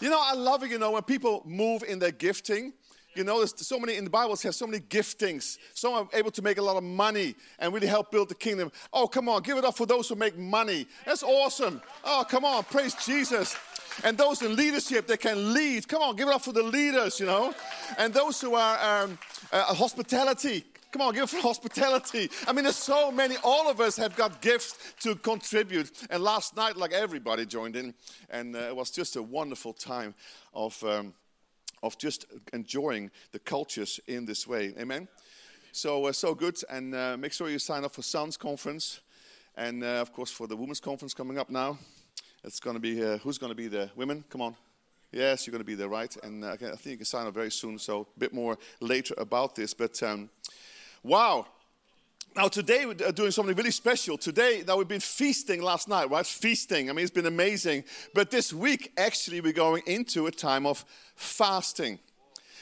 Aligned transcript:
You 0.00 0.10
know, 0.10 0.20
I 0.22 0.34
love 0.34 0.62
it, 0.62 0.70
you 0.70 0.78
know, 0.78 0.90
when 0.92 1.02
people 1.02 1.42
move 1.46 1.82
in 1.82 1.98
their 1.98 2.10
gifting. 2.10 2.72
You 3.14 3.24
know, 3.24 3.38
there's 3.38 3.54
so 3.66 3.78
many 3.78 3.96
in 3.96 4.04
the 4.04 4.10
Bible 4.10 4.36
has 4.36 4.56
so 4.56 4.66
many 4.66 4.80
giftings. 4.80 5.56
Some 5.72 5.94
are 5.94 6.08
able 6.12 6.30
to 6.32 6.42
make 6.42 6.58
a 6.58 6.62
lot 6.62 6.76
of 6.76 6.84
money 6.84 7.34
and 7.58 7.72
really 7.72 7.86
help 7.86 8.10
build 8.10 8.28
the 8.28 8.34
kingdom. 8.34 8.70
Oh, 8.92 9.06
come 9.06 9.26
on, 9.30 9.40
give 9.40 9.56
it 9.56 9.64
up 9.64 9.74
for 9.74 9.86
those 9.86 10.06
who 10.06 10.16
make 10.16 10.36
money. 10.36 10.86
That's 11.06 11.22
awesome. 11.22 11.80
Oh, 12.04 12.26
come 12.28 12.44
on, 12.44 12.64
praise 12.64 12.94
Jesus. 13.06 13.56
And 14.04 14.18
those 14.18 14.42
in 14.42 14.54
leadership 14.54 15.06
that 15.06 15.20
can 15.20 15.54
lead. 15.54 15.88
Come 15.88 16.02
on, 16.02 16.14
give 16.14 16.28
it 16.28 16.34
up 16.34 16.42
for 16.42 16.52
the 16.52 16.62
leaders, 16.62 17.18
you 17.18 17.24
know. 17.24 17.54
And 17.96 18.12
those 18.12 18.38
who 18.38 18.54
are 18.54 19.04
um, 19.04 19.18
uh, 19.50 19.72
hospitality. 19.72 20.64
Come 20.96 21.08
on, 21.08 21.14
give 21.14 21.28
for 21.30 21.42
hospitality. 21.42 22.30
I 22.48 22.54
mean, 22.54 22.62
there's 22.64 22.76
so 22.76 23.12
many. 23.12 23.36
All 23.44 23.68
of 23.68 23.82
us 23.82 23.98
have 23.98 24.16
got 24.16 24.40
gifts 24.40 24.94
to 25.00 25.14
contribute. 25.14 25.90
And 26.08 26.22
last 26.22 26.56
night, 26.56 26.78
like 26.78 26.92
everybody 26.92 27.44
joined 27.44 27.76
in, 27.76 27.92
and 28.30 28.56
uh, 28.56 28.60
it 28.60 28.74
was 28.74 28.90
just 28.90 29.14
a 29.16 29.22
wonderful 29.22 29.74
time 29.74 30.14
of. 30.54 30.82
Um, 30.82 31.12
of 31.82 31.98
just 31.98 32.24
enjoying 32.54 33.10
the 33.32 33.38
cultures 33.38 34.00
in 34.06 34.24
this 34.24 34.46
way. 34.46 34.74
Amen? 34.80 35.06
So, 35.70 36.06
uh, 36.06 36.12
so 36.12 36.34
good. 36.34 36.56
And 36.70 36.94
uh, 36.94 37.18
make 37.18 37.34
sure 37.34 37.50
you 37.50 37.58
sign 37.58 37.84
up 37.84 37.94
for 37.94 38.00
Sons 38.00 38.38
Conference. 38.38 39.00
And 39.56 39.84
uh, 39.84 40.00
of 40.00 40.10
course, 40.10 40.30
for 40.30 40.46
the 40.46 40.56
Women's 40.56 40.80
Conference 40.80 41.12
coming 41.12 41.38
up 41.38 41.50
now. 41.50 41.78
It's 42.42 42.58
going 42.58 42.74
to 42.74 42.80
be, 42.80 43.04
uh, 43.04 43.18
who's 43.18 43.36
going 43.36 43.50
to 43.50 43.54
be 43.54 43.68
the 43.68 43.90
women? 43.94 44.24
Come 44.30 44.40
on. 44.40 44.56
Yes, 45.12 45.46
you're 45.46 45.52
going 45.52 45.60
to 45.60 45.66
be 45.66 45.74
there, 45.74 45.88
right? 45.88 46.16
And 46.22 46.42
uh, 46.42 46.52
I 46.52 46.56
think 46.56 46.86
you 46.86 46.96
can 46.96 47.04
sign 47.04 47.26
up 47.26 47.34
very 47.34 47.50
soon. 47.50 47.78
So, 47.78 48.08
a 48.16 48.18
bit 48.18 48.32
more 48.32 48.58
later 48.80 49.14
about 49.18 49.54
this. 49.54 49.74
But 49.74 50.02
um, 50.02 50.30
wow, 51.06 51.46
now, 52.36 52.48
today 52.48 52.84
we're 52.84 52.96
uh, 53.02 53.12
doing 53.12 53.30
something 53.30 53.56
really 53.56 53.70
special. 53.70 54.18
Today, 54.18 54.62
now 54.66 54.76
we've 54.76 54.86
been 54.86 55.00
feasting 55.00 55.62
last 55.62 55.88
night, 55.88 56.10
right? 56.10 56.26
Feasting. 56.26 56.90
I 56.90 56.92
mean, 56.92 57.02
it's 57.02 57.10
been 57.10 57.24
amazing. 57.24 57.84
But 58.12 58.30
this 58.30 58.52
week, 58.52 58.92
actually, 58.98 59.40
we're 59.40 59.54
going 59.54 59.82
into 59.86 60.26
a 60.26 60.30
time 60.30 60.66
of 60.66 60.84
fasting. 61.14 61.98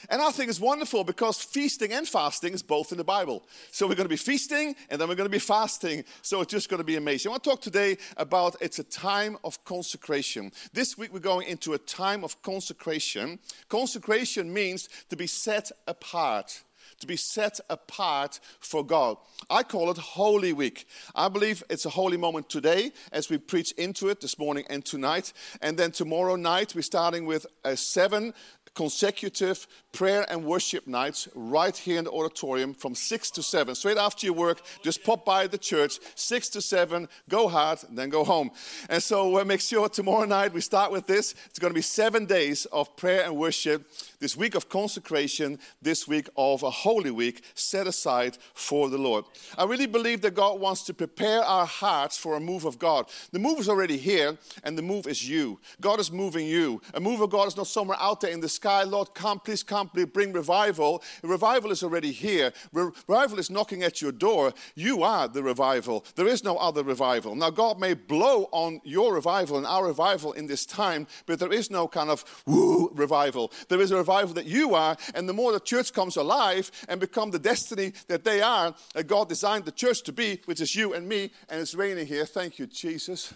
And 0.09 0.21
I 0.21 0.31
think 0.31 0.49
it's 0.49 0.61
wonderful 0.61 1.03
because 1.03 1.41
feasting 1.41 1.91
and 1.91 2.07
fasting 2.07 2.53
is 2.53 2.63
both 2.63 2.93
in 2.93 2.97
the 2.97 3.03
Bible. 3.03 3.43
So 3.71 3.85
we're 3.85 3.95
going 3.95 4.05
to 4.05 4.09
be 4.09 4.15
feasting 4.15 4.77
and 4.89 5.01
then 5.01 5.09
we're 5.09 5.15
going 5.15 5.29
to 5.29 5.35
be 5.35 5.39
fasting. 5.39 6.05
So 6.21 6.39
it's 6.39 6.51
just 6.51 6.69
going 6.69 6.77
to 6.77 6.85
be 6.85 6.95
amazing. 6.95 7.29
I 7.29 7.31
want 7.31 7.43
to 7.43 7.49
talk 7.49 7.61
today 7.61 7.97
about 8.15 8.55
it's 8.61 8.79
a 8.79 8.83
time 8.83 9.35
of 9.43 9.61
consecration. 9.65 10.53
This 10.71 10.97
week 10.97 11.11
we're 11.11 11.19
going 11.19 11.49
into 11.49 11.73
a 11.73 11.79
time 11.79 12.23
of 12.23 12.41
consecration. 12.43 13.39
Consecration 13.67 14.53
means 14.53 14.87
to 15.09 15.17
be 15.17 15.27
set 15.27 15.69
apart 15.85 16.61
to 16.99 17.07
be 17.07 17.17
set 17.17 17.59
apart 17.69 18.39
for 18.59 18.85
God. 18.85 19.17
I 19.49 19.63
call 19.63 19.91
it 19.91 19.97
Holy 19.97 20.53
Week. 20.53 20.87
I 21.13 21.29
believe 21.29 21.63
it's 21.69 21.85
a 21.85 21.89
holy 21.89 22.17
moment 22.17 22.49
today 22.49 22.91
as 23.11 23.29
we 23.29 23.37
preach 23.37 23.71
into 23.73 24.09
it 24.09 24.21
this 24.21 24.39
morning 24.39 24.65
and 24.69 24.83
tonight. 24.83 25.33
And 25.61 25.77
then 25.77 25.91
tomorrow 25.91 26.35
night, 26.35 26.73
we're 26.75 26.81
starting 26.81 27.25
with 27.25 27.45
a 27.63 27.75
seven 27.77 28.33
consecutive 28.75 29.67
prayer 29.95 30.25
and 30.29 30.43
worship 30.43 30.85
nights 30.85 31.29
right 31.33 31.75
here 31.75 31.97
in 31.97 32.03
the 32.03 32.11
auditorium 32.11 32.73
from 32.73 32.93
6 32.93 33.31
to 33.31 33.41
7. 33.41 33.73
Straight 33.73 33.97
after 33.97 34.27
your 34.27 34.35
work, 34.35 34.61
just 34.83 35.03
pop 35.03 35.25
by 35.25 35.47
the 35.47 35.57
church, 35.57 35.99
6 36.15 36.49
to 36.49 36.61
7, 36.61 37.07
go 37.29 37.47
hard, 37.47 37.79
then 37.89 38.09
go 38.09 38.25
home. 38.25 38.51
And 38.89 39.01
so 39.01 39.39
uh, 39.39 39.45
make 39.45 39.61
sure 39.61 39.87
tomorrow 39.87 40.25
night 40.25 40.53
we 40.53 40.59
start 40.59 40.91
with 40.91 41.07
this. 41.07 41.33
It's 41.45 41.59
going 41.59 41.71
to 41.71 41.75
be 41.75 41.81
seven 41.81 42.25
days 42.25 42.65
of 42.65 42.95
prayer 42.97 43.23
and 43.23 43.37
worship, 43.37 43.89
this 44.19 44.35
week 44.35 44.53
of 44.55 44.67
consecration, 44.67 45.59
this 45.81 46.07
week 46.07 46.27
of 46.35 46.63
a 46.63 46.69
holy 46.69 47.11
week 47.11 47.43
set 47.53 47.87
aside 47.87 48.37
for 48.53 48.89
the 48.89 48.97
Lord. 48.97 49.23
I 49.57 49.63
really 49.63 49.87
believe 49.87 50.21
that 50.21 50.35
God 50.35 50.59
wants 50.59 50.83
to 50.83 50.93
prepare 50.93 51.41
our 51.41 51.65
hearts 51.65 52.17
for 52.17 52.35
a 52.35 52.39
move 52.41 52.65
of 52.65 52.77
God. 52.77 53.09
The 53.31 53.39
move 53.39 53.59
is 53.59 53.69
already 53.69 53.97
here, 53.97 54.37
and 54.63 54.77
the 54.77 54.81
move 54.81 55.07
is 55.07 55.27
you. 55.27 55.59
God 55.79 56.01
is 56.01 56.11
moving 56.11 56.47
you. 56.47 56.81
A 56.93 56.99
move 56.99 57.21
of 57.21 57.29
God 57.29 57.47
is 57.47 57.55
not 57.55 57.67
somewhere 57.67 57.97
out 58.01 58.19
there 58.19 58.31
in 58.31 58.41
the 58.41 58.49
sky. 58.49 58.64
Lord, 58.65 59.13
come, 59.13 59.39
please 59.39 59.63
come, 59.63 59.89
please 59.89 60.05
bring 60.05 60.33
revival. 60.33 61.03
Revival 61.23 61.71
is 61.71 61.83
already 61.83 62.11
here. 62.11 62.51
Revival 62.73 63.39
is 63.39 63.49
knocking 63.49 63.83
at 63.83 64.01
your 64.01 64.11
door. 64.11 64.53
You 64.75 65.03
are 65.03 65.27
the 65.27 65.43
revival. 65.43 66.05
There 66.15 66.27
is 66.27 66.43
no 66.43 66.57
other 66.57 66.83
revival. 66.83 67.35
Now, 67.35 67.49
God 67.49 67.79
may 67.79 67.93
blow 67.93 68.49
on 68.51 68.81
your 68.83 69.13
revival 69.13 69.57
and 69.57 69.65
our 69.65 69.85
revival 69.85 70.33
in 70.33 70.47
this 70.47 70.65
time, 70.65 71.07
but 71.25 71.39
there 71.39 71.53
is 71.53 71.69
no 71.69 71.87
kind 71.87 72.09
of 72.09 72.25
woo 72.45 72.91
revival. 72.93 73.51
There 73.69 73.81
is 73.81 73.91
a 73.91 73.97
revival 73.97 74.33
that 74.35 74.45
you 74.45 74.75
are, 74.75 74.97
and 75.13 75.29
the 75.29 75.33
more 75.33 75.51
the 75.51 75.59
church 75.59 75.93
comes 75.93 76.17
alive 76.17 76.71
and 76.89 76.99
become 76.99 77.31
the 77.31 77.39
destiny 77.39 77.93
that 78.07 78.23
they 78.23 78.41
are, 78.41 78.73
that 78.93 79.07
God 79.07 79.29
designed 79.29 79.65
the 79.65 79.71
church 79.71 80.03
to 80.03 80.11
be, 80.11 80.41
which 80.45 80.61
is 80.61 80.75
you 80.75 80.93
and 80.93 81.07
me, 81.07 81.31
and 81.49 81.61
it's 81.61 81.75
raining 81.75 82.07
here. 82.07 82.25
Thank 82.25 82.59
you, 82.59 82.67
Jesus. 82.67 83.33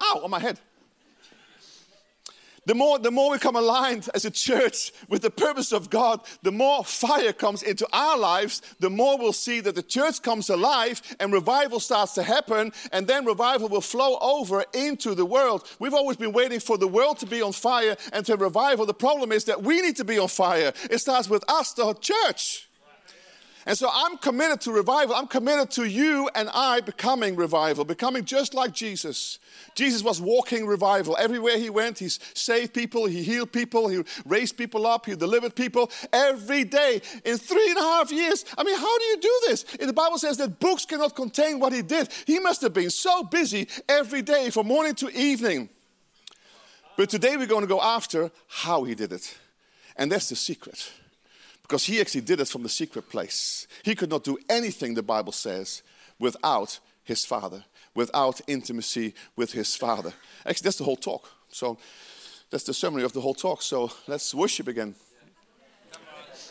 Ow, 0.00 0.20
on 0.24 0.30
my 0.30 0.40
head. 0.40 0.58
The 2.66 2.74
more, 2.74 2.98
the 2.98 3.10
more 3.10 3.30
we 3.30 3.38
come 3.38 3.56
aligned 3.56 4.08
as 4.14 4.24
a 4.24 4.30
church 4.30 4.92
with 5.08 5.22
the 5.22 5.30
purpose 5.30 5.72
of 5.72 5.90
God, 5.90 6.20
the 6.42 6.52
more 6.52 6.84
fire 6.84 7.32
comes 7.32 7.62
into 7.62 7.86
our 7.92 8.18
lives, 8.18 8.62
the 8.80 8.90
more 8.90 9.18
we'll 9.18 9.32
see 9.32 9.60
that 9.60 9.74
the 9.74 9.82
church 9.82 10.22
comes 10.22 10.48
alive 10.48 11.02
and 11.20 11.32
revival 11.32 11.80
starts 11.80 12.14
to 12.14 12.22
happen, 12.22 12.72
and 12.92 13.06
then 13.06 13.26
revival 13.26 13.68
will 13.68 13.80
flow 13.80 14.18
over 14.20 14.64
into 14.72 15.14
the 15.14 15.26
world. 15.26 15.68
We've 15.78 15.94
always 15.94 16.16
been 16.16 16.32
waiting 16.32 16.60
for 16.60 16.78
the 16.78 16.88
world 16.88 17.18
to 17.18 17.26
be 17.26 17.42
on 17.42 17.52
fire 17.52 17.96
and 18.12 18.24
to 18.26 18.36
revival. 18.36 18.86
The 18.86 18.94
problem 18.94 19.32
is 19.32 19.44
that 19.44 19.62
we 19.62 19.82
need 19.82 19.96
to 19.96 20.04
be 20.04 20.18
on 20.18 20.28
fire. 20.28 20.72
It 20.90 20.98
starts 20.98 21.28
with 21.28 21.44
us, 21.48 21.72
the 21.72 21.94
church. 21.94 22.68
And 23.66 23.78
so 23.78 23.88
I'm 23.90 24.18
committed 24.18 24.60
to 24.62 24.72
revival. 24.72 25.14
I'm 25.14 25.26
committed 25.26 25.70
to 25.72 25.84
you 25.84 26.28
and 26.34 26.50
I 26.52 26.80
becoming 26.80 27.34
revival, 27.34 27.84
becoming 27.84 28.24
just 28.24 28.52
like 28.52 28.72
Jesus. 28.72 29.38
Jesus 29.74 30.02
was 30.02 30.20
walking 30.20 30.66
revival. 30.66 31.16
Everywhere 31.18 31.58
he 31.58 31.70
went, 31.70 31.98
he 31.98 32.08
saved 32.08 32.74
people, 32.74 33.06
he 33.06 33.22
healed 33.22 33.52
people, 33.52 33.88
he 33.88 34.02
raised 34.26 34.58
people 34.58 34.86
up, 34.86 35.06
he 35.06 35.16
delivered 35.16 35.54
people 35.54 35.90
every 36.12 36.64
day 36.64 37.00
in 37.24 37.38
three 37.38 37.68
and 37.70 37.78
a 37.78 37.82
half 37.82 38.12
years. 38.12 38.44
I 38.58 38.64
mean, 38.64 38.76
how 38.76 38.98
do 38.98 39.04
you 39.04 39.20
do 39.20 39.40
this? 39.48 39.64
And 39.80 39.88
the 39.88 39.94
Bible 39.94 40.18
says 40.18 40.36
that 40.38 40.60
books 40.60 40.84
cannot 40.84 41.16
contain 41.16 41.58
what 41.58 41.72
he 41.72 41.80
did. 41.80 42.10
He 42.26 42.38
must 42.38 42.60
have 42.60 42.74
been 42.74 42.90
so 42.90 43.22
busy 43.22 43.68
every 43.88 44.20
day 44.20 44.50
from 44.50 44.66
morning 44.66 44.94
to 44.96 45.10
evening. 45.10 45.70
But 46.98 47.08
today 47.08 47.38
we're 47.38 47.46
going 47.46 47.62
to 47.62 47.66
go 47.66 47.80
after 47.80 48.30
how 48.46 48.84
he 48.84 48.94
did 48.94 49.12
it. 49.12 49.36
And 49.96 50.12
that's 50.12 50.28
the 50.28 50.36
secret 50.36 50.90
because 51.64 51.84
he 51.84 51.98
actually 51.98 52.20
did 52.20 52.40
it 52.40 52.48
from 52.48 52.62
the 52.62 52.68
secret 52.68 53.08
place. 53.08 53.66
He 53.82 53.94
could 53.94 54.10
not 54.10 54.22
do 54.22 54.36
anything, 54.50 54.92
the 54.92 55.02
Bible 55.02 55.32
says, 55.32 55.82
without 56.18 56.78
his 57.04 57.24
Father, 57.24 57.64
without 57.94 58.42
intimacy 58.46 59.14
with 59.34 59.52
his 59.52 59.74
Father. 59.74 60.12
Actually, 60.44 60.64
that's 60.64 60.76
the 60.76 60.84
whole 60.84 60.96
talk. 60.96 61.30
So 61.48 61.78
that's 62.50 62.64
the 62.64 62.74
summary 62.74 63.02
of 63.02 63.14
the 63.14 63.22
whole 63.22 63.34
talk. 63.34 63.62
So 63.62 63.90
let's 64.06 64.34
worship 64.34 64.68
again. 64.68 64.94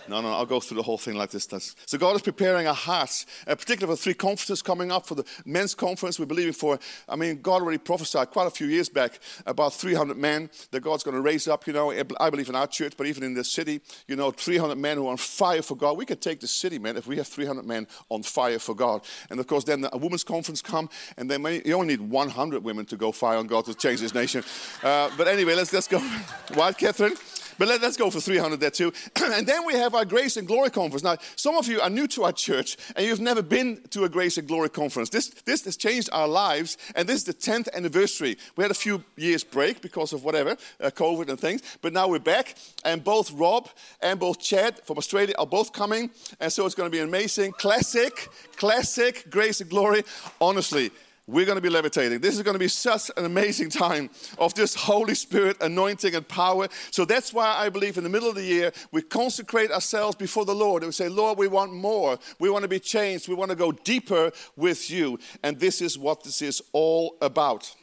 No, 0.08 0.22
no, 0.22 0.34
I'll 0.34 0.46
go 0.46 0.59
through 0.59 0.78
the 0.78 0.84
whole 0.84 0.97
thing 0.97 1.16
like 1.16 1.30
this. 1.30 1.75
So 1.86 1.97
God 1.97 2.16
is 2.16 2.22
preparing 2.22 2.68
our 2.68 2.74
hearts, 2.74 3.25
uh, 3.47 3.56
particularly 3.56 3.96
for 3.96 4.02
three 4.02 4.14
conferences 4.14 4.62
coming 4.62 4.91
up. 4.91 5.06
For 5.06 5.16
the 5.16 5.25
men's 5.46 5.75
conference, 5.75 6.19
we're 6.19 6.25
believing 6.25 6.53
for, 6.53 6.80
I 7.08 7.16
mean, 7.16 7.41
God 7.41 7.62
already 7.62 7.78
prophesied 7.78 8.31
quite 8.31 8.47
a 8.47 8.52
few 8.52 8.68
years 8.68 8.90
back 8.90 9.19
about 9.46 9.74
300 9.74 10.18
men 10.18 10.50
that 10.72 10.81
God's 10.81 11.03
going 11.03 11.16
to 11.16 11.22
raise 11.22 11.47
up, 11.47 11.68
you 11.68 11.74
know, 11.74 11.91
I 12.19 12.30
believe 12.30 12.50
in 12.50 12.56
our 12.56 12.68
church, 12.68 12.94
but 12.97 13.08
even 13.08 13.24
in 13.24 13.34
this 13.34 13.52
city, 13.52 13.81
you 14.08 14.16
know, 14.16 14.31
300 14.31 14.78
men 14.78 14.97
who 14.97 15.08
are 15.08 15.12
on 15.12 15.18
fire 15.18 15.62
for 15.62 15.75
God. 15.75 15.97
We 15.97 16.06
could 16.06 16.22
take 16.22 16.40
the 16.40 16.47
city, 16.47 16.80
man, 16.80 16.97
if 16.97 17.08
we 17.08 17.18
have 17.18 17.28
300 17.28 17.66
men 17.66 17.88
on 18.09 18.24
fire 18.24 18.59
for 18.59 18.75
God. 18.75 19.06
And 19.30 19.40
of 19.40 19.47
course, 19.47 19.64
then 19.64 19.88
a 19.91 19.97
women's 19.97 20.24
conference 20.24 20.62
come, 20.62 20.90
and 21.18 21.30
then 21.30 21.44
you 21.66 21.74
only 21.75 21.97
need 21.97 22.02
100 22.02 22.64
women 22.64 22.85
to 22.85 22.97
go 22.97 23.12
fire 23.12 23.38
on 23.38 23.47
God 23.47 23.66
to 23.66 23.74
change 23.74 24.00
this 24.02 24.14
nation. 24.14 24.44
Uh, 24.81 25.09
but 25.18 25.28
anyway, 25.28 25.56
let's, 25.56 25.72
let's 25.72 25.88
go. 25.88 26.00
What, 26.53 26.78
Catherine? 26.78 27.14
But 27.58 27.68
let, 27.68 27.84
us 27.84 27.97
go 27.97 28.09
for 28.09 28.19
300 28.19 28.59
there 28.59 28.72
too. 28.72 28.94
and 29.22 29.46
then 29.46 29.66
we 29.66 29.74
have 29.74 29.96
our 29.96 30.06
Grace 30.06 30.38
and 30.38 30.47
Glory 30.47 30.69
Conference. 30.69 31.03
Now, 31.03 31.18
some 31.36 31.56
of 31.56 31.68
you 31.68 31.81
are 31.81 31.90
new 31.90 32.08
to 32.08 32.24
our 32.24 32.31
church 32.31 32.78
and 32.96 33.06
you've 33.06 33.19
never 33.19 33.41
been 33.41 33.81
to 33.91 34.03
a 34.03 34.09
Grace 34.09 34.38
and 34.38 34.47
Glory 34.47 34.69
Conference. 34.69 35.09
This, 35.09 35.30
this 35.46 35.66
has 35.66 35.78
changed 35.78 36.09
our 36.12 36.28
lives 36.28 36.78
and 36.96 37.08
this 37.08 37.18
is 37.18 37.24
the 37.24 37.34
10th 37.34 37.74
anniversary. 37.74 38.38
We 38.56 38.64
had 38.64 38.72
a 38.72 38.75
few 38.75 39.03
years 39.16 39.44
break 39.44 39.81
because 39.81 40.14
of 40.14 40.23
whatever, 40.23 40.58
uh, 40.82 40.90
COVID 40.90 41.29
and 41.29 41.40
things, 41.40 41.61
but 41.82 41.94
now 41.94 42.08
we're 42.08 42.20
back 42.20 42.55
and 42.84 43.03
both 43.03 43.32
Rob 43.32 43.70
and 44.02 44.20
both 44.20 44.40
Chad 44.40 44.79
from 44.84 44.97
Australia 44.97 45.35
are 45.38 45.47
both 45.47 45.73
coming. 45.73 46.09
And 46.40 46.52
so 46.52 46.66
it's 46.66 46.76
going 46.76 46.90
to 46.90 46.96
be 46.96 47.02
amazing. 47.02 47.53
Classic, 47.53 48.29
classic 48.56 49.29
Grace 49.29 49.61
and 49.61 49.70
Glory. 49.70 50.03
Honestly, 50.40 50.91
we're 51.25 51.46
going 51.46 51.58
to 51.58 51.61
be 51.61 51.70
levitating. 51.70 52.20
This 52.20 52.35
is 52.35 52.41
going 52.41 52.55
to 52.55 52.59
be 52.59 52.67
such 52.67 53.09
an 53.16 53.25
amazing 53.25 53.70
time 53.70 54.09
of 54.37 54.53
this 54.55 54.75
Holy 54.75 55.16
Spirit 55.16 55.58
anointing 55.61 56.16
and 56.16 56.28
power. 56.28 56.67
So 56.91 57.05
that's 57.05 57.34
why 57.34 57.55
I 57.58 57.70
believe 57.70 57.97
in 57.97 58.03
the 58.03 58.09
middle 58.09 58.29
of 58.29 58.35
the 58.35 58.43
year, 58.43 58.72
we 58.91 59.02
consecrate 59.02 59.72
ourselves 59.72 60.16
before 60.16 60.43
the 60.43 60.55
Lord 60.55 60.84
and 60.84 60.90
we 60.90 60.93
say, 60.93 61.08
Lord, 61.08 61.37
we 61.37 61.47
want 61.47 61.72
more. 61.73 62.20
We 62.40 62.49
want 62.49 62.64
to 62.64 62.70
be 62.70 62.79
changed. 62.79 63.29
We 63.29 63.35
want 63.35 63.52
to 63.52 63.55
go 63.55 63.72
deeper 63.72 64.31
with 64.58 64.91
you. 64.91 65.17
And 65.43 65.59
this 65.59 65.81
is 65.81 65.97
what 65.97 66.23
this 66.23 66.41
is 66.41 66.61
all 66.73 67.16
about. 67.22 67.73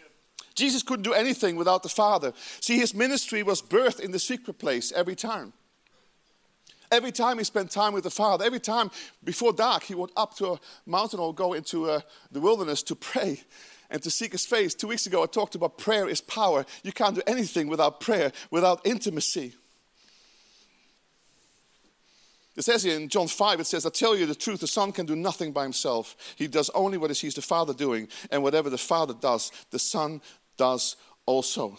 Jesus 0.54 0.82
couldn't 0.82 1.04
do 1.04 1.14
anything 1.14 1.56
without 1.56 1.82
the 1.82 1.88
Father. 1.88 2.34
See, 2.60 2.78
his 2.78 2.94
ministry 2.94 3.42
was 3.42 3.62
birthed 3.62 4.00
in 4.00 4.10
the 4.10 4.18
secret 4.18 4.58
place 4.58 4.92
every 4.92 5.16
time. 5.16 5.54
Every 6.90 7.12
time 7.12 7.38
he 7.38 7.44
spent 7.44 7.70
time 7.70 7.92
with 7.92 8.04
the 8.04 8.10
Father, 8.10 8.44
every 8.44 8.60
time 8.60 8.90
before 9.22 9.52
dark, 9.52 9.84
he 9.84 9.94
went 9.94 10.12
up 10.16 10.36
to 10.36 10.52
a 10.52 10.60
mountain 10.86 11.20
or 11.20 11.32
go 11.32 11.52
into 11.52 11.88
uh, 11.88 12.00
the 12.32 12.40
wilderness 12.40 12.82
to 12.84 12.96
pray. 12.96 13.40
and 13.90 14.02
to 14.02 14.10
seek 14.10 14.32
his 14.32 14.46
face. 14.46 14.74
Two 14.74 14.86
weeks 14.86 15.06
ago, 15.06 15.22
I 15.22 15.26
talked 15.26 15.56
about 15.56 15.76
prayer 15.76 16.08
is 16.08 16.20
power. 16.20 16.64
You 16.84 16.92
can't 16.92 17.16
do 17.16 17.22
anything 17.26 17.66
without 17.66 18.00
prayer, 18.00 18.32
without 18.50 18.86
intimacy. 18.86 19.54
It 22.56 22.62
says 22.62 22.82
here 22.82 22.96
in 22.96 23.08
John 23.08 23.26
5, 23.26 23.60
it 23.60 23.66
says, 23.66 23.86
I 23.86 23.90
tell 23.90 24.16
you 24.16 24.26
the 24.26 24.34
truth, 24.34 24.60
the 24.60 24.66
Son 24.66 24.92
can 24.92 25.06
do 25.06 25.16
nothing 25.16 25.52
by 25.52 25.62
himself. 25.62 26.16
He 26.36 26.46
does 26.46 26.70
only 26.70 26.98
what 26.98 27.10
he 27.10 27.14
sees 27.14 27.34
the 27.34 27.42
Father 27.42 27.72
doing, 27.72 28.08
and 28.30 28.42
whatever 28.42 28.70
the 28.70 28.78
Father 28.78 29.14
does, 29.14 29.50
the 29.70 29.78
Son 29.78 30.20
does 30.56 30.96
also. 31.26 31.78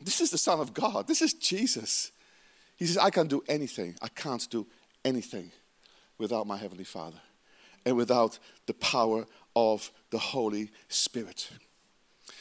This 0.00 0.20
is 0.20 0.30
the 0.30 0.38
Son 0.38 0.60
of 0.60 0.74
God. 0.74 1.08
This 1.08 1.22
is 1.22 1.32
Jesus. 1.34 2.12
He 2.76 2.86
says, 2.86 2.98
I 2.98 3.10
can't 3.10 3.28
do 3.28 3.42
anything. 3.48 3.96
I 4.02 4.08
can't 4.08 4.46
do 4.50 4.66
anything 5.04 5.52
without 6.18 6.46
my 6.46 6.56
Heavenly 6.56 6.84
Father 6.84 7.20
and 7.84 7.96
without 7.96 8.38
the 8.66 8.74
power 8.74 9.26
of 9.54 9.90
the 10.10 10.18
Holy 10.18 10.70
Spirit. 10.88 11.50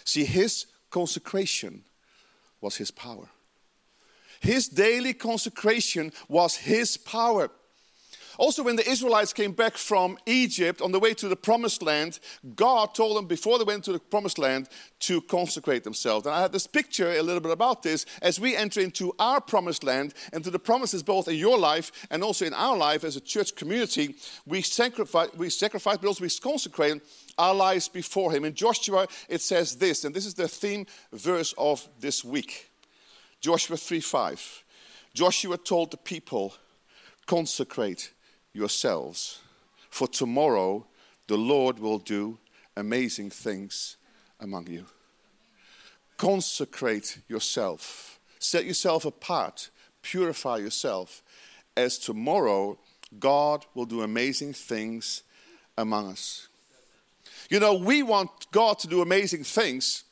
See, 0.05 0.25
his 0.25 0.65
consecration 0.89 1.83
was 2.61 2.77
his 2.77 2.91
power. 2.91 3.29
His 4.39 4.67
daily 4.67 5.13
consecration 5.13 6.11
was 6.27 6.55
his 6.55 6.97
power. 6.97 7.49
Also, 8.37 8.63
when 8.63 8.75
the 8.75 8.89
Israelites 8.89 9.33
came 9.33 9.51
back 9.51 9.77
from 9.77 10.17
Egypt 10.25 10.81
on 10.81 10.91
the 10.91 10.99
way 10.99 11.13
to 11.13 11.27
the 11.27 11.35
promised 11.35 11.81
land, 11.81 12.19
God 12.55 12.95
told 12.95 13.17
them 13.17 13.27
before 13.27 13.57
they 13.57 13.63
went 13.63 13.83
to 13.85 13.91
the 13.91 13.99
promised 13.99 14.37
land 14.37 14.69
to 14.99 15.21
consecrate 15.21 15.83
themselves. 15.83 16.25
And 16.25 16.35
I 16.35 16.41
have 16.41 16.51
this 16.51 16.67
picture 16.67 17.11
a 17.11 17.21
little 17.21 17.41
bit 17.41 17.51
about 17.51 17.83
this 17.83 18.05
as 18.21 18.39
we 18.39 18.55
enter 18.55 18.79
into 18.79 19.13
our 19.19 19.41
promised 19.41 19.83
land 19.83 20.13
and 20.31 20.43
to 20.43 20.49
the 20.49 20.59
promises 20.59 21.03
both 21.03 21.27
in 21.27 21.35
your 21.35 21.57
life 21.57 21.91
and 22.09 22.23
also 22.23 22.45
in 22.45 22.53
our 22.53 22.77
life 22.77 23.03
as 23.03 23.15
a 23.15 23.21
church 23.21 23.55
community. 23.55 24.15
We 24.45 24.61
sacrifice, 24.61 25.29
we 25.35 25.49
sacrifice, 25.49 25.97
but 25.97 26.07
also 26.07 26.23
we 26.23 26.29
consecrate 26.29 27.01
our 27.37 27.53
lives 27.53 27.87
before 27.87 28.31
Him. 28.31 28.45
In 28.45 28.53
Joshua, 28.53 29.07
it 29.29 29.41
says 29.41 29.75
this, 29.75 30.05
and 30.05 30.15
this 30.15 30.25
is 30.25 30.33
the 30.33 30.47
theme 30.47 30.85
verse 31.11 31.53
of 31.57 31.87
this 31.99 32.23
week 32.23 32.69
Joshua 33.43 33.75
3 33.75 33.99
5. 33.99 34.63
Joshua 35.13 35.57
told 35.57 35.91
the 35.91 35.97
people, 35.97 36.53
consecrate 37.25 38.11
yourselves, 38.53 39.41
for 39.89 40.07
tomorrow 40.07 40.85
the 41.27 41.37
Lord 41.37 41.79
will 41.79 41.99
do 41.99 42.37
amazing 42.75 43.29
things 43.29 43.97
among 44.39 44.67
you. 44.67 44.85
Consecrate 46.17 47.19
yourself, 47.27 48.19
set 48.39 48.65
yourself 48.65 49.05
apart, 49.05 49.69
purify 50.01 50.57
yourself, 50.57 51.23
as 51.75 51.97
tomorrow 51.97 52.77
God 53.19 53.65
will 53.73 53.85
do 53.85 54.01
amazing 54.01 54.53
things 54.53 55.23
among 55.77 56.11
us. 56.11 56.47
You 57.49 57.59
know, 57.59 57.73
we 57.73 58.03
want 58.03 58.51
God 58.51 58.79
to 58.79 58.87
do 58.87 59.01
amazing 59.01 59.43
things 59.43 60.03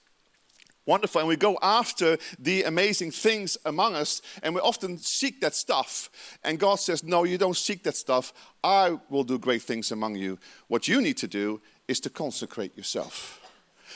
wonderful. 0.91 1.19
And 1.19 1.27
we 1.29 1.37
go 1.37 1.57
after 1.61 2.17
the 2.37 2.63
amazing 2.63 3.11
things 3.11 3.57
among 3.65 3.95
us, 3.95 4.21
and 4.43 4.53
we 4.53 4.59
often 4.59 4.97
seek 4.97 5.39
that 5.39 5.55
stuff. 5.55 6.09
And 6.43 6.59
God 6.59 6.79
says, 6.79 7.01
No, 7.03 7.23
you 7.23 7.37
don't 7.37 7.55
seek 7.55 7.83
that 7.83 7.95
stuff. 7.95 8.33
I 8.61 8.99
will 9.09 9.23
do 9.23 9.39
great 9.39 9.61
things 9.61 9.91
among 9.91 10.15
you. 10.15 10.37
What 10.67 10.87
you 10.89 11.01
need 11.01 11.17
to 11.17 11.27
do 11.27 11.61
is 11.87 12.01
to 12.01 12.09
consecrate 12.09 12.75
yourself. 12.77 13.39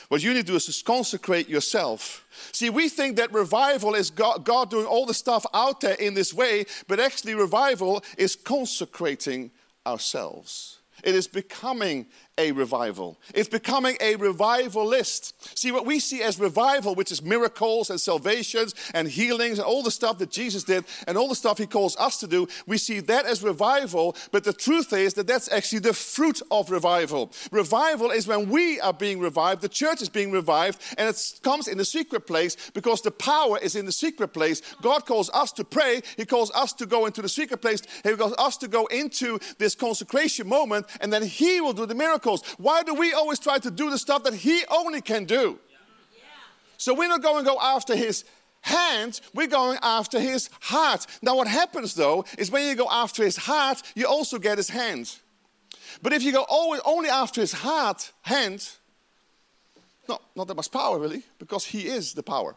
What 0.08 0.22
you 0.22 0.32
need 0.32 0.46
to 0.46 0.52
do 0.52 0.56
is 0.56 0.66
to 0.66 0.84
consecrate 0.84 1.48
yourself. 1.48 2.24
See, 2.52 2.70
we 2.70 2.88
think 2.88 3.16
that 3.16 3.32
revival 3.32 3.94
is 3.94 4.10
God, 4.10 4.44
God 4.44 4.70
doing 4.70 4.86
all 4.86 5.06
the 5.06 5.14
stuff 5.14 5.44
out 5.52 5.80
there 5.80 5.94
in 5.94 6.14
this 6.14 6.32
way, 6.32 6.64
but 6.88 6.98
actually, 6.98 7.34
revival 7.34 8.02
is 8.16 8.36
consecrating 8.36 9.50
ourselves. 9.86 10.78
It 11.04 11.14
is 11.14 11.28
becoming 11.28 12.06
a 12.38 12.52
revival. 12.52 13.18
It's 13.34 13.48
becoming 13.48 13.96
a 14.00 14.16
revivalist. 14.16 15.58
See, 15.58 15.72
what 15.72 15.86
we 15.86 15.98
see 15.98 16.22
as 16.22 16.38
revival, 16.38 16.94
which 16.94 17.10
is 17.10 17.22
miracles 17.22 17.88
and 17.88 17.98
salvations 17.98 18.74
and 18.92 19.08
healings 19.08 19.58
and 19.58 19.66
all 19.66 19.82
the 19.82 19.90
stuff 19.90 20.18
that 20.18 20.30
Jesus 20.30 20.62
did 20.62 20.84
and 21.06 21.16
all 21.16 21.28
the 21.28 21.34
stuff 21.34 21.56
he 21.56 21.66
calls 21.66 21.96
us 21.96 22.18
to 22.18 22.26
do, 22.26 22.46
we 22.66 22.76
see 22.76 23.00
that 23.00 23.24
as 23.24 23.42
revival. 23.42 24.14
But 24.32 24.44
the 24.44 24.52
truth 24.52 24.92
is 24.92 25.14
that 25.14 25.26
that's 25.26 25.50
actually 25.50 25.78
the 25.78 25.94
fruit 25.94 26.42
of 26.50 26.70
revival. 26.70 27.32
Revival 27.50 28.10
is 28.10 28.26
when 28.26 28.50
we 28.50 28.80
are 28.80 28.92
being 28.92 29.18
revived, 29.18 29.62
the 29.62 29.68
church 29.68 30.02
is 30.02 30.10
being 30.10 30.30
revived, 30.30 30.82
and 30.98 31.08
it 31.08 31.40
comes 31.42 31.68
in 31.68 31.78
the 31.78 31.84
secret 31.84 32.26
place 32.26 32.56
because 32.74 33.00
the 33.00 33.10
power 33.10 33.58
is 33.58 33.76
in 33.76 33.86
the 33.86 33.92
secret 33.92 34.28
place. 34.28 34.60
God 34.82 35.06
calls 35.06 35.30
us 35.30 35.52
to 35.52 35.64
pray, 35.64 36.02
He 36.18 36.26
calls 36.26 36.50
us 36.50 36.74
to 36.74 36.86
go 36.86 37.06
into 37.06 37.22
the 37.22 37.28
secret 37.30 37.62
place, 37.62 37.82
He 38.04 38.14
calls 38.14 38.34
us 38.36 38.58
to 38.58 38.68
go 38.68 38.84
into 38.86 39.38
this 39.58 39.74
consecration 39.74 40.46
moment, 40.46 40.86
and 41.00 41.10
then 41.10 41.22
He 41.22 41.62
will 41.62 41.72
do 41.72 41.86
the 41.86 41.94
miracle 41.94 42.25
miracles. 42.26 42.54
Why 42.58 42.82
do 42.82 42.94
we 42.94 43.12
always 43.12 43.38
try 43.38 43.58
to 43.58 43.70
do 43.70 43.90
the 43.90 43.98
stuff 43.98 44.24
that 44.24 44.34
He 44.34 44.64
only 44.70 45.00
can 45.00 45.24
do? 45.24 45.58
So 46.78 46.94
we're 46.94 47.08
not 47.08 47.22
going 47.22 47.44
to 47.44 47.50
go 47.50 47.58
after 47.60 47.96
His 47.96 48.24
hand, 48.60 49.20
we're 49.34 49.46
going 49.46 49.78
after 49.82 50.20
His 50.20 50.50
heart. 50.60 51.06
Now, 51.22 51.36
what 51.36 51.46
happens 51.46 51.94
though 51.94 52.24
is 52.38 52.50
when 52.50 52.66
you 52.66 52.74
go 52.74 52.88
after 52.90 53.24
His 53.24 53.36
heart, 53.36 53.82
you 53.94 54.06
also 54.06 54.38
get 54.38 54.58
His 54.58 54.68
hand. 54.68 55.16
But 56.02 56.12
if 56.12 56.22
you 56.22 56.32
go 56.32 56.44
always 56.48 56.80
only 56.84 57.08
after 57.08 57.40
His 57.40 57.52
heart, 57.52 58.12
hand, 58.22 58.68
no, 60.08 60.18
not 60.34 60.48
that 60.48 60.56
much 60.56 60.70
power 60.70 60.98
really, 60.98 61.22
because 61.38 61.64
He 61.64 61.86
is 61.86 62.14
the 62.14 62.22
power. 62.22 62.56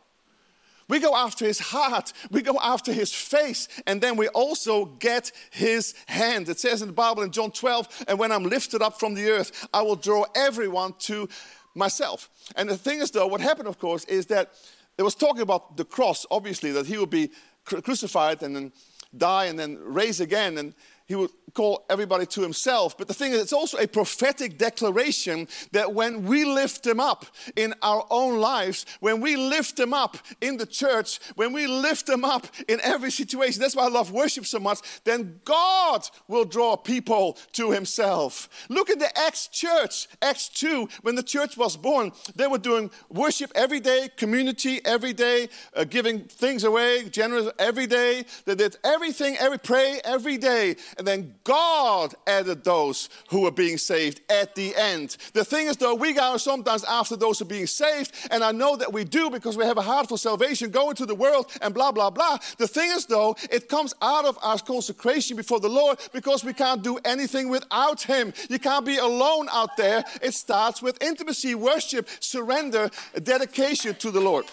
We 0.90 1.00
go 1.00 1.16
after 1.16 1.46
his 1.46 1.60
heart, 1.60 2.12
we 2.32 2.42
go 2.42 2.58
after 2.62 2.92
his 2.92 3.14
face, 3.14 3.68
and 3.86 4.02
then 4.02 4.18
we 4.18 4.28
also 4.30 4.86
get 4.86 5.32
his 5.52 5.94
hand. 6.08 6.50
It 6.50 6.60
says 6.60 6.82
in 6.82 6.88
the 6.88 6.94
Bible 6.94 7.22
in 7.22 7.32
John 7.32 7.52
12, 7.52 8.06
and 8.08 8.18
when 8.18 8.32
I'm 8.32 8.44
lifted 8.44 8.82
up 8.82 9.00
from 9.00 9.14
the 9.14 9.30
earth, 9.30 9.68
I 9.72 9.84
will 9.84 9.96
draw 9.96 10.26
everyone 10.36 10.96
to 11.02 11.30
myself. 11.76 12.30
And 12.56 12.68
the 12.68 12.76
thing 12.76 13.00
is, 13.02 13.12
though, 13.12 13.28
what 13.28 13.40
happened, 13.40 13.68
of 13.68 13.78
course, 13.78 14.04
is 14.06 14.26
that 14.26 14.52
it 14.98 15.04
was 15.04 15.16
talking 15.16 15.44
about 15.44 15.78
the 15.78 15.86
cross, 15.86 16.26
obviously, 16.32 16.72
that 16.72 16.88
he 16.88 16.98
would 16.98 17.12
be 17.12 17.30
crucified 17.66 18.42
and 18.42 18.56
then 18.56 18.72
die 19.16 19.46
and 19.46 19.60
then 19.60 19.78
raise 19.82 20.20
again. 20.20 20.58
And 20.58 20.74
he 21.10 21.16
would 21.16 21.32
call 21.56 21.86
everybody 21.90 22.28
to 22.28 22.42
himself. 22.42 22.96
But 22.96 23.08
the 23.08 23.16
thing 23.16 23.32
is, 23.32 23.42
it's 23.42 23.52
also 23.52 23.80
a 23.80 23.88
prophetic 23.88 24.60
declaration 24.60 25.48
that 25.72 25.94
when 25.94 26.24
we 26.26 26.46
lift 26.46 26.86
him 26.86 27.00
up 27.00 27.26
in 27.56 27.74
our 27.82 28.06
own 28.12 28.40
lives, 28.40 28.86
when 29.00 29.20
we 29.20 29.36
lift 29.36 29.80
him 29.80 29.92
up 29.92 30.18
in 30.40 30.58
the 30.58 30.68
church, 30.68 31.20
when 31.36 31.52
we 31.52 31.66
lift 31.66 32.08
him 32.08 32.24
up 32.24 32.46
in 32.68 32.80
every 32.82 33.10
situation, 33.10 33.60
that's 33.60 33.76
why 33.76 33.86
I 33.86 33.90
love 33.90 34.12
worship 34.12 34.46
so 34.46 34.60
much, 34.60 34.80
then 35.04 35.40
God 35.46 36.08
will 36.28 36.46
draw 36.46 36.76
people 36.76 37.40
to 37.54 37.72
himself. 37.72 38.48
Look 38.70 38.92
at 38.92 39.00
the 39.00 39.18
Acts 39.18 39.48
church, 39.48 40.08
Acts 40.22 40.48
2, 40.50 40.88
when 41.02 41.16
the 41.16 41.24
church 41.24 41.58
was 41.58 41.76
born, 41.76 42.12
they 42.36 42.46
were 42.46 42.60
doing 42.60 42.92
worship 43.10 43.52
every 43.56 43.80
day, 43.80 44.10
community 44.16 44.80
every 44.86 45.14
day, 45.14 45.50
uh, 45.76 45.86
giving 45.86 46.26
things 46.26 46.64
away, 46.64 47.10
generous 47.10 47.50
every 47.58 47.88
day. 47.88 48.26
They 48.46 48.54
did 48.54 48.78
everything, 48.84 49.36
every 49.38 49.58
pray 49.58 50.00
every 50.04 50.38
day. 50.38 50.76
And 51.00 51.08
then 51.08 51.34
God 51.46 52.14
added 52.28 52.66
those 52.66 53.08
who 53.30 53.42
were 53.42 53.52
being 53.52 53.78
saved 53.78 54.20
at 54.30 54.54
the 54.54 54.76
end. 54.76 55.16
The 55.34 55.46
thing 55.46 55.68
is, 55.68 55.78
though, 55.78 55.96
we 55.96 56.12
go 56.12 56.36
sometimes 56.36 56.84
after 56.84 57.16
those 57.16 57.40
who 57.40 57.46
are 57.46 57.48
being 57.48 57.68
saved, 57.68 58.12
and 58.30 58.44
I 58.44 58.52
know 58.52 58.76
that 58.76 58.92
we 58.92 59.06
do 59.06 59.30
because 59.30 59.56
we 59.56 59.64
have 59.64 59.78
a 59.78 59.82
heart 59.82 60.10
for 60.10 60.18
salvation, 60.18 60.72
go 60.72 60.90
into 60.90 61.06
the 61.06 61.16
world 61.16 61.50
and 61.62 61.74
blah, 61.74 61.94
blah, 61.94 62.10
blah. 62.10 62.38
The 62.58 62.68
thing 62.68 62.92
is, 62.92 63.06
though, 63.06 63.38
it 63.50 63.70
comes 63.70 63.94
out 64.02 64.26
of 64.26 64.38
our 64.44 64.60
consecration 64.60 65.38
before 65.38 65.62
the 65.62 65.70
Lord 65.70 66.00
because 66.12 66.44
we 66.44 66.52
can't 66.52 66.84
do 66.84 67.00
anything 67.06 67.48
without 67.48 68.02
Him. 68.02 68.34
You 68.50 68.60
can't 68.60 68.86
be 68.86 68.98
alone 68.98 69.48
out 69.54 69.78
there. 69.78 70.04
It 70.22 70.34
starts 70.34 70.82
with 70.82 71.02
intimacy, 71.02 71.56
worship, 71.56 72.10
surrender, 72.20 72.90
dedication 73.24 73.96
to 73.96 74.12
the 74.12 74.20
Lord. 74.20 74.46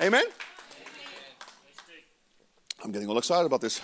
Amen? 0.00 0.24
I'm 2.82 2.92
getting 2.92 3.08
all 3.10 3.18
excited 3.18 3.44
about 3.44 3.60
this. 3.60 3.82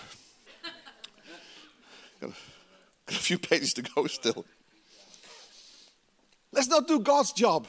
Got 3.07 3.17
a, 3.17 3.21
few 3.21 3.39
pages 3.39 3.75
to 3.75 3.83
go 3.83 4.07
still. 4.07 4.45
Let's 6.53 6.69
not 6.69 6.87
do 6.87 7.01
God's 7.01 7.33
job. 7.33 7.67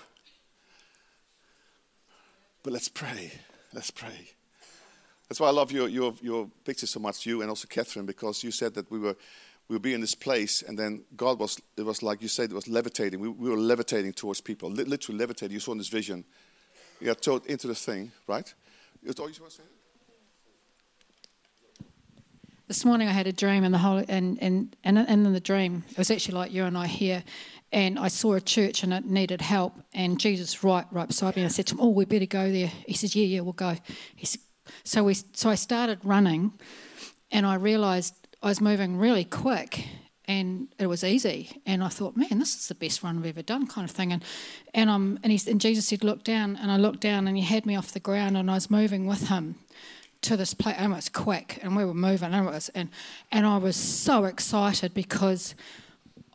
But 2.61 2.73
let's 2.73 2.89
pray. 2.89 3.31
Let's 3.73 3.91
pray. 3.91 4.29
That's 5.27 5.39
why 5.39 5.47
I 5.47 5.51
love 5.51 5.71
your, 5.71 5.87
your, 5.87 6.13
your 6.21 6.49
picture 6.63 6.85
so 6.85 6.99
much, 6.99 7.25
you 7.25 7.41
and 7.41 7.49
also 7.49 7.67
Catherine, 7.67 8.05
because 8.05 8.43
you 8.43 8.51
said 8.51 8.73
that 8.75 8.89
we 8.91 8.99
were 8.99 9.15
we 9.69 9.75
would 9.75 9.81
be 9.81 9.93
in 9.93 10.01
this 10.01 10.15
place, 10.15 10.61
and 10.61 10.77
then 10.77 11.03
God 11.15 11.39
was, 11.39 11.59
it 11.77 11.85
was 11.85 12.03
like 12.03 12.21
you 12.21 12.27
said, 12.27 12.51
it 12.51 12.53
was 12.53 12.67
levitating. 12.67 13.19
We, 13.19 13.29
we 13.29 13.49
were 13.49 13.57
levitating 13.57 14.13
towards 14.13 14.41
people, 14.41 14.69
literally 14.69 15.17
levitating. 15.17 15.53
You 15.53 15.59
saw 15.59 15.71
in 15.71 15.77
this 15.77 15.87
vision. 15.87 16.25
You 16.99 17.07
got 17.07 17.21
towed 17.21 17.45
into 17.45 17.67
the 17.67 17.75
thing, 17.75 18.11
right? 18.27 18.53
You 19.01 19.13
want 19.17 19.33
to 19.35 19.49
say? 19.49 19.63
This 22.67 22.85
morning 22.85 23.07
I 23.07 23.11
had 23.11 23.27
a 23.27 23.33
dream, 23.33 23.63
and 23.63 23.73
the 23.73 23.79
whole 23.79 24.03
and 24.07 24.37
and 24.41 24.75
and 24.83 24.97
in 24.97 25.33
the 25.33 25.39
dream 25.39 25.83
it 25.91 25.97
was 25.97 26.09
actually 26.09 26.35
like 26.35 26.51
you 26.51 26.63
and 26.63 26.77
I 26.77 26.87
here, 26.87 27.23
and 27.71 27.99
I 27.99 28.07
saw 28.07 28.33
a 28.33 28.41
church 28.41 28.83
and 28.83 28.93
it 28.93 29.05
needed 29.05 29.41
help, 29.41 29.73
and 29.93 30.19
Jesus 30.19 30.63
right 30.63 30.85
right 30.91 31.07
beside 31.07 31.35
me. 31.35 31.43
I 31.45 31.49
said 31.49 31.67
to 31.67 31.75
him, 31.75 31.81
"Oh, 31.81 31.89
we 31.89 32.05
better 32.05 32.25
go 32.25 32.51
there." 32.51 32.71
He 32.87 32.93
says, 32.93 33.15
"Yeah, 33.15 33.25
yeah, 33.25 33.41
we'll 33.41 33.53
go." 33.53 33.75
He 34.15 34.25
said, 34.25 34.41
so 34.83 35.03
we 35.03 35.13
so 35.13 35.49
I 35.49 35.55
started 35.55 35.99
running, 36.03 36.53
and 37.31 37.45
I 37.45 37.55
realised 37.55 38.15
I 38.41 38.47
was 38.47 38.61
moving 38.61 38.97
really 38.97 39.25
quick, 39.25 39.85
and 40.25 40.67
it 40.79 40.87
was 40.87 41.03
easy. 41.03 41.61
And 41.65 41.83
I 41.83 41.89
thought, 41.89 42.15
man, 42.15 42.39
this 42.39 42.55
is 42.55 42.67
the 42.67 42.75
best 42.75 43.03
run 43.03 43.17
I've 43.17 43.25
ever 43.25 43.41
done, 43.41 43.67
kind 43.67 43.89
of 43.89 43.95
thing. 43.95 44.13
And 44.13 44.23
and 44.73 44.89
um 44.89 45.19
and 45.23 45.31
he 45.31 45.51
and 45.51 45.59
Jesus 45.59 45.87
said, 45.87 46.03
look 46.03 46.23
down, 46.23 46.55
and 46.55 46.71
I 46.71 46.77
looked 46.77 47.01
down, 47.01 47.27
and 47.27 47.35
he 47.37 47.43
had 47.43 47.65
me 47.65 47.75
off 47.75 47.91
the 47.91 47.99
ground, 47.99 48.37
and 48.37 48.49
I 48.49 48.55
was 48.55 48.69
moving 48.69 49.05
with 49.05 49.27
him 49.27 49.55
to 50.23 50.37
this 50.37 50.53
place, 50.53 50.75
and 50.77 50.93
it 50.93 50.95
was 50.95 51.09
quick, 51.09 51.59
and 51.61 51.75
we 51.75 51.85
were 51.85 51.93
moving, 51.93 52.33
and 52.33 52.47
it 52.47 52.51
was, 52.51 52.69
and 52.69 52.89
and 53.31 53.45
I 53.45 53.57
was 53.57 53.75
so 53.75 54.25
excited 54.25 54.93
because. 54.93 55.55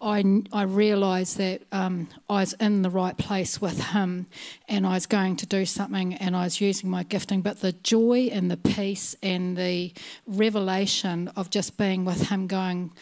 I, 0.01 0.45
I 0.53 0.63
realised 0.63 1.39
that 1.39 1.63
um, 1.73 2.07
I 2.31 2.35
was 2.35 2.53
in 2.61 2.83
the 2.83 2.91
right 2.91 3.17
place 3.17 3.61
with 3.61 3.81
him 3.87 4.29
and 4.69 4.87
I 4.87 4.91
was 4.91 5.07
going 5.07 5.35
to 5.35 5.47
do 5.47 5.67
something 5.67 6.15
and 6.15 6.37
I 6.37 6.45
was 6.45 6.61
using 6.61 6.89
my 6.89 7.03
gifting. 7.03 7.41
But 7.41 7.63
the 7.63 7.73
joy 7.73 8.31
and 8.33 8.49
the 8.49 8.57
peace 8.57 9.17
and 9.25 9.57
the 9.57 9.93
revelation 10.25 11.27
of 11.35 11.51
just 11.51 11.77
being 11.77 12.05
with 12.05 12.29
him 12.29 12.47
going, 12.47 12.93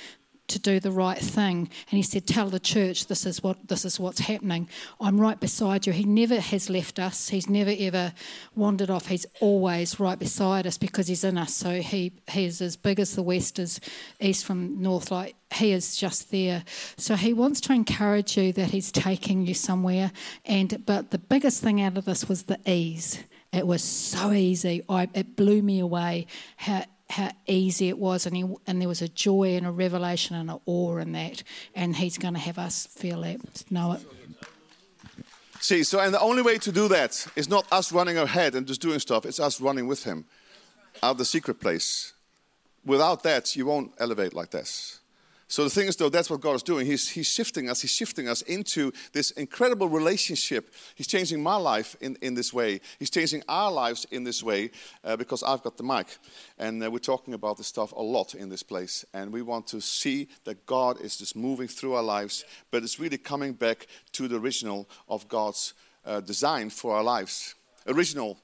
to 0.49 0.59
do 0.59 0.81
the 0.81 0.91
right 0.91 1.19
thing. 1.19 1.69
And 1.91 1.97
he 1.97 2.03
said 2.03 2.27
tell 2.27 2.49
the 2.49 2.61
church 2.61 3.07
this 3.07 3.27
is 3.27 3.43
what 3.43 3.69
this 3.69 3.85
is 3.85 3.99
what's 3.99 4.21
happening. 4.21 4.69
I'm 5.01 5.21
right 5.21 5.39
beside 5.39 5.87
you. 5.87 5.93
He 5.93 6.05
never 6.05 6.41
has 6.41 6.71
left 6.71 6.99
us. 6.99 7.29
He's 7.29 7.49
never 7.49 7.75
ever 7.79 8.13
wandered 8.55 8.91
off. 8.91 9.07
He's 9.07 9.27
always 9.41 9.99
right 9.99 10.19
beside 10.19 10.67
us 10.67 10.79
because 10.79 11.09
he's 11.09 11.25
in 11.25 11.39
us. 11.39 11.55
So 11.55 11.81
he 11.81 12.13
he 12.31 12.45
is 12.45 12.61
as 12.61 12.77
big 12.77 13.01
as 13.01 13.15
the 13.15 13.23
west 13.23 13.59
as 13.59 13.81
east 14.21 14.45
from 14.45 14.81
north 14.81 15.11
like 15.11 15.37
he 15.55 15.73
is 15.73 15.97
just 15.97 16.31
there. 16.31 16.65
So 16.97 17.15
he 17.15 17.33
wants 17.33 17.61
to 17.63 17.73
encourage 17.73 18.37
you 18.37 18.53
that 18.53 18.71
he's 18.71 18.91
taking 18.93 19.47
you 19.47 19.55
somewhere. 19.55 20.13
And 20.45 20.85
but 20.87 21.11
the 21.11 21.19
biggest 21.19 21.63
thing 21.63 21.81
out 21.81 21.97
of 21.97 22.05
this 22.05 22.29
was 22.29 22.45
the 22.45 22.59
ease. 22.71 23.23
It 23.53 23.67
was 23.67 23.83
so 23.83 24.33
easy. 24.33 24.83
I, 24.89 25.09
it 25.15 25.37
blew 25.37 25.63
me 25.63 25.79
away 25.79 26.27
how 26.57 26.85
how 27.09 27.31
easy 27.47 27.89
it 27.89 27.99
was, 27.99 28.27
and, 28.27 28.37
he, 28.37 28.45
and 28.67 28.81
there 28.81 28.89
was 28.89 29.03
a 29.03 29.09
joy 29.09 29.57
and 29.57 29.67
a 29.67 29.71
revelation 29.71 30.37
and 30.37 30.51
an 30.51 30.59
awe 30.67 30.97
in 30.99 31.13
that, 31.13 31.43
and 31.75 31.97
He's 31.97 32.19
going 32.19 32.35
to 32.35 32.41
have 32.41 32.59
us 32.59 32.87
feel 32.87 33.23
it, 33.23 33.41
know 33.71 33.93
it. 33.93 34.05
See, 35.61 35.85
so 35.85 36.01
and 36.01 36.13
the 36.13 36.21
only 36.21 36.43
way 36.43 36.59
to 36.59 36.73
do 36.73 36.89
that 36.89 37.27
is 37.37 37.49
not 37.49 37.67
us 37.73 37.93
running 37.93 38.19
ahead 38.19 38.55
and 38.55 38.67
just 38.67 38.81
doing 38.81 38.99
stuff, 38.99 39.25
it's 39.25 39.41
us 39.41 39.61
running 39.61 39.87
with 39.87 40.05
Him 40.05 40.27
out 41.03 41.13
of 41.13 41.19
the 41.19 41.25
secret 41.25 41.61
place. 41.61 42.13
Without 42.85 43.23
that, 43.23 43.57
you 43.57 43.67
won't 43.67 43.93
elevate 43.99 44.35
like 44.35 44.51
this. 44.51 45.01
So 45.49 45.63
the 45.63 45.71
thing 45.71 45.87
is, 45.87 45.95
though, 45.95 46.09
that's 46.09 46.29
what 46.29 46.41
God 46.41 46.57
is 46.57 46.63
doing. 46.65 46.87
He's, 46.87 47.09
he's 47.09 47.29
shifting 47.29 47.71
us. 47.71 47.81
He's 47.81 47.93
shifting 47.93 48.29
us 48.29 48.43
into 48.43 48.93
this 49.13 49.31
incredible 49.33 49.89
relationship. 49.89 50.75
He's 50.97 51.07
changing 51.07 51.41
my 51.41 51.55
life 51.55 51.97
in, 52.01 52.17
in 52.21 52.35
this 52.35 52.53
way. 52.53 52.81
He's 52.99 53.11
changing 53.11 53.45
our 53.49 53.71
lives 53.71 54.07
in 54.11 54.25
this 54.25 54.43
way 54.43 54.71
uh, 55.05 55.17
because 55.17 55.45
I've 55.45 55.63
got 55.63 55.77
the 55.77 55.85
mic. 55.85 56.19
And 56.59 56.83
uh, 56.83 56.91
we're 56.91 56.99
talking 56.99 57.33
about 57.33 57.59
this 57.59 57.69
stuff 57.69 57.93
a 57.93 58.03
lot 58.03 58.35
in 58.35 58.49
this 58.49 58.65
place. 58.65 59.05
And 59.15 59.33
we 59.33 59.41
want 59.43 59.69
to 59.69 59.81
see 59.81 60.29
that 60.45 60.67
God 60.67 61.01
is 61.01 61.17
just 61.17 61.37
moving 61.37 61.69
through 61.69 61.95
our 61.95 62.03
lives, 62.03 62.45
but 62.73 62.83
it's 62.83 62.99
really 62.99 63.19
coming 63.19 63.53
back 63.53 63.87
to 64.13 64.27
the 64.27 64.41
original 64.41 64.89
of 65.09 65.29
God's 65.29 65.75
uh, 66.05 66.21
design 66.21 66.71
for 66.71 66.97
our 66.97 67.05
lives. 67.05 67.55
Original. 67.87 68.37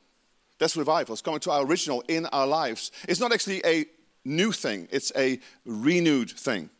That's 0.59 0.76
revival. 0.76 1.14
It's 1.14 1.23
coming 1.23 1.40
to 1.40 1.50
our 1.50 1.66
original 1.66 2.04
in 2.06 2.26
our 2.26 2.47
lives. 2.47 2.92
It's 3.09 3.18
not 3.18 3.32
actually 3.32 3.61
a 3.64 3.87
new 4.25 4.52
thing, 4.52 4.87
it's 4.92 5.11
a 5.16 5.40
renewed 5.64 6.30
thing. 6.30 6.71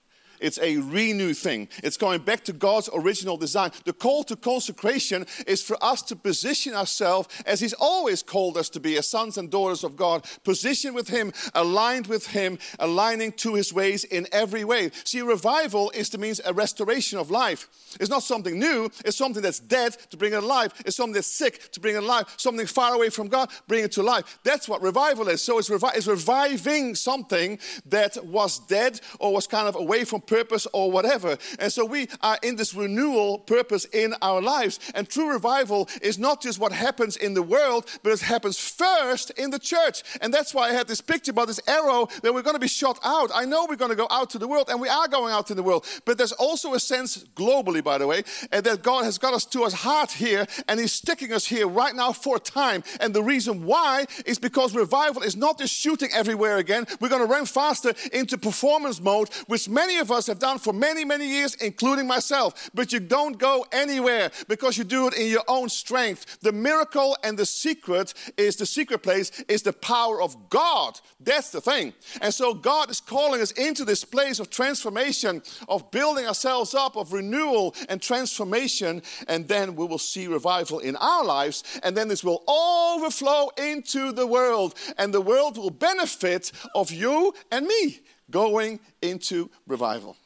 It's 0.43 0.59
a 0.61 0.77
renew 0.79 1.33
thing. 1.33 1.69
It's 1.83 1.97
going 1.97 2.23
back 2.23 2.45
to 2.45 2.53
God's 2.53 2.91
original 2.93 3.37
design. 3.37 3.71
The 3.85 3.93
call 3.93 4.25
to 4.25 4.37
consecration 4.37 5.25
is 5.47 5.63
for 5.63 5.83
us 5.83 6.03
to 6.03 6.17
position 6.17 6.75
ourselves 6.75 7.29
as 7.47 7.61
He's 7.61 7.73
always 7.75 8.23
called 8.23 8.57
us 8.57 8.69
to 8.71 8.81
be, 8.81 8.99
as 8.99 9.09
sons 9.09 9.39
and 9.39 9.51
daughters 9.51 9.85
of 9.85 9.97
God, 9.97 10.27
positioned 10.43 10.95
with 10.95 11.09
Him, 11.09 11.33
aligned 11.55 12.09
with 12.09 12.27
Him, 12.27 12.59
aligning 12.79 13.33
to 13.33 13.55
His 13.55 13.73
ways 13.73 14.05
in 14.05 14.27
every 14.33 14.65
way. 14.65 14.91
See, 15.05 15.23
revival 15.23 15.91
is 15.95 16.09
to 16.11 16.19
means 16.19 16.41
a 16.45 16.53
restoration 16.53 17.19
of 17.19 17.31
life. 17.31 17.69
It's 18.01 18.11
not 18.11 18.23
something 18.23 18.59
new, 18.59 18.91
it's 19.05 19.17
something 19.17 19.43
that's 19.43 19.61
dead 19.61 19.97
to 20.11 20.17
bring 20.17 20.33
it 20.33 20.43
alive. 20.43 20.73
It's 20.85 20.97
something 20.97 21.15
that's 21.15 21.29
sick 21.29 21.71
to 21.73 21.81
bring 21.81 21.95
it 21.95 22.03
alive. 22.03 22.25
Something 22.37 22.67
far 22.67 22.95
away 22.95 23.11
from 23.11 23.29
God, 23.29 23.51
bring 23.69 23.85
it 23.85 23.93
to 23.93 24.03
life. 24.03 24.41
That's 24.43 24.69
what 24.69 24.83
revival 24.83 25.29
is. 25.29 25.43
So 25.43 25.59
it's, 25.59 25.71
revi- 25.71 25.97
it's 25.97 26.09
reviving 26.09 26.97
something 26.97 27.59
that 27.87 28.25
was 28.25 28.59
dead 28.59 29.01
or 29.21 29.33
was 29.33 29.47
kind 29.47 29.69
of 29.69 29.77
away 29.77 30.05
from 30.05 30.21
purpose 30.33 30.67
or 30.73 30.91
whatever. 30.91 31.37
And 31.59 31.71
so 31.71 31.85
we 31.85 32.09
are 32.23 32.39
in 32.43 32.57
this 32.57 32.75
renewal 32.75 33.39
purpose 33.39 33.85
in 33.93 34.15
our 34.23 34.41
lives. 34.41 34.81
And 34.95 35.07
true 35.09 35.31
revival 35.31 35.89
is 36.01 36.19
not 36.19 36.41
just 36.41 36.59
what 36.59 36.73
happens 36.73 37.17
in 37.17 37.35
the 37.35 37.43
world, 37.43 37.87
but 38.03 38.13
it 38.13 38.21
happens 38.21 38.59
first 38.59 39.31
in 39.33 39.51
the 39.51 39.59
church. 39.59 40.03
And 40.21 40.33
that's 40.33 40.55
why 40.55 40.71
I 40.71 40.73
had 40.73 40.89
this 40.89 41.03
picture 41.03 41.33
about 41.33 41.49
this 41.49 41.61
arrow 41.67 42.09
that 42.23 42.33
we're 42.33 42.43
going 42.43 42.57
to 42.57 42.61
be 42.61 42.69
shot 42.69 42.99
out. 43.05 43.31
I 43.35 43.45
know 43.45 43.67
we're 43.69 43.77
going 43.77 43.91
to 43.91 43.97
go 43.97 44.09
out 44.11 44.31
to 44.31 44.39
the 44.39 44.49
world, 44.49 44.69
and 44.71 44.81
we 44.81 44.89
are 44.89 45.09
going 45.09 45.33
out 45.33 45.51
in 45.51 45.57
the 45.57 45.63
world. 45.63 45.85
But 46.05 46.17
there's 46.19 46.33
also 46.33 46.75
a 46.75 46.81
sense 46.81 47.25
globally, 47.37 47.83
by 47.85 47.99
the 47.99 48.07
way, 48.07 48.23
and 48.51 48.65
that 48.65 48.83
God 48.83 49.05
has 49.05 49.19
got 49.19 49.35
us 49.35 49.45
to 49.47 49.65
his 49.65 49.75
heart 49.75 50.13
here, 50.13 50.47
and 50.69 50.81
He's 50.81 50.93
sticking 50.93 51.33
us 51.33 51.47
here 51.47 51.69
right 51.69 51.95
now 51.95 52.13
for 52.13 52.39
time. 52.39 52.83
And 53.01 53.13
the 53.15 53.23
reason 53.23 53.65
why 53.67 54.07
is 54.25 54.39
because 54.39 54.75
revival 54.75 55.23
is 55.23 55.37
not 55.37 55.59
just 55.59 55.75
shooting 55.75 56.11
everywhere 56.15 56.59
again. 56.59 56.87
We're 57.01 57.09
going 57.09 57.27
to 57.27 57.33
run 57.33 57.47
faster 57.47 57.93
into 58.13 58.39
performance 58.39 59.01
mode, 59.01 59.29
which 59.47 59.69
many 59.69 59.99
of 59.99 60.11
us 60.11 60.22
have 60.27 60.39
done 60.39 60.59
for 60.59 60.73
many, 60.73 61.05
many 61.05 61.27
years, 61.27 61.55
including 61.57 62.07
myself. 62.07 62.71
But 62.75 62.93
you 62.93 63.01
don't 63.01 63.39
go 63.39 63.67
anywhere 63.73 64.31
because 64.49 64.79
you 64.79 64.85
do 64.85 65.09
it 65.09 65.15
in 65.15 65.29
your 65.29 65.45
own 65.49 65.69
strength. 65.69 66.41
The 66.41 66.53
miracle 66.53 67.17
and 67.23 67.39
the 67.39 67.47
secret 67.47 68.15
is 68.37 68.57
the 68.57 68.67
secret 68.67 69.03
place 69.03 69.31
is 69.49 69.63
the 69.63 69.73
power 69.73 70.21
of 70.21 70.49
God. 70.49 71.01
That's 71.21 71.51
the 71.51 71.61
thing. 71.61 71.93
And 72.21 72.33
so 72.33 72.55
God 72.55 72.91
is 72.91 73.01
calling 73.01 73.41
us 73.41 73.53
into 73.53 73.85
this 73.85 74.05
place 74.05 74.39
of 74.39 74.51
transformation, 74.51 75.43
of 75.69 75.91
building 75.91 76.27
ourselves 76.27 76.75
up, 76.75 76.97
of 76.97 77.13
renewal 77.13 77.75
and 77.89 78.01
transformation. 78.01 79.03
And 79.29 79.49
then 79.49 79.77
we 79.77 79.87
will 79.87 79.99
see 79.99 80.27
revival 80.27 80.79
in 80.81 80.97
our 80.97 81.25
lives. 81.25 81.65
And 81.83 81.97
then 81.97 82.09
this 82.09 82.25
will 82.25 82.43
overflow 82.49 83.51
into 83.59 84.13
the 84.13 84.27
world. 84.27 84.75
And 84.99 85.13
the 85.13 85.21
world 85.21 85.57
will 85.57 85.71
benefit 85.71 86.53
of 86.75 86.91
you 86.91 87.35
and 87.51 87.67
me 87.67 88.01
going 88.33 88.81
into 89.01 89.49
revival. 89.69 90.17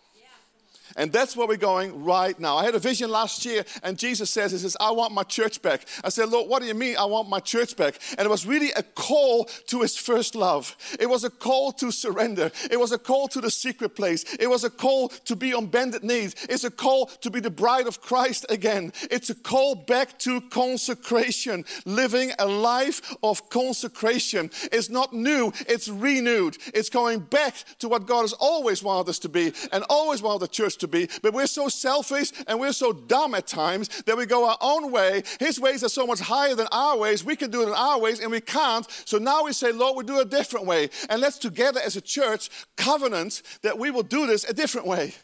And 0.96 1.12
that's 1.12 1.36
where 1.36 1.46
we're 1.46 1.56
going 1.56 2.04
right 2.04 2.38
now. 2.38 2.56
I 2.56 2.64
had 2.64 2.74
a 2.74 2.78
vision 2.78 3.10
last 3.10 3.44
year, 3.44 3.64
and 3.82 3.98
Jesus 3.98 4.30
says, 4.30 4.52
He 4.52 4.58
says, 4.58 4.76
I 4.80 4.90
want 4.90 5.12
my 5.12 5.22
church 5.22 5.62
back. 5.62 5.86
I 6.04 6.08
said, 6.08 6.28
Lord, 6.28 6.48
what 6.48 6.62
do 6.62 6.68
you 6.68 6.74
mean 6.74 6.96
I 6.96 7.04
want 7.04 7.28
my 7.28 7.40
church 7.40 7.76
back? 7.76 7.98
And 8.18 8.26
it 8.26 8.30
was 8.30 8.46
really 8.46 8.70
a 8.72 8.82
call 8.82 9.44
to 9.66 9.80
his 9.80 9.96
first 9.96 10.34
love. 10.34 10.76
It 11.00 11.06
was 11.06 11.24
a 11.24 11.30
call 11.30 11.72
to 11.72 11.90
surrender. 11.90 12.50
It 12.70 12.78
was 12.78 12.92
a 12.92 12.98
call 12.98 13.28
to 13.28 13.40
the 13.40 13.50
secret 13.50 13.94
place. 13.94 14.24
It 14.38 14.48
was 14.48 14.64
a 14.64 14.70
call 14.70 15.08
to 15.08 15.36
be 15.36 15.54
on 15.54 15.66
bended 15.66 16.04
knees. 16.04 16.34
It's 16.48 16.64
a 16.64 16.70
call 16.70 17.06
to 17.06 17.30
be 17.30 17.40
the 17.40 17.50
bride 17.50 17.86
of 17.86 18.00
Christ 18.00 18.46
again. 18.48 18.92
It's 19.10 19.30
a 19.30 19.34
call 19.34 19.74
back 19.74 20.18
to 20.20 20.40
consecration, 20.42 21.64
living 21.84 22.32
a 22.38 22.46
life 22.46 23.14
of 23.22 23.48
consecration. 23.50 24.50
It's 24.72 24.90
not 24.90 25.12
new, 25.12 25.52
it's 25.68 25.88
renewed. 25.88 26.56
It's 26.74 26.90
going 26.90 27.20
back 27.20 27.54
to 27.78 27.88
what 27.88 28.06
God 28.06 28.22
has 28.22 28.32
always 28.34 28.82
wanted 28.82 29.10
us 29.10 29.18
to 29.20 29.28
be 29.28 29.52
and 29.72 29.84
always 29.88 30.22
wanted 30.22 30.40
the 30.40 30.48
church 30.48 30.75
to 30.78 30.88
be. 30.88 31.08
But 31.22 31.34
we're 31.34 31.46
so 31.46 31.68
selfish 31.68 32.32
and 32.46 32.58
we're 32.60 32.72
so 32.72 32.92
dumb 32.92 33.34
at 33.34 33.46
times 33.46 33.88
that 34.02 34.16
we 34.16 34.26
go 34.26 34.48
our 34.48 34.58
own 34.60 34.90
way. 34.92 35.22
His 35.40 35.60
ways 35.60 35.82
are 35.84 35.88
so 35.88 36.06
much 36.06 36.20
higher 36.20 36.54
than 36.54 36.68
our 36.72 36.96
ways. 36.96 37.24
We 37.24 37.36
can 37.36 37.50
do 37.50 37.62
it 37.62 37.68
in 37.68 37.74
our 37.74 37.98
ways 37.98 38.20
and 38.20 38.30
we 38.30 38.40
can't. 38.40 38.86
So 39.04 39.18
now 39.18 39.44
we 39.44 39.52
say, 39.52 39.72
Lord, 39.72 39.96
we 39.96 40.04
do 40.04 40.20
it 40.20 40.26
a 40.26 40.30
different 40.30 40.66
way. 40.66 40.90
And 41.08 41.20
let's 41.20 41.38
together 41.38 41.80
as 41.84 41.96
a 41.96 42.00
church 42.00 42.50
covenant 42.76 43.42
that 43.62 43.78
we 43.78 43.90
will 43.90 44.02
do 44.02 44.26
this 44.26 44.44
a 44.44 44.54
different 44.54 44.86
way. 44.86 45.14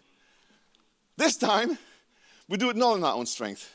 This 1.16 1.36
time, 1.36 1.78
we 2.48 2.56
do 2.56 2.70
it 2.70 2.76
not 2.76 2.96
in 2.96 3.04
our 3.04 3.14
own 3.14 3.26
strength. 3.26 3.70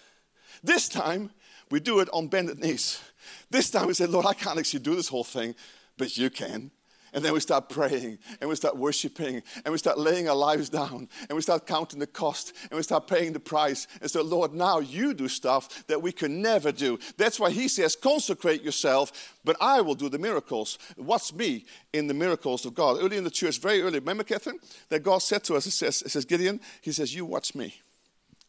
This 0.63 0.89
time, 0.89 1.31
we 1.69 1.79
do 1.79 1.99
it 1.99 2.09
on 2.11 2.27
bended 2.27 2.59
knees. 2.59 3.01
This 3.49 3.69
time, 3.69 3.87
we 3.87 3.93
say, 3.93 4.05
Lord, 4.05 4.25
I 4.25 4.33
can't 4.33 4.57
actually 4.59 4.81
do 4.81 4.95
this 4.95 5.07
whole 5.07 5.23
thing, 5.23 5.55
but 5.97 6.17
you 6.17 6.29
can. 6.29 6.71
And 7.17 7.25
then 7.25 7.33
we 7.33 7.39
start 7.39 7.67
praying 7.67 8.19
and 8.39 8.47
we 8.47 8.55
start 8.55 8.77
worshiping 8.77 9.41
and 9.65 9.71
we 9.71 9.79
start 9.79 9.97
laying 9.97 10.29
our 10.29 10.35
lives 10.35 10.69
down 10.69 11.09
and 11.27 11.35
we 11.35 11.41
start 11.41 11.65
counting 11.65 11.97
the 11.97 12.05
cost 12.05 12.53
and 12.69 12.77
we 12.77 12.83
start 12.83 13.07
paying 13.07 13.33
the 13.33 13.39
price. 13.39 13.87
And 14.01 14.11
so, 14.11 14.21
Lord, 14.21 14.53
now 14.53 14.77
you 14.81 15.15
do 15.15 15.27
stuff 15.27 15.87
that 15.87 15.99
we 15.99 16.11
can 16.11 16.43
never 16.43 16.71
do. 16.71 16.99
That's 17.17 17.39
why 17.39 17.49
He 17.49 17.69
says, 17.69 17.95
consecrate 17.95 18.61
yourself, 18.61 19.33
but 19.43 19.57
I 19.59 19.81
will 19.81 19.95
do 19.95 20.09
the 20.09 20.19
miracles. 20.19 20.77
What's 20.95 21.33
me 21.33 21.65
in 21.91 22.05
the 22.05 22.13
miracles 22.13 22.67
of 22.67 22.75
God? 22.75 22.97
Early 22.99 23.17
in 23.17 23.23
the 23.23 23.31
church, 23.31 23.59
very 23.61 23.81
early, 23.81 23.97
remember, 23.97 24.23
Catherine, 24.23 24.59
that 24.89 25.01
God 25.01 25.23
said 25.23 25.43
to 25.45 25.55
us, 25.55 25.65
He 25.65 25.71
says, 25.71 26.01
he 26.01 26.09
says 26.09 26.23
Gideon, 26.23 26.59
He 26.81 26.91
says, 26.91 27.15
You 27.15 27.25
watch 27.25 27.55
me 27.55 27.73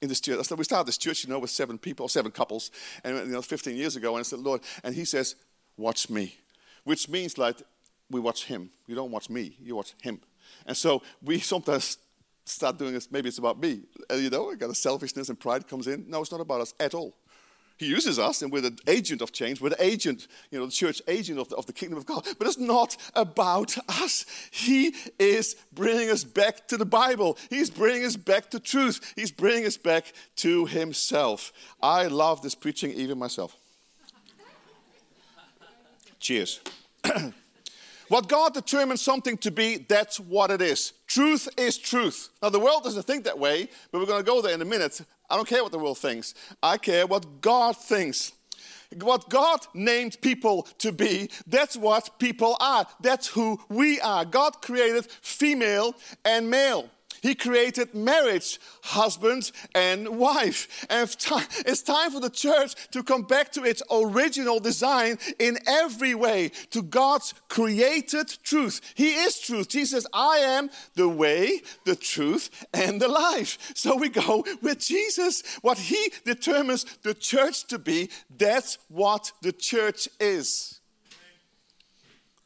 in 0.03 0.11
this 0.11 0.21
church. 0.21 0.45
So 0.45 0.57
we 0.57 0.65
started 0.65 0.89
this 0.89 0.99
church, 0.99 1.25
you 1.25 1.31
know, 1.31 1.39
with 1.39 1.49
seven 1.49 1.79
people, 1.79 2.07
seven 2.07 2.33
couples, 2.33 2.71
and 3.03 3.17
you 3.17 3.33
know, 3.33 3.41
15 3.41 3.75
years 3.75 3.97
ago. 3.97 4.15
And 4.15 4.21
I 4.21 4.25
said, 4.25 4.41
Lord, 4.41 4.61
and 4.85 4.95
He 4.95 5.07
says, 5.07 5.37
Watch 5.79 6.11
me, 6.11 6.37
which 6.85 7.09
means 7.09 7.39
like 7.39 7.63
we 8.11 8.21
watch 8.21 8.45
him. 8.45 8.71
You 8.87 8.95
don't 8.95 9.11
watch 9.11 9.31
me, 9.31 9.57
you 9.61 9.77
watch 9.77 9.95
him. 10.03 10.21
And 10.67 10.77
so 10.77 11.03
we 11.23 11.39
sometimes 11.55 11.99
start 12.45 12.79
doing 12.79 12.95
this, 12.95 13.11
maybe 13.11 13.29
it's 13.29 13.39
about 13.39 13.61
me. 13.61 13.83
And, 14.09 14.23
you 14.23 14.31
know, 14.31 14.51
I 14.51 14.55
got 14.55 14.71
a 14.71 14.75
selfishness 14.75 15.29
and 15.29 15.39
pride 15.39 15.69
comes 15.69 15.87
in. 15.87 16.07
No, 16.09 16.23
it's 16.23 16.33
not 16.33 16.41
about 16.41 16.61
us 16.61 16.75
at 16.81 16.95
all. 16.95 17.15
He 17.79 17.87
uses 17.87 18.19
us, 18.19 18.43
and 18.43 18.51
we're 18.53 18.63
the 18.63 18.77
agent 18.89 19.23
of 19.23 19.31
change. 19.31 19.61
We're 19.61 19.69
the 19.69 19.85
agent, 19.85 20.27
you 20.51 20.59
know, 20.59 20.67
the 20.67 20.73
church 20.73 21.01
agent 21.07 21.39
of 21.39 21.49
the, 21.49 21.57
of 21.57 21.67
the 21.67 21.73
kingdom 21.73 21.97
of 21.97 22.07
God. 22.07 22.27
But 22.37 22.49
it's 22.49 22.59
not 22.59 22.97
about 23.15 23.77
us. 23.89 24.27
He 24.51 24.97
is 25.21 25.55
bringing 25.73 26.11
us 26.11 26.25
back 26.25 26.67
to 26.69 26.77
the 26.77 26.85
Bible. 26.85 27.39
He's 27.51 27.71
bringing 27.71 28.05
us 28.05 28.17
back 28.17 28.51
to 28.51 28.59
truth. 28.59 29.13
He's 29.15 29.31
bringing 29.31 29.65
us 29.65 29.77
back 29.77 30.13
to 30.37 30.67
Himself. 30.67 31.53
I 31.81 32.09
love 32.09 32.43
this 32.43 32.57
preaching, 32.57 32.91
even 32.91 33.17
myself. 33.17 33.57
Cheers. 36.19 36.61
what 38.09 38.29
God 38.29 38.55
determines 38.55 39.03
something 39.03 39.37
to 39.39 39.51
be, 39.51 39.79
that's 39.89 40.19
what 40.19 40.51
it 40.51 40.63
is. 40.63 40.93
Truth 41.07 41.49
is 41.57 41.79
truth. 41.79 42.31
Now, 42.43 42.49
the 42.49 42.61
world 42.61 42.85
doesn't 42.85 43.05
think 43.05 43.25
that 43.25 43.39
way, 43.39 43.69
but 43.91 43.99
we're 43.99 44.07
going 44.07 44.25
to 44.25 44.31
go 44.31 44.41
there 44.41 44.55
in 44.55 44.63
a 44.63 44.67
minute. 44.67 45.01
I 45.31 45.37
don't 45.37 45.49
care 45.49 45.63
what 45.63 45.73
the 45.73 45.79
world 45.79 45.99
thinks, 45.99 46.35
I 46.63 46.79
care 46.79 47.07
what 47.07 47.41
God 47.41 47.77
thinks. 47.77 48.33
What 49.03 49.29
God 49.29 49.61
named 49.75 50.17
people 50.23 50.67
to 50.79 50.93
be, 50.93 51.29
that's 51.47 51.77
what 51.77 52.19
people 52.19 52.57
are. 52.59 52.87
That's 53.03 53.27
who 53.27 53.61
we 53.69 54.01
are. 54.01 54.25
God 54.25 54.63
created 54.63 55.07
female 55.21 55.95
and 56.25 56.49
male. 56.49 56.89
He 57.23 57.35
created 57.35 57.95
marriage, 57.95 58.61
husband 58.83 59.51
and 59.75 60.19
wife. 60.19 60.87
And 60.91 61.09
it's 61.67 61.83
time 61.83 62.11
for 62.11 62.21
the 62.21 62.31
church 62.31 62.75
to 62.91 63.03
come 63.03 63.23
back 63.23 63.53
to 63.53 63.65
its 63.65 63.83
original 63.91 64.61
design 64.61 65.19
in 65.39 65.59
every 65.67 66.15
way, 66.15 66.51
to 66.71 66.83
God's 66.83 67.35
created 67.49 68.29
truth. 68.43 68.81
He 68.95 69.15
is 69.15 69.39
truth. 69.39 69.69
Jesus 69.69 70.07
I 70.13 70.39
am 70.39 70.71
the 70.95 71.09
way, 71.09 71.63
the 71.85 71.97
truth, 71.97 72.67
and 72.73 73.01
the 73.01 73.09
life. 73.09 73.73
So 73.75 73.97
we 73.97 74.09
go 74.09 74.45
with 74.63 74.79
Jesus. 74.79 75.43
What 75.63 75.79
He 75.79 76.13
determines 76.25 76.85
the 77.03 77.15
church 77.15 77.65
to 77.69 77.79
be, 77.79 78.11
that's 78.37 78.79
what 78.89 79.33
the 79.43 79.53
church 79.53 80.09
is. 80.21 80.78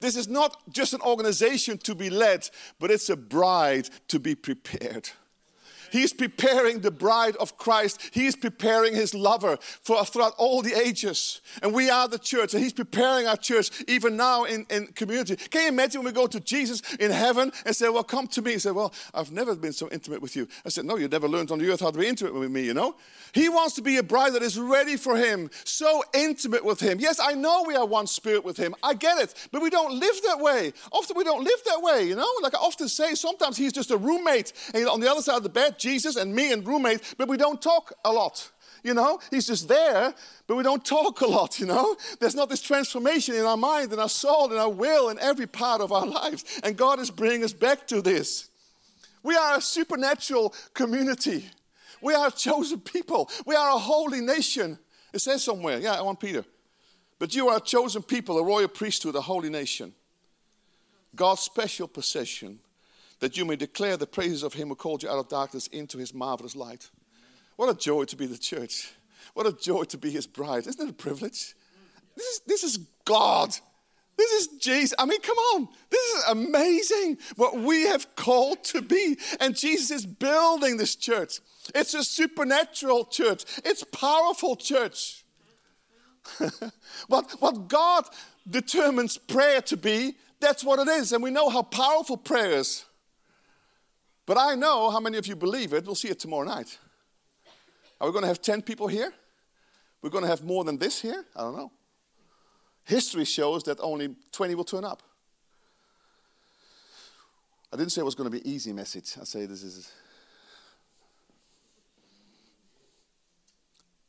This 0.03 0.17
is 0.17 0.27
not 0.27 0.61
just 0.69 0.95
an 0.95 1.01
organization 1.03 1.79
to 1.79 1.95
be 1.95 2.11
led, 2.11 2.51
but 2.81 2.91
it's 2.91 3.09
a 3.09 3.17
bride 3.17 3.89
to 4.09 4.19
be 4.19 4.35
prepared. 4.35 5.09
He's 5.93 6.15
preparing 6.15 6.81
the 6.81 6.91
bride 6.91 7.37
of 7.37 7.59
Christ. 7.59 8.01
He's 8.13 8.35
preparing 8.35 8.95
his 8.95 9.15
lover 9.15 9.59
for 9.61 10.03
throughout 10.07 10.33
all 10.39 10.63
the 10.63 10.73
ages. 10.73 11.43
And 11.63 11.75
we 11.75 11.91
are 11.91 12.09
the 12.09 12.19
church. 12.19 12.55
And 12.55 12.63
he's 12.63 12.73
preparing 12.73 13.27
our 13.27 13.37
church 13.37 13.71
even 13.87 14.17
now 14.17 14.45
in, 14.45 14.65
in 14.71 14.87
community. 14.87 15.37
Can 15.37 15.63
you 15.63 15.69
imagine 15.69 16.01
when 16.01 16.07
we 16.07 16.13
go 16.13 16.27
to 16.27 16.41
Jesus 16.41 16.81
in 16.95 17.11
heaven 17.11 17.53
and 17.67 17.77
say, 17.77 17.91
Well, 17.91 18.05
come 18.05 18.27
to 18.29 18.41
me? 18.41 18.53
He 18.53 18.59
said, 18.59 18.73
Well, 18.75 18.95
I've 19.13 19.33
never 19.33 19.55
been 19.55 19.75
so 19.75 19.91
intimate 19.91 20.23
with 20.23 20.35
you. 20.35 20.49
I 20.65 20.71
said, 20.71 20.87
No, 20.87 20.97
you 20.97 21.09
never 21.09 21.29
learned 21.29 21.51
on 21.51 21.59
the 21.59 21.71
earth 21.71 21.81
how 21.81 21.91
to 21.91 21.99
be 21.99 22.09
intimate 22.09 22.33
with 22.33 22.51
me, 22.51 22.63
you 22.63 22.73
know? 22.73 22.97
He 23.33 23.51
wants 23.51 23.75
to 23.75 23.83
be 23.83 23.99
a 23.99 24.03
bride 24.03 24.33
that 24.33 24.43
is 24.43 24.59
ready 24.59 24.97
for 24.97 25.17
him, 25.17 25.51
so 25.65 26.03
intimate 26.15 26.65
with 26.65 26.81
him. 26.81 27.01
Yes, 27.01 27.21
I 27.21 27.33
know 27.33 27.65
we 27.67 27.75
are 27.75 27.87
one 27.87 28.07
spirit 28.07 28.45
with 28.45 28.57
him. 28.57 28.75
I 28.83 28.95
get 28.95 29.19
it. 29.19 29.35
But 29.53 29.61
we 29.61 29.69
don't 29.69 29.99
live 29.99 30.21
that 30.27 30.39
way. 30.39 30.73
Often 30.91 31.19
we 31.19 31.25
don't 31.25 31.45
live 31.45 31.61
that 31.67 31.83
way, 31.83 32.05
you 32.05 32.17
know? 32.17 32.29
Like 32.43 32.55
I 32.55 32.59
often 32.59 32.89
say, 32.89 33.15
sometimes 33.15 33.59
he's 33.59 33.73
just 33.75 33.91
a 33.91 33.97
roommate 33.97 34.53
and 34.73 34.87
on 34.89 35.01
the 35.01 35.11
other 35.11 35.21
side 35.21 35.37
of 35.37 35.43
the 35.43 35.49
bed, 35.49 35.79
Jesus 35.83 36.17
and 36.17 36.35
me 36.35 36.53
and 36.53 36.67
roommate, 36.67 37.15
but 37.19 37.29
we 37.29 37.37
don't 37.37 37.61
talk 37.61 37.93
a 38.05 38.13
lot. 38.13 38.51
You 38.83 38.95
know, 38.95 39.21
he's 39.31 39.47
just 39.47 39.69
there, 39.69 40.15
but 40.47 40.57
we 40.57 40.63
don't 40.63 40.85
talk 40.97 41.21
a 41.21 41.27
lot, 41.27 41.61
you 41.61 41.67
know? 41.67 41.97
There's 42.21 42.35
not 42.35 42.49
this 42.49 42.63
transformation 42.63 43.35
in 43.35 43.45
our 43.45 43.57
mind, 43.57 43.93
in 43.93 43.99
our 43.99 44.09
soul, 44.09 44.53
in 44.53 44.59
our 44.59 44.71
will, 44.71 45.09
in 45.09 45.19
every 45.19 45.47
part 45.47 45.81
of 45.81 45.93
our 45.93 46.07
lives. 46.21 46.45
And 46.65 46.77
God 46.77 46.99
is 46.99 47.11
bringing 47.11 47.45
us 47.45 47.53
back 47.53 47.87
to 47.89 48.01
this. 48.01 48.49
We 49.23 49.37
are 49.37 49.59
a 49.59 49.61
supernatural 49.61 50.55
community. 50.75 51.49
We 52.01 52.15
are 52.15 52.29
a 52.29 52.33
chosen 52.33 52.81
people. 52.81 53.31
We 53.47 53.55
are 53.55 53.77
a 53.77 53.79
holy 53.79 54.21
nation. 54.21 54.79
It 55.13 55.21
says 55.21 55.45
somewhere, 55.45 55.79
yeah, 55.79 55.93
I 55.93 56.03
want 56.03 56.19
Peter. 56.19 56.45
But 57.21 57.35
you 57.37 57.49
are 57.49 57.59
a 57.59 57.61
chosen 57.61 58.03
people, 58.03 58.39
a 58.39 58.45
royal 58.45 58.67
priesthood, 58.67 59.15
a 59.15 59.21
holy 59.21 59.51
nation. 59.51 59.93
God's 61.15 61.43
special 61.43 61.87
possession 61.87 62.59
that 63.23 63.37
you 63.37 63.45
may 63.45 63.55
declare 63.55 63.97
the 63.97 64.05
praises 64.05 64.43
of 64.43 64.53
him 64.53 64.67
who 64.67 64.75
called 64.75 65.05
you 65.05 65.09
out 65.09 65.17
of 65.17 65.29
darkness 65.29 65.69
into 65.69 65.97
his 65.97 66.13
marvelous 66.13 66.57
light. 66.57 66.91
What 67.55 67.69
a 67.69 67.79
joy 67.79 68.03
to 68.07 68.17
be 68.17 68.27
the 68.27 68.37
church. 68.37 68.91
What 69.35 69.47
a 69.47 69.53
joy 69.53 69.85
to 69.85 69.97
be 69.97 70.11
his 70.11 70.27
bride. 70.27 70.67
Isn't 70.67 70.89
it 70.89 70.91
a 70.91 70.93
privilege? 70.93 71.55
This 72.17 72.27
is, 72.27 72.41
this 72.49 72.65
is 72.65 72.79
God. 73.05 73.57
This 74.17 74.33
is 74.33 74.49
Jesus. 74.59 74.95
I 74.99 75.07
mean, 75.07 75.21
come 75.21 75.37
on. 75.37 75.69
This 75.89 76.05
is 76.15 76.25
amazing 76.31 77.19
what 77.37 77.57
we 77.57 77.83
have 77.83 78.13
called 78.17 78.65
to 78.65 78.83
be. 78.83 79.17
And 79.39 79.55
Jesus 79.55 79.93
is 79.93 80.05
building 80.05 80.77
this 80.77 80.97
church. 80.97 81.39
It's 81.77 81.95
a 81.95 82.03
supernatural 82.03 83.05
church, 83.05 83.45
it's 83.65 83.85
powerful 83.85 84.57
church. 84.57 85.23
what, 87.07 87.31
what 87.39 87.69
God 87.69 88.05
determines 88.51 89.17
prayer 89.17 89.63
to 89.63 89.77
be, 89.77 90.17
that's 90.41 90.65
what 90.65 90.81
it 90.81 90.89
is. 90.89 91.13
And 91.13 91.23
we 91.23 91.31
know 91.31 91.51
how 91.51 91.63
powerful 91.63 92.17
prayer 92.17 92.51
is. 92.51 92.85
But 94.27 94.39
I 94.39 94.55
know 94.55 94.91
how 94.91 95.01
many 95.01 95.19
of 95.19 95.27
you 95.27 95.37
believe 95.37 95.73
it. 95.73 95.85
We'll 95.85 95.95
see 95.95 96.09
it 96.09 96.21
tomorrow 96.21 96.45
night. 96.45 96.79
Are 98.01 98.07
we 98.07 98.13
going 98.13 98.23
to 98.23 98.29
have 98.29 98.41
10 98.41 98.63
people 98.63 98.89
here? 98.89 99.13
We're 100.01 100.11
going 100.11 100.25
to 100.25 100.31
have 100.31 100.43
more 100.43 100.65
than 100.65 100.79
this 100.79 101.01
here? 101.01 101.25
I 101.37 101.41
don't 101.41 101.57
know. 101.57 101.71
History 102.85 103.25
shows 103.25 103.63
that 103.65 103.79
only 103.81 104.17
20 104.33 104.55
will 104.55 104.65
turn 104.65 104.85
up. 104.85 105.03
I 107.73 107.77
didn't 107.77 107.93
say 107.93 108.01
it 108.01 108.05
was 108.05 108.15
going 108.15 108.31
to 108.31 108.37
be 108.37 108.49
easy 108.49 108.73
message. 108.73 109.17
I 109.21 109.25
say 109.25 109.47
this 109.47 109.63
is 109.63 109.91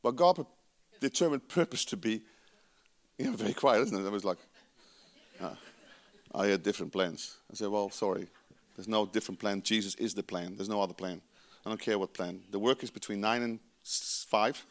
But 0.04 0.18
God 0.18 0.46
determined 1.00 1.48
purpose 1.48 1.86
to 1.86 1.98
be, 1.98 2.22
you 3.18 3.26
know, 3.26 3.38
very 3.38 3.54
quiet, 3.54 3.84
isn't 3.84 4.06
it? 4.06 4.06
I 4.06 4.12
was 4.12 4.26
like, 4.26 4.38
I 6.36 6.48
had 6.48 6.62
different 6.62 6.92
plans. 6.92 7.38
I 7.50 7.56
said, 7.56 7.70
well, 7.70 7.90
sorry, 7.90 8.28
there's 8.76 8.88
no 8.88 9.06
different 9.06 9.40
plan. 9.40 9.62
Jesus 9.62 9.96
is 9.96 10.14
the 10.14 10.24
plan. 10.24 10.56
There's 10.56 10.70
no 10.70 10.82
other 10.82 10.94
plan. 10.94 11.22
I 11.66 11.70
don't 11.70 11.80
care 11.80 11.98
what 11.98 12.14
plan. 12.14 12.42
The 12.52 12.60
work 12.60 12.84
is 12.84 12.92
between 12.92 13.22
9 13.22 13.42
and 13.42 13.60
5. 13.84 14.66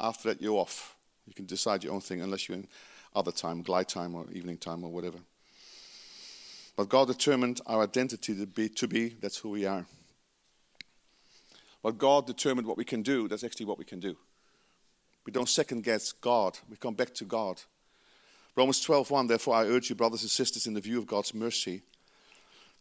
After 0.00 0.28
that, 0.28 0.42
you're 0.42 0.58
off. 0.58 0.96
You 1.26 1.34
can 1.34 1.46
decide 1.46 1.84
your 1.84 1.92
own 1.92 2.00
thing 2.00 2.20
unless 2.20 2.48
you're 2.48 2.58
in 2.58 2.68
other 3.14 3.32
time, 3.32 3.62
glide 3.62 3.88
time 3.88 4.14
or 4.14 4.26
evening 4.32 4.58
time 4.58 4.84
or 4.84 4.90
whatever. 4.90 5.18
But 6.76 6.88
God 6.88 7.08
determined 7.08 7.60
our 7.66 7.82
identity 7.82 8.34
to 8.34 8.46
be, 8.46 8.68
to 8.70 8.88
be 8.88 9.10
that's 9.20 9.38
who 9.38 9.50
we 9.50 9.66
are. 9.66 9.86
But 11.82 11.98
God 11.98 12.26
determined 12.26 12.66
what 12.66 12.78
we 12.78 12.84
can 12.84 13.02
do, 13.02 13.28
that's 13.28 13.44
actually 13.44 13.66
what 13.66 13.78
we 13.78 13.84
can 13.84 14.00
do. 14.00 14.16
We 15.24 15.32
don't 15.32 15.48
second 15.48 15.84
guess 15.84 16.12
God, 16.12 16.58
we 16.70 16.76
come 16.76 16.94
back 16.94 17.14
to 17.14 17.24
God. 17.24 17.60
Romans 18.56 18.84
12:1 18.84 19.28
Therefore 19.28 19.54
I 19.54 19.64
urge 19.64 19.90
you 19.90 19.96
brothers 19.96 20.22
and 20.22 20.30
sisters 20.30 20.66
in 20.66 20.74
the 20.74 20.80
view 20.80 20.98
of 20.98 21.06
God's 21.06 21.34
mercy 21.34 21.82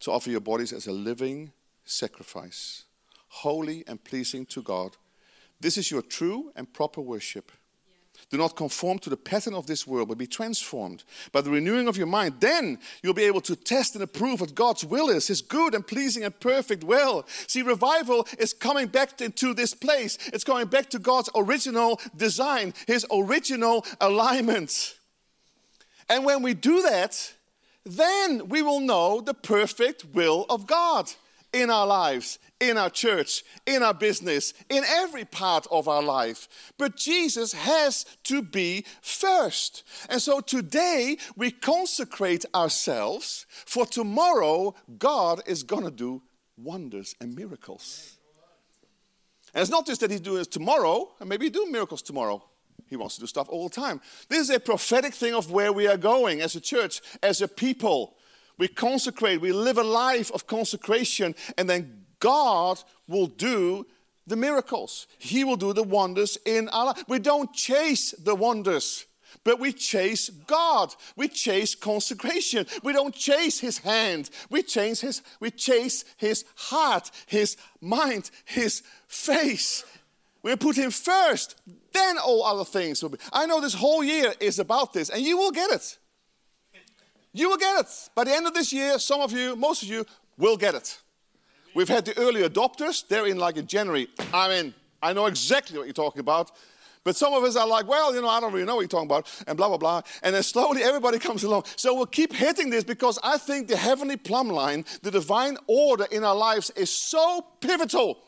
to 0.02 0.12
offer 0.12 0.30
your 0.30 0.42
bodies 0.42 0.74
as 0.74 0.88
a 0.88 0.92
living 0.92 1.52
sacrifice, 1.86 2.86
holy 3.28 3.84
and 3.88 4.04
pleasing 4.04 4.46
to 4.48 4.62
God. 4.62 4.98
This 5.60 5.78
is 5.78 5.92
your 5.92 6.02
true 6.02 6.52
and 6.56 6.72
proper 6.72 7.02
worship. 7.02 7.52
Do 8.30 8.38
not 8.38 8.56
conform 8.56 9.00
to 9.00 9.10
the 9.10 9.18
pattern 9.18 9.54
of 9.54 9.68
this 9.68 9.86
world, 9.86 10.08
but 10.08 10.18
be 10.18 10.28
transformed 10.28 11.04
by 11.32 11.42
the 11.42 11.50
renewing 11.50 11.88
of 11.88 11.98
your 11.98 12.08
mind. 12.08 12.36
Then 12.40 12.80
you'll 13.04 13.14
be 13.14 13.24
able 13.24 13.42
to 13.42 13.56
test 13.56 13.96
and 13.96 14.04
approve 14.04 14.42
what 14.42 14.56
God's 14.56 14.86
will 14.86 15.10
is, 15.10 15.28
His 15.28 15.42
good 15.42 15.76
and 15.76 15.86
pleasing 15.86 16.24
and 16.24 16.40
perfect 16.40 16.84
will. 16.84 17.26
See, 17.48 17.62
revival 17.62 18.28
is 18.40 18.54
coming 18.54 18.88
back 18.88 19.20
into 19.22 19.54
this 19.54 19.74
place. 19.74 20.18
It's 20.34 20.44
going 20.44 20.68
back 20.68 20.90
to 20.92 21.00
God's 21.00 21.30
original 21.36 22.00
design, 22.16 22.74
His 22.88 23.06
original 23.12 23.86
alignment. 24.00 24.98
And 26.08 26.24
when 26.26 26.42
we 26.42 26.54
do 26.54 26.82
that, 26.84 27.34
then 27.86 28.48
we 28.50 28.62
will 28.62 28.80
know 28.80 29.22
the 29.22 29.34
perfect 29.34 30.06
will 30.14 30.46
of 30.50 30.68
God 30.68 31.12
in 31.54 31.70
our 31.70 31.86
lives, 31.86 32.40
in 32.60 32.78
our 32.78 32.90
church, 32.90 33.44
in 33.66 33.84
our 33.84 33.94
business, 33.94 34.54
in 34.70 34.84
every 34.86 35.26
part 35.26 35.68
of 35.70 35.88
our 35.88 36.02
life. 36.02 36.48
But 36.78 36.96
Jesus 36.96 37.54
has 37.54 38.06
to 38.26 38.42
be 38.42 38.86
first. 39.02 39.84
And 40.10 40.22
so 40.22 40.40
today 40.40 41.18
we 41.36 41.52
consecrate 41.52 42.46
ourselves 42.56 43.46
for 43.50 43.86
tomorrow 43.86 44.76
God 44.98 45.42
is 45.46 45.64
going 45.64 45.84
to 45.84 45.92
do 45.92 46.22
wonders 46.58 47.16
and 47.20 47.36
miracles. 47.36 48.18
And 49.54 49.62
it's 49.62 49.72
not 49.72 49.86
just 49.86 50.00
that 50.02 50.12
he's 50.12 50.22
doing 50.22 50.42
it 50.42 50.52
tomorrow, 50.52 51.12
and 51.20 51.28
maybe 51.28 51.46
he 51.46 51.50
do 51.50 51.70
miracles 51.70 52.02
tomorrow. 52.02 52.42
He 52.92 52.98
wants 52.98 53.16
to 53.16 53.22
do 53.22 53.28
stuff 53.28 53.48
all 53.48 53.70
the 53.70 53.74
time. 53.74 54.02
This 54.28 54.42
is 54.42 54.50
a 54.50 54.60
prophetic 54.60 55.14
thing 55.14 55.34
of 55.34 55.50
where 55.50 55.72
we 55.72 55.88
are 55.88 55.96
going 55.96 56.42
as 56.42 56.58
a 56.58 56.60
church, 56.60 57.02
as 57.24 57.42
a 57.42 57.48
people. 57.48 58.18
We 58.58 58.68
consecrate, 58.68 59.40
we 59.40 59.54
live 59.54 59.78
a 59.78 59.84
life 59.84 60.30
of 60.34 60.46
consecration, 60.46 61.34
and 61.58 61.70
then 61.70 62.04
God 62.20 62.84
will 63.08 63.28
do 63.28 63.88
the 64.28 64.36
miracles. 64.36 65.08
He 65.18 65.46
will 65.46 65.56
do 65.56 65.72
the 65.72 65.84
wonders 65.84 66.38
in 66.46 66.68
our 66.68 66.88
life. 66.88 67.06
We 67.08 67.20
don't 67.20 67.54
chase 67.54 68.12
the 68.12 68.36
wonders, 68.36 69.06
but 69.46 69.58
we 69.58 69.72
chase 69.72 70.28
God. 70.28 70.94
We 71.16 71.30
chase 71.30 71.76
consecration. 71.76 72.66
We 72.84 72.92
don't 72.92 73.16
chase 73.16 73.62
his 73.62 73.78
hand. 73.78 74.30
We 74.50 74.64
chase 74.64 75.00
his, 75.00 75.22
we 75.40 75.50
chase 75.50 76.04
his 76.18 76.44
heart, 76.56 77.10
his 77.26 77.56
mind, 77.80 78.32
his 78.44 78.84
face. 79.08 79.86
You 80.44 80.58
put 80.58 80.76
Him 80.76 80.92
first, 80.92 81.62
then 81.94 82.18
all 82.18 82.44
other 82.44 82.66
things 82.66 83.02
will 83.04 83.10
be. 83.10 83.18
I 83.32 83.46
know 83.46 83.62
this 83.62 83.74
whole 83.74 84.04
year 84.04 84.34
is 84.40 84.60
about 84.60 84.94
this, 84.94 85.10
and 85.10 85.22
you 85.22 85.38
will 85.38 85.52
get 85.52 85.72
it. 85.72 85.98
You 87.34 87.50
will 87.50 87.58
get 87.58 87.80
it. 87.80 88.10
By 88.16 88.24
the 88.26 88.34
end 88.34 88.48
of 88.48 88.54
this 88.54 88.74
year, 88.74 89.00
some 89.00 89.22
of 89.22 89.32
you, 89.32 89.56
most 89.56 89.84
of 89.84 89.90
you, 89.90 90.06
will 90.38 90.58
get 90.58 90.76
it. 90.76 91.00
We've 91.76 91.88
had 91.88 92.06
the 92.06 92.18
early 92.18 92.42
adopters. 92.42 93.08
They're 93.08 93.28
in 93.28 93.38
like 93.38 93.58
in 93.58 93.68
January. 93.68 94.08
I 94.34 94.50
mean. 94.50 94.74
I 95.02 95.14
know 95.14 95.26
exactly 95.26 95.78
what 95.78 95.86
you're 95.86 95.94
talking 95.94 96.20
about. 96.20 96.52
But 97.04 97.16
some 97.16 97.34
of 97.34 97.44
us 97.44 97.56
are 97.56 97.68
like, 97.68 97.88
well, 97.88 98.14
you 98.14 98.22
know, 98.22 98.28
I 98.28 98.40
don't 98.40 98.54
really 98.54 98.66
know 98.66 98.76
what 98.76 98.82
you're 98.82 98.88
talking 98.88 99.08
about, 99.08 99.28
and 99.48 99.58
blah, 99.58 99.70
blah, 99.70 99.78
blah. 99.78 100.02
And 100.22 100.36
then 100.36 100.44
slowly 100.44 100.84
everybody 100.84 101.18
comes 101.28 101.44
along. 101.44 101.64
So 101.76 101.96
we'll 101.96 102.06
keep 102.06 102.32
hitting 102.32 102.70
this 102.70 102.84
because 102.84 103.18
I 103.24 103.40
think 103.40 103.68
the 103.68 103.76
heavenly 103.76 104.18
plumb 104.18 104.50
line, 104.50 104.86
the 105.02 105.10
divine 105.10 105.58
order 105.66 106.06
in 106.12 106.24
our 106.24 106.36
lives 106.36 106.70
is 106.72 106.92
so 106.92 107.44
pivotal. 107.60 108.20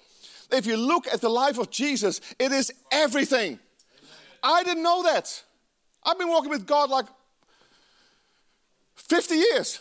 If 0.53 0.67
you 0.67 0.77
look 0.77 1.07
at 1.07 1.19
the 1.19 1.29
life 1.29 1.57
of 1.57 1.71
Jesus, 1.71 2.21
it 2.39 2.51
is 2.51 2.71
everything. 2.91 3.59
I 4.43 4.63
didn't 4.63 4.83
know 4.83 5.03
that. 5.03 5.43
I've 6.03 6.19
been 6.19 6.29
walking 6.29 6.51
with 6.51 6.67
God 6.67 6.89
like 6.89 7.05
50 8.95 9.35
years. 9.35 9.79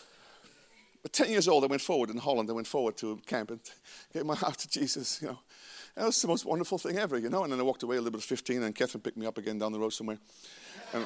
But 1.03 1.13
10 1.13 1.29
years 1.29 1.47
old, 1.47 1.63
I 1.63 1.67
went 1.67 1.81
forward 1.81 2.09
in 2.09 2.17
Holland. 2.17 2.49
I 2.49 2.53
went 2.53 2.65
forward 2.65 2.97
to 2.97 3.19
camp 3.27 3.51
and 3.51 3.59
gave 4.13 4.25
my 4.25 4.35
heart 4.35 4.57
to 4.59 4.69
Jesus, 4.69 5.21
you 5.21 5.27
know. 5.27 5.39
That 5.95 6.05
was 6.07 6.19
the 6.19 6.27
most 6.27 6.43
wonderful 6.43 6.79
thing 6.79 6.97
ever, 6.97 7.19
you 7.19 7.29
know. 7.29 7.43
And 7.43 7.53
then 7.53 7.59
I 7.59 7.63
walked 7.63 7.83
away 7.83 7.97
a 7.97 7.99
little 7.99 8.13
bit 8.13 8.21
at 8.21 8.27
15, 8.27 8.63
and 8.63 8.73
Catherine 8.73 9.01
picked 9.01 9.17
me 9.17 9.27
up 9.27 9.37
again 9.37 9.59
down 9.59 9.73
the 9.73 9.79
road 9.79 9.91
somewhere. 9.91 10.17
And 10.91 11.05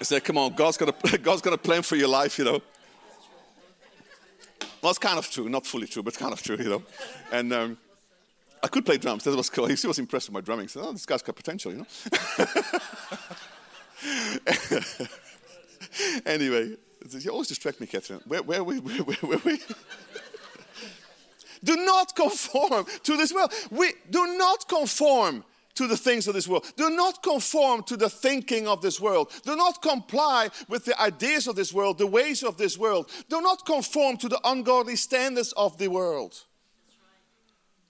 I 0.00 0.04
said, 0.04 0.24
Come 0.24 0.36
on, 0.38 0.54
God's 0.54 0.78
got, 0.78 0.88
a, 0.88 1.18
God's 1.18 1.42
got 1.42 1.52
a 1.52 1.58
plan 1.58 1.82
for 1.82 1.94
your 1.94 2.08
life, 2.08 2.38
you 2.38 2.44
know. 2.44 2.60
Well, 4.82 4.90
it's 4.90 4.98
kind 4.98 5.18
of 5.18 5.30
true, 5.30 5.48
not 5.48 5.66
fully 5.66 5.86
true, 5.86 6.02
but 6.02 6.14
kind 6.14 6.32
of 6.32 6.42
true, 6.42 6.56
you 6.56 6.68
know. 6.68 6.82
And 7.30 7.52
um, 7.52 7.78
I 8.62 8.68
could 8.68 8.84
play 8.84 8.98
drums. 8.98 9.24
That 9.24 9.36
was 9.36 9.50
cool. 9.50 9.66
He 9.68 9.86
was 9.86 9.98
impressed 9.98 10.28
with 10.28 10.34
my 10.34 10.40
drumming. 10.40 10.64
He 10.64 10.68
said, 10.68 10.82
Oh, 10.84 10.92
this 10.92 11.06
guy's 11.06 11.22
got 11.22 11.36
potential, 11.36 11.72
you 11.72 11.78
know. 11.78 11.86
anyway, 16.26 16.76
you 17.10 17.30
always 17.30 17.48
distract 17.48 17.80
me, 17.80 17.86
Catherine. 17.86 18.20
Where, 18.26 18.42
where, 18.42 18.64
where, 18.64 18.78
where, 18.78 19.16
where, 19.16 19.38
where? 19.38 19.58
Do 21.62 21.76
not 21.76 22.14
conform 22.14 22.86
to 23.02 23.16
this 23.16 23.32
world. 23.32 23.52
We 23.70 23.92
do 24.10 24.38
not 24.38 24.68
conform 24.68 25.44
to 25.74 25.86
the 25.86 25.96
things 25.96 26.26
of 26.26 26.34
this 26.34 26.48
world. 26.48 26.66
Do 26.76 26.90
not 26.90 27.22
conform 27.22 27.84
to 27.84 27.96
the 27.96 28.10
thinking 28.10 28.66
of 28.66 28.82
this 28.82 29.00
world. 29.00 29.32
Do 29.44 29.54
not 29.54 29.80
comply 29.80 30.50
with 30.68 30.84
the 30.84 31.00
ideas 31.00 31.46
of 31.46 31.54
this 31.56 31.72
world, 31.72 31.98
the 31.98 32.06
ways 32.06 32.42
of 32.42 32.56
this 32.56 32.76
world. 32.76 33.10
Do 33.28 33.40
not 33.40 33.64
conform 33.64 34.16
to 34.18 34.28
the 34.28 34.40
ungodly 34.44 34.96
standards 34.96 35.52
of 35.52 35.78
the 35.78 35.88
world. 35.88 36.44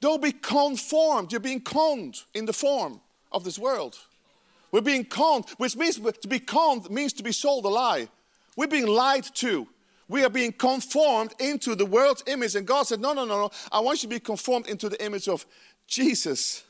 Don't 0.00 0.22
be 0.22 0.32
conformed. 0.32 1.32
You're 1.32 1.40
being 1.40 1.60
conned 1.60 2.22
in 2.34 2.46
the 2.46 2.52
form 2.52 3.00
of 3.32 3.44
this 3.44 3.58
world. 3.58 3.96
We're 4.70 4.80
being 4.80 5.04
conned, 5.04 5.46
which 5.56 5.76
means 5.76 5.98
to 5.98 6.28
be 6.28 6.38
conned 6.38 6.90
means 6.90 7.12
to 7.14 7.22
be 7.22 7.32
sold 7.32 7.64
a 7.64 7.68
lie. 7.68 8.08
We're 8.56 8.66
being 8.66 8.86
lied 8.86 9.24
to 9.36 9.66
we 10.08 10.24
are 10.24 10.30
being 10.30 10.52
conformed 10.52 11.34
into 11.38 11.74
the 11.74 11.84
world's 11.84 12.24
image. 12.26 12.54
And 12.54 12.66
God 12.66 12.86
said, 12.86 13.00
No, 13.00 13.12
no, 13.12 13.24
no, 13.24 13.38
no. 13.38 13.50
I 13.70 13.80
want 13.80 14.02
you 14.02 14.08
to 14.08 14.14
be 14.14 14.20
conformed 14.20 14.66
into 14.66 14.88
the 14.88 15.02
image 15.04 15.28
of 15.28 15.46
Jesus. 15.86 16.64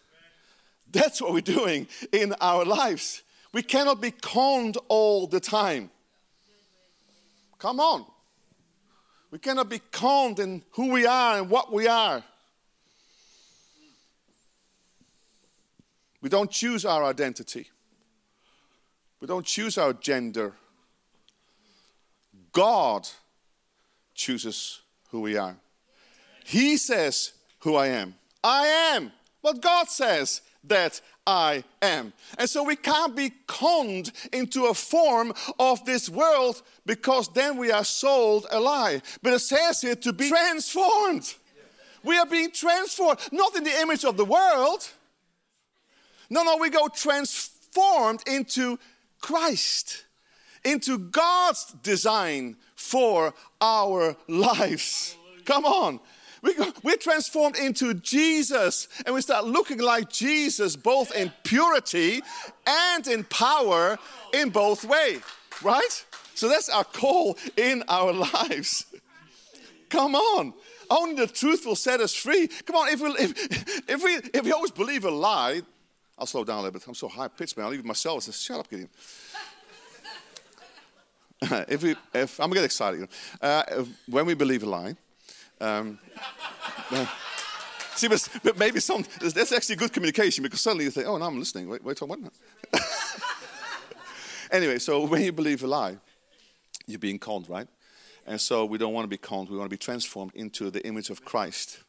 That's 0.91 1.23
what 1.23 1.33
we're 1.33 1.41
doing 1.41 1.87
in 2.13 2.35
our 2.41 2.65
lives. 2.65 3.23
We 3.53 3.63
cannot 3.63 4.01
be 4.01 4.11
conned 4.11 4.77
all 4.89 5.27
the 5.27 5.41
time. 5.41 5.91
Come 7.59 7.81
on. 7.81 8.05
We 9.31 9.39
cannot 9.39 9.69
be 9.69 9.81
conned 9.93 10.39
in 10.39 10.63
who 10.73 10.91
we 10.91 11.07
are 11.07 11.39
and 11.39 11.51
what 11.51 11.73
we 11.73 11.87
are. 11.87 12.25
We 16.21 16.29
don't 16.29 16.51
choose 16.51 16.85
our 16.85 17.05
identity. 17.05 17.69
We 19.21 19.27
don't 19.27 19.47
choose 19.47 19.79
our 19.79 19.93
gender. 19.93 20.55
God 22.53 23.09
chooses 24.15 24.81
who 25.11 25.21
we 25.21 25.37
are. 25.37 25.57
He 26.45 26.77
says 26.77 27.33
who 27.61 27.77
I 27.77 27.89
am. 27.89 28.15
I 28.43 28.67
am 28.95 29.13
what 29.41 29.61
God 29.61 29.89
says 29.89 30.41
that 30.65 31.01
I 31.27 31.63
am. 31.83 32.13
And 32.39 32.49
so 32.49 32.63
we 32.63 32.77
can't 32.77 33.15
be 33.15 33.33
conned 33.47 34.13
into 34.33 34.67
a 34.67 34.75
form 34.75 35.33
of 35.59 35.85
this 35.85 36.09
world 36.09 36.63
because 36.87 37.29
then 37.33 37.57
we 37.59 37.71
are 37.71 37.85
sold 37.85 38.47
a 38.51 38.59
lie. 38.59 39.03
But 39.23 39.35
it 39.35 39.41
says 39.41 39.83
here 39.83 39.97
to 39.97 40.13
be 40.13 40.29
transformed. 40.29 41.35
We 42.03 42.17
are 42.17 42.27
being 42.27 42.51
transformed, 42.51 43.21
not 43.33 43.57
in 43.57 43.65
the 43.65 43.81
image 43.81 44.05
of 44.05 44.17
the 44.17 44.25
world. 44.25 44.89
No, 46.31 46.43
no, 46.43 46.57
we 46.57 46.71
go 46.71 46.89
transformed 46.89 48.23
into 48.27 48.79
Christ, 49.21 50.05
into 50.65 50.99
God's 50.99 51.65
design 51.83 52.57
for 52.75 53.35
our 53.61 54.17
lives. 54.29 55.17
Come 55.45 55.65
on. 55.65 56.01
We 56.43 56.55
go, 56.55 56.73
we're 56.83 56.97
transformed 56.97 57.57
into 57.57 57.95
Jesus 57.95 58.87
and 59.05 59.15
we 59.15 59.21
start 59.21 59.45
looking 59.45 59.79
like 59.79 60.09
Jesus 60.09 60.77
both 60.77 61.15
in 61.15 61.33
purity 61.43 62.23
and 62.67 63.07
in 63.09 63.25
power 63.25 63.99
in 64.33 64.51
both 64.51 64.85
ways, 64.85 65.21
right? 65.63 66.05
So 66.35 66.49
that's 66.49 66.69
our 66.69 66.85
call 66.85 67.37
in 67.57 67.83
our 67.89 68.13
lives. 68.13 68.87
Come 69.89 70.15
on. 70.15 70.55
Only 70.91 71.17
the 71.17 71.27
truth 71.27 71.67
will 71.67 71.77
set 71.77 72.01
us 72.01 72.15
free. 72.15 72.49
Come 72.65 72.77
on, 72.77 72.89
if 72.89 73.01
we, 73.01 73.09
if, 73.11 73.91
if 73.91 74.05
we, 74.05 74.15
if 74.33 74.45
we 74.45 74.53
always 74.53 74.71
believe 74.71 75.05
a 75.05 75.11
lie, 75.11 75.63
I'll 76.19 76.27
slow 76.27 76.45
down 76.45 76.59
a 76.59 76.63
little 76.63 76.73
bit. 76.73 76.87
I'm 76.87 76.95
so 76.95 77.09
high 77.09 77.29
pitched, 77.29 77.57
man. 77.57 77.67
I'll 77.67 77.73
it 77.73 77.85
myself. 77.85 78.25
Say, 78.25 78.33
shut 78.33 78.59
up, 78.59 78.69
Gideon. 78.69 78.89
if 81.69 81.83
we, 81.83 81.95
if 82.13 82.41
I'm 82.41 82.49
gonna 82.49 82.57
get 82.57 82.65
excited, 82.65 83.09
uh, 83.41 83.85
when 84.09 84.27
we 84.27 84.35
believe 84.35 84.65
a 84.65 84.67
lie. 84.67 84.97
Um, 85.61 85.99
uh, 86.91 87.07
see, 87.95 88.09
but, 88.09 88.29
but, 88.43 88.59
maybe 88.59 88.81
some 88.81 89.05
that's 89.21 89.53
actually 89.53 89.77
good 89.77 89.93
communication 89.93 90.43
because 90.43 90.61
suddenly 90.61 90.85
you 90.85 90.91
think, 90.91 91.07
oh, 91.07 91.17
now 91.17 91.27
I'm 91.27 91.39
listening. 91.39 91.69
Wait, 91.69 91.83
wait, 91.85 92.01
what? 92.01 92.19
anyway, 94.51 94.79
so 94.79 95.05
when 95.07 95.23
you 95.23 95.33
believe 95.33 95.63
a 95.63 95.67
lie, 95.67 95.97
you're 96.87 96.99
being 96.99 97.19
conned, 97.19 97.49
right? 97.49 97.69
And 98.27 98.41
so 98.41 98.65
we 98.65 98.79
don't 98.79 98.93
want 98.93 99.05
to 99.05 99.09
be 99.09 99.19
conned. 99.19 99.49
We 99.49 99.57
want 99.57 99.71
to 99.71 99.75
be 99.75 99.79
transformed 99.79 100.33
into 100.35 100.71
the 100.71 100.85
image 100.87 101.11
of 101.11 101.25
Christ. 101.25 101.83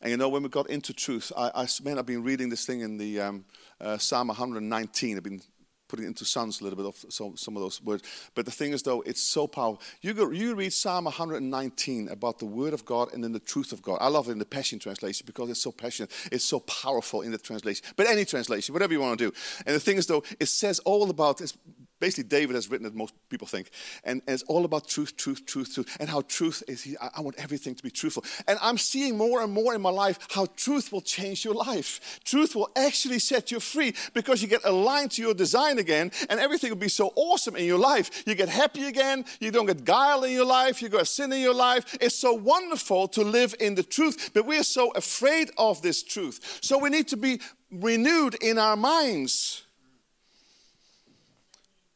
And 0.00 0.10
you 0.10 0.16
know, 0.16 0.28
when 0.28 0.42
we 0.42 0.48
got 0.48 0.70
into 0.70 0.92
truth, 0.92 1.32
I, 1.36 1.50
I 1.54 1.68
man, 1.82 1.98
I've 1.98 2.06
been 2.06 2.22
reading 2.22 2.48
this 2.48 2.64
thing 2.64 2.80
in 2.80 2.98
the 2.98 3.20
um, 3.20 3.44
uh, 3.80 3.98
Psalm 3.98 4.28
119. 4.28 5.16
I've 5.16 5.22
been 5.22 5.42
putting 5.88 6.04
into 6.04 6.24
sons 6.24 6.60
a 6.60 6.64
little 6.64 6.76
bit 6.76 6.86
of 6.86 7.12
some, 7.12 7.36
some 7.36 7.56
of 7.56 7.62
those 7.62 7.82
words. 7.82 8.02
But 8.34 8.44
the 8.44 8.50
thing 8.50 8.72
is, 8.72 8.82
though, 8.82 9.00
it's 9.02 9.22
so 9.22 9.46
powerful. 9.46 9.80
You, 10.02 10.14
go, 10.14 10.30
you 10.30 10.54
read 10.54 10.72
Psalm 10.72 11.04
119 11.04 12.08
about 12.08 12.38
the 12.38 12.44
Word 12.44 12.74
of 12.74 12.84
God 12.84 13.12
and 13.12 13.24
then 13.24 13.32
the 13.32 13.40
truth 13.40 13.72
of 13.72 13.82
God. 13.82 13.98
I 14.00 14.08
love 14.08 14.28
it 14.28 14.32
in 14.32 14.38
the 14.38 14.44
Passion 14.44 14.78
Translation 14.78 15.24
because 15.26 15.50
it's 15.50 15.62
so 15.62 15.72
passionate. 15.72 16.12
It's 16.30 16.44
so 16.44 16.60
powerful 16.60 17.22
in 17.22 17.32
the 17.32 17.38
translation. 17.38 17.84
But 17.96 18.06
any 18.06 18.24
translation, 18.24 18.74
whatever 18.74 18.92
you 18.92 19.00
want 19.00 19.18
to 19.18 19.30
do. 19.30 19.36
And 19.66 19.74
the 19.74 19.80
thing 19.80 19.96
is, 19.96 20.06
though, 20.06 20.22
it 20.38 20.46
says 20.46 20.78
all 20.80 21.08
about 21.10 21.38
this 21.38 21.56
basically 22.00 22.24
David 22.24 22.54
has 22.54 22.70
written 22.70 22.86
it, 22.86 22.94
most 22.94 23.14
people 23.28 23.46
think. 23.46 23.70
And, 24.04 24.22
and, 24.26 24.34
it's 24.34 24.42
all 24.44 24.64
about 24.64 24.86
truth, 24.88 25.16
truth, 25.16 25.46
truth, 25.46 25.74
truth, 25.74 25.96
and 26.00 26.08
how 26.08 26.22
truth 26.22 26.62
is, 26.68 26.82
he, 26.82 26.96
I, 26.98 27.10
I, 27.16 27.20
want 27.20 27.36
everything 27.38 27.74
to 27.74 27.82
be 27.82 27.90
truthful. 27.90 28.24
And 28.46 28.58
I'm 28.62 28.78
seeing 28.78 29.16
more 29.16 29.42
and 29.42 29.52
more 29.52 29.74
in 29.74 29.80
my 29.80 29.90
life 29.90 30.18
how 30.30 30.46
truth 30.56 30.92
will 30.92 31.00
change 31.00 31.44
your 31.44 31.54
life. 31.54 32.20
Truth 32.24 32.54
will 32.54 32.70
actually 32.76 33.18
set 33.18 33.50
you 33.50 33.60
free 33.60 33.94
because 34.14 34.42
you 34.42 34.48
get 34.48 34.64
aligned 34.64 35.12
to 35.12 35.22
your 35.22 35.34
design 35.34 35.78
again, 35.78 36.12
and 36.30 36.38
everything 36.38 36.70
will 36.70 36.76
be 36.76 36.88
so 36.88 37.12
awesome 37.16 37.56
in 37.56 37.64
your 37.64 37.78
life. 37.78 38.22
You 38.26 38.34
get 38.34 38.48
happy 38.48 38.84
again, 38.84 39.24
you 39.40 39.50
don't 39.50 39.66
get 39.66 39.84
guile 39.84 40.24
in 40.24 40.32
your 40.32 40.46
life, 40.46 40.80
you 40.80 40.88
got 40.88 41.06
sin 41.08 41.32
in 41.32 41.40
your 41.40 41.54
life. 41.54 41.96
It's 42.00 42.14
so 42.14 42.32
wonderful 42.32 43.08
to 43.08 43.22
live 43.22 43.54
in 43.60 43.74
the 43.74 43.82
truth, 43.82 44.30
but 44.34 44.46
we 44.46 44.58
are 44.58 44.64
so 44.64 44.90
afraid 44.92 45.50
of 45.56 45.82
this 45.82 46.02
truth. 46.02 46.58
So 46.62 46.78
we 46.78 46.90
need 46.90 47.08
to 47.08 47.16
be 47.16 47.40
renewed 47.70 48.36
in 48.40 48.58
our 48.58 48.76
minds. 48.76 49.64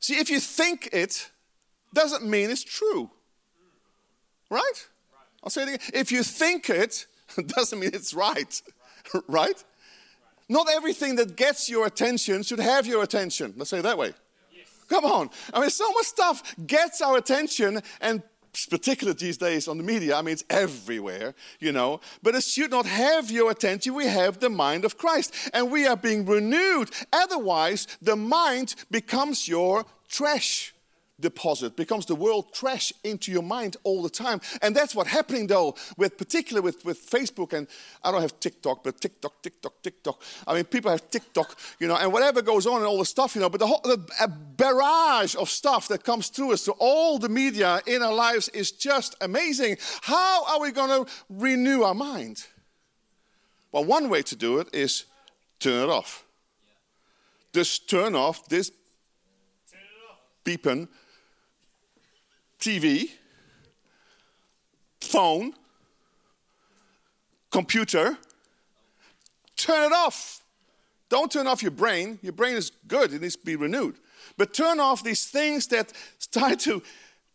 See, 0.02 0.16
if 0.16 0.28
you 0.30 0.40
think 0.40 0.90
it, 0.92 1.30
doesn't 1.94 2.24
mean 2.24 2.50
it's 2.50 2.64
true. 2.64 3.10
Right? 4.50 4.88
I'll 5.42 5.50
say 5.50 5.62
it 5.62 5.68
again. 5.68 5.80
If 5.94 6.10
you 6.10 6.24
think 6.24 6.68
it, 6.68 7.06
doesn't 7.46 7.78
mean 7.78 7.90
it's 7.94 8.12
right. 8.12 8.60
right? 9.28 9.64
Not 10.48 10.66
everything 10.70 11.16
that 11.16 11.36
gets 11.36 11.70
your 11.70 11.86
attention 11.86 12.42
should 12.42 12.58
have 12.58 12.86
your 12.86 13.02
attention. 13.02 13.54
Let's 13.56 13.70
say 13.70 13.78
it 13.78 13.82
that 13.82 13.96
way. 13.96 14.12
Come 14.88 15.04
on. 15.04 15.30
I 15.54 15.60
mean, 15.60 15.70
so 15.70 15.90
much 15.92 16.04
stuff 16.04 16.54
gets 16.66 17.00
our 17.00 17.16
attention, 17.16 17.80
and 18.00 18.22
particularly 18.68 19.16
these 19.18 19.38
days 19.38 19.68
on 19.68 19.78
the 19.78 19.82
media, 19.82 20.16
I 20.16 20.22
mean, 20.22 20.34
it's 20.34 20.44
everywhere, 20.50 21.34
you 21.58 21.72
know. 21.72 22.00
But 22.22 22.34
it 22.34 22.44
should 22.44 22.70
not 22.70 22.86
have 22.86 23.30
your 23.30 23.50
attention. 23.50 23.94
We 23.94 24.06
have 24.06 24.40
the 24.40 24.50
mind 24.50 24.84
of 24.84 24.98
Christ, 24.98 25.34
and 25.54 25.70
we 25.70 25.86
are 25.86 25.96
being 25.96 26.26
renewed. 26.26 26.90
Otherwise, 27.12 27.86
the 28.00 28.16
mind 28.16 28.74
becomes 28.90 29.48
your 29.48 29.84
trash 30.08 30.74
deposit, 31.22 31.76
becomes 31.76 32.04
the 32.04 32.14
world 32.14 32.52
trash 32.52 32.92
into 33.02 33.32
your 33.32 33.42
mind 33.42 33.78
all 33.84 34.02
the 34.02 34.10
time. 34.10 34.42
And 34.60 34.76
that's 34.76 34.94
what's 34.94 35.08
happening 35.08 35.46
though, 35.46 35.74
with 35.96 36.18
particularly 36.18 36.62
with, 36.62 36.84
with 36.84 37.10
Facebook 37.10 37.54
and 37.54 37.66
I 38.04 38.10
don't 38.10 38.20
have 38.20 38.38
TikTok, 38.38 38.84
but 38.84 39.00
TikTok, 39.00 39.40
TikTok, 39.40 39.80
TikTok. 39.82 40.22
I 40.46 40.54
mean, 40.54 40.64
people 40.64 40.90
have 40.90 41.08
TikTok, 41.08 41.58
you 41.78 41.88
know, 41.88 41.96
and 41.96 42.12
whatever 42.12 42.42
goes 42.42 42.66
on 42.66 42.78
and 42.78 42.86
all 42.86 42.98
the 42.98 43.06
stuff, 43.06 43.34
you 43.34 43.40
know, 43.40 43.48
but 43.48 43.60
the 43.60 43.66
whole 43.66 43.80
the, 43.82 43.98
barrage 44.56 45.34
of 45.36 45.48
stuff 45.48 45.88
that 45.88 46.04
comes 46.04 46.28
through 46.28 46.52
us, 46.52 46.62
so 46.62 46.76
all 46.78 47.18
the 47.18 47.28
media 47.28 47.80
in 47.86 48.02
our 48.02 48.12
lives 48.12 48.48
is 48.50 48.70
just 48.70 49.16
amazing. 49.20 49.76
How 50.02 50.44
are 50.44 50.60
we 50.60 50.70
going 50.70 51.04
to 51.04 51.10
renew 51.30 51.82
our 51.82 51.94
mind? 51.94 52.44
Well, 53.72 53.84
one 53.84 54.10
way 54.10 54.22
to 54.22 54.36
do 54.36 54.58
it 54.58 54.68
is 54.74 55.06
turn 55.58 55.84
it 55.84 55.90
off. 55.90 56.24
Just 57.52 57.88
turn 57.88 58.14
off 58.14 58.48
this 58.48 58.70
beeping 60.44 60.88
TV, 62.62 63.10
phone, 65.00 65.52
computer. 67.50 68.16
Turn 69.56 69.82
it 69.82 69.92
off. 69.92 70.44
Don't 71.08 71.30
turn 71.30 71.48
off 71.48 71.60
your 71.60 71.72
brain. 71.72 72.20
Your 72.22 72.32
brain 72.32 72.54
is 72.54 72.70
good, 72.86 73.12
it 73.12 73.20
needs 73.20 73.34
to 73.34 73.44
be 73.44 73.56
renewed. 73.56 73.96
But 74.38 74.54
turn 74.54 74.78
off 74.78 75.02
these 75.02 75.26
things 75.26 75.66
that 75.68 75.92
start 76.18 76.60
to 76.60 76.84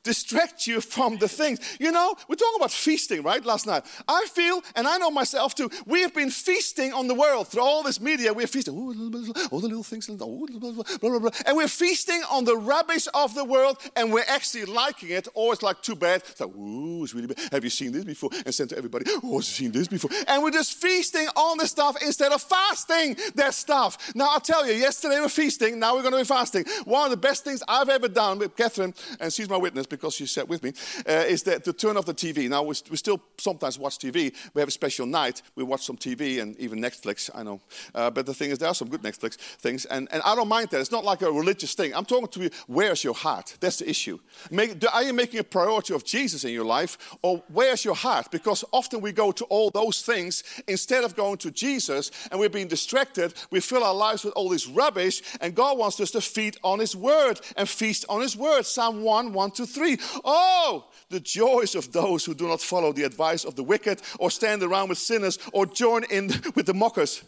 distract 0.08 0.66
you 0.66 0.80
from 0.80 1.18
the 1.18 1.28
things. 1.28 1.60
You 1.80 1.92
know, 1.92 2.16
we're 2.28 2.36
talking 2.36 2.60
about 2.60 2.72
feasting, 2.72 3.22
right? 3.24 3.44
Last 3.46 3.68
night. 3.68 3.84
I 4.08 4.26
feel, 4.32 4.64
and 4.76 4.88
I 4.88 4.98
know 4.98 5.12
myself 5.12 5.54
too, 5.54 5.70
we 5.86 6.02
have 6.02 6.14
been 6.14 6.30
feasting 6.30 6.94
on 6.94 7.08
the 7.08 7.14
world 7.14 7.50
through 7.50 7.62
all 7.62 7.84
this 7.84 8.00
media. 8.00 8.34
We're 8.34 8.48
feasting, 8.48 8.74
all 8.74 8.94
the 8.94 9.68
little 9.68 9.84
things, 9.84 10.08
blah, 10.08 10.26
blah, 10.26 11.20
blah, 11.20 11.30
and 11.46 11.58
we're 11.58 11.68
feasting 11.68 12.24
on 12.32 12.46
the 12.46 12.56
rubbish 12.56 13.08
of 13.14 13.36
the 13.36 13.44
world, 13.44 13.78
and 13.98 14.14
we're 14.14 14.30
actually 14.30 14.64
liking 14.66 15.10
it, 15.10 15.28
or 15.34 15.52
it's 15.52 15.62
like 15.62 15.82
too 15.82 15.96
bad. 15.96 16.24
It's 16.30 16.40
like, 16.40 16.56
ooh, 16.56 17.04
it's 17.04 17.14
really 17.14 17.28
bad. 17.28 17.40
Have 17.52 17.66
you 17.66 17.70
seen 17.70 17.92
this 17.92 18.06
before? 18.06 18.30
And 18.46 18.56
send 18.56 18.70
to 18.70 18.78
everybody, 18.78 19.06
oh, 19.10 19.20
have 19.20 19.32
you 19.34 19.42
seen 19.42 19.72
this 19.72 19.90
before? 19.90 20.12
And 20.28 20.42
we're 20.42 20.52
just 20.52 20.82
feasting 20.82 21.28
on 21.36 21.58
the 21.58 21.68
stuff 21.68 21.98
instead 22.02 22.32
of 22.32 22.42
fasting 22.42 23.18
that 23.36 23.54
stuff. 23.54 24.16
Now, 24.16 24.30
I'll 24.32 24.40
tell 24.40 24.66
you, 24.66 24.74
yesterday 24.74 25.20
we're 25.20 25.28
feasting, 25.28 25.80
now 25.80 25.96
we're 25.96 26.04
going 26.04 26.14
to 26.14 26.20
be 26.20 26.24
fasting. 26.24 26.64
One 26.86 27.04
of 27.04 27.12
the 27.12 27.18
best 27.18 27.44
things 27.44 27.62
I've 27.68 27.90
ever 27.90 28.08
done 28.08 28.40
with 28.40 28.56
Catherine, 28.56 28.94
and 29.20 29.34
she's 29.34 29.50
my 29.50 29.58
witness 29.58 29.86
because 29.98 30.20
you 30.20 30.28
sat 30.28 30.48
with 30.48 30.64
me, 30.64 30.74
uh, 31.08 31.26
is 31.28 31.44
that 31.44 31.64
to 31.64 31.74
turn 31.74 31.98
off 31.98 32.06
the 32.06 32.14
TV. 32.14 32.50
Now, 32.50 32.64
we, 32.64 32.76
we, 32.90 32.98
still 32.98 33.22
sometimes 33.38 33.80
watch 33.80 33.98
TV. 33.98 34.34
We 34.54 34.62
have 34.62 34.70
a 34.70 34.72
special 34.72 35.06
night. 35.06 35.42
We 35.56 35.64
watch 35.64 35.86
some 35.86 35.98
TV 35.98 36.42
and 36.42 36.58
even 36.58 36.80
Netflix, 36.80 37.30
I 37.34 37.44
know. 37.44 37.62
Uh, 37.94 38.10
but 38.10 38.26
the 38.26 38.34
thing 38.34 38.52
is, 38.52 38.60
there 38.60 38.70
are 38.70 38.76
some 38.76 38.90
good 38.90 39.02
Netflix 39.02 39.36
things. 39.36 39.86
And, 39.86 40.08
and 40.12 40.22
I 40.24 40.36
don't 40.36 40.48
mind 40.48 40.70
that. 40.70 40.80
It's 40.80 40.92
not 40.92 41.04
like 41.04 41.22
a 41.22 41.32
religious 41.32 41.74
thing. 41.74 41.94
I'm 41.94 42.06
talking 42.06 42.28
to 42.28 42.44
you, 42.44 42.50
where's 42.68 43.04
your 43.04 43.14
heart? 43.14 43.58
That's 43.60 43.78
the 43.78 43.90
issue. 43.90 44.20
Make, 44.52 44.84
are 44.94 45.04
you 45.04 45.14
making 45.14 45.40
a 45.40 45.44
priority 45.44 45.94
of 45.94 46.04
Jesus 46.04 46.44
in 46.44 46.52
your 46.52 46.66
life? 46.66 46.98
Or 47.22 47.44
where's 47.52 47.84
your 47.84 47.96
heart? 47.96 48.32
Because 48.32 48.64
often 48.72 49.02
we 49.02 49.12
go 49.12 49.32
to 49.32 49.46
all 49.46 49.70
those 49.70 50.02
things 50.02 50.44
instead 50.68 51.04
of 51.04 51.16
going 51.16 51.38
to 51.38 51.52
Jesus 51.52 52.12
and 52.32 52.40
we're 52.40 52.50
being 52.50 52.68
distracted. 52.68 53.34
We 53.52 53.60
fill 53.60 53.84
our 53.84 53.94
lives 53.94 54.24
with 54.24 54.34
all 54.36 54.50
this 54.50 54.68
rubbish. 54.68 55.22
And 55.42 55.56
God 55.56 55.78
wants 55.78 56.00
us 56.00 56.12
to 56.12 56.22
feed 56.22 56.58
on 56.64 56.80
His 56.80 56.96
Word 56.96 57.40
and 57.56 57.68
feast 57.68 58.06
on 58.10 58.22
His 58.22 58.36
Word. 58.36 58.66
Psalm 58.66 59.04
1, 59.04 59.34
1 59.34 59.52
to 59.52 59.66
3. 59.66 59.87
Oh, 60.24 60.90
the 61.10 61.20
joys 61.20 61.76
of 61.76 61.92
those 61.92 62.26
who 62.26 62.34
do 62.34 62.48
not 62.48 62.62
follow 62.62 62.92
the 62.92 63.04
advice 63.04 63.46
of 63.46 63.56
the 63.56 63.64
wicked 63.64 64.02
or 64.20 64.32
stand 64.32 64.64
around 64.64 64.90
with 64.90 64.98
sinners 64.98 65.40
or 65.54 65.66
join 65.66 66.04
in 66.06 66.28
with 66.56 66.66
the 66.66 66.74
mockers. 66.74 67.24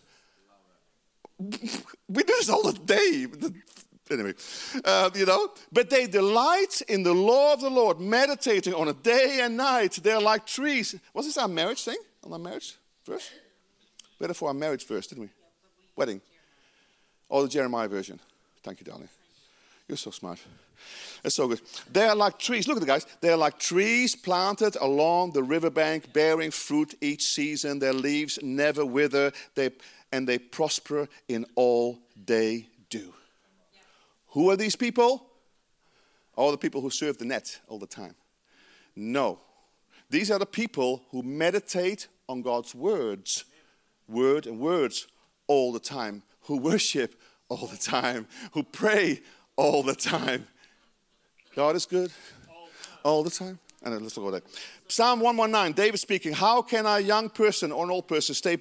We 1.39 2.23
do 2.23 2.33
this 2.37 2.49
all 2.49 2.63
the 2.63 2.73
day. 2.73 3.27
Anyway, 4.11 4.33
uh, 4.83 5.09
you 5.13 5.25
know, 5.25 5.49
but 5.71 5.89
they 5.89 6.07
delight 6.07 6.81
in 6.87 7.03
the 7.03 7.13
law 7.13 7.53
of 7.53 7.61
the 7.61 7.69
Lord, 7.69 7.99
meditating 7.99 8.73
on 8.73 8.87
it 8.87 9.03
day 9.03 9.39
and 9.41 9.55
night. 9.55 9.99
They're 10.01 10.19
like 10.19 10.47
trees. 10.47 10.95
Was 11.13 11.27
this 11.27 11.37
our 11.37 11.47
marriage 11.47 11.83
thing? 11.83 11.97
On 12.23 12.33
our 12.33 12.39
marriage 12.39 12.75
verse? 13.05 13.29
Better 14.19 14.33
for 14.33 14.47
our 14.47 14.53
marriage 14.53 14.85
verse, 14.85 15.07
didn't 15.07 15.25
we? 15.25 15.29
Wedding. 15.95 16.21
Or 17.29 17.43
the 17.43 17.49
Jeremiah 17.49 17.87
version. 17.87 18.19
Thank 18.63 18.79
you, 18.79 18.85
darling. 18.85 19.09
You're 19.87 19.97
so 19.97 20.11
smart. 20.11 20.39
It's 21.23 21.35
so 21.35 21.47
good. 21.47 21.61
They 21.91 22.05
are 22.05 22.15
like 22.15 22.39
trees. 22.39 22.67
Look 22.67 22.77
at 22.77 22.81
the 22.81 22.85
guys. 22.85 23.05
They 23.21 23.29
are 23.29 23.37
like 23.37 23.59
trees 23.59 24.15
planted 24.15 24.77
along 24.79 25.31
the 25.31 25.43
riverbank, 25.43 26.13
bearing 26.13 26.51
fruit 26.51 26.95
each 27.01 27.23
season. 27.23 27.79
Their 27.79 27.93
leaves 27.93 28.39
never 28.41 28.85
wither, 28.85 29.31
they, 29.55 29.71
and 30.11 30.27
they 30.27 30.37
prosper 30.37 31.07
in 31.27 31.45
all 31.55 31.99
they 32.25 32.67
do. 32.89 33.13
Who 34.29 34.49
are 34.49 34.55
these 34.55 34.75
people? 34.75 35.25
All 36.35 36.51
the 36.51 36.57
people 36.57 36.81
who 36.81 36.89
serve 36.89 37.17
the 37.17 37.25
net 37.25 37.59
all 37.67 37.79
the 37.79 37.87
time. 37.87 38.15
No. 38.95 39.39
These 40.09 40.31
are 40.31 40.39
the 40.39 40.45
people 40.45 41.03
who 41.11 41.21
meditate 41.21 42.07
on 42.27 42.41
God's 42.41 42.73
words, 42.73 43.43
word 44.07 44.47
and 44.47 44.59
words 44.59 45.07
all 45.47 45.71
the 45.73 45.79
time, 45.79 46.23
who 46.43 46.57
worship 46.57 47.15
all 47.49 47.67
the 47.67 47.77
time, 47.77 48.27
who 48.53 48.63
pray 48.63 49.21
all 49.55 49.83
the 49.83 49.95
time. 49.95 50.47
God 51.55 51.75
is 51.75 51.85
good 51.85 52.11
all 53.03 53.23
the 53.23 53.29
time. 53.29 53.59
And 53.83 54.01
let's 54.01 54.17
look 54.17 54.33
at 54.33 54.43
that. 54.43 54.61
Psalm 54.87 55.19
119, 55.21 55.73
David 55.73 55.99
speaking. 55.99 56.33
How 56.33 56.61
can 56.61 56.85
a 56.85 56.99
young 56.99 57.29
person 57.29 57.71
or 57.71 57.85
an 57.85 57.91
old 57.91 58.07
person 58.07 58.35
stay 58.35 58.57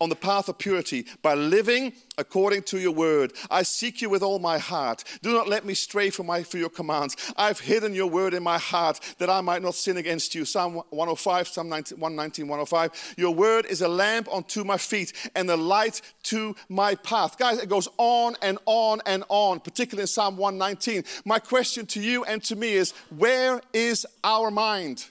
on 0.00 0.08
the 0.08 0.16
path 0.16 0.48
of 0.48 0.58
purity 0.58 1.06
by 1.22 1.34
living 1.34 1.92
according 2.18 2.62
to 2.62 2.78
your 2.78 2.92
word. 2.92 3.32
I 3.50 3.62
seek 3.62 4.00
you 4.00 4.10
with 4.10 4.22
all 4.22 4.38
my 4.38 4.58
heart. 4.58 5.04
Do 5.22 5.32
not 5.32 5.48
let 5.48 5.64
me 5.64 5.74
stray 5.74 6.10
from, 6.10 6.26
my, 6.26 6.42
from 6.42 6.60
your 6.60 6.70
commands. 6.70 7.16
I've 7.36 7.60
hidden 7.60 7.94
your 7.94 8.08
word 8.08 8.34
in 8.34 8.42
my 8.42 8.58
heart 8.58 9.00
that 9.18 9.30
I 9.30 9.40
might 9.40 9.62
not 9.62 9.74
sin 9.74 9.96
against 9.96 10.34
you. 10.34 10.44
Psalm 10.44 10.74
105, 10.90 11.48
Psalm 11.48 11.68
119, 11.68 12.48
105. 12.48 13.14
Your 13.16 13.34
word 13.34 13.66
is 13.66 13.82
a 13.82 13.88
lamp 13.88 14.28
unto 14.32 14.64
my 14.64 14.76
feet 14.76 15.12
and 15.34 15.50
a 15.50 15.56
light 15.56 16.00
to 16.24 16.54
my 16.68 16.94
path. 16.94 17.38
Guys, 17.38 17.58
it 17.58 17.68
goes 17.68 17.88
on 17.98 18.36
and 18.42 18.58
on 18.66 19.00
and 19.06 19.24
on, 19.28 19.60
particularly 19.60 20.02
in 20.02 20.06
Psalm 20.06 20.36
119. 20.36 21.04
My 21.24 21.38
question 21.38 21.86
to 21.86 22.00
you 22.00 22.24
and 22.24 22.42
to 22.44 22.56
me 22.56 22.72
is 22.72 22.92
where 23.16 23.60
is 23.72 24.06
our 24.24 24.50
mind? 24.50 25.06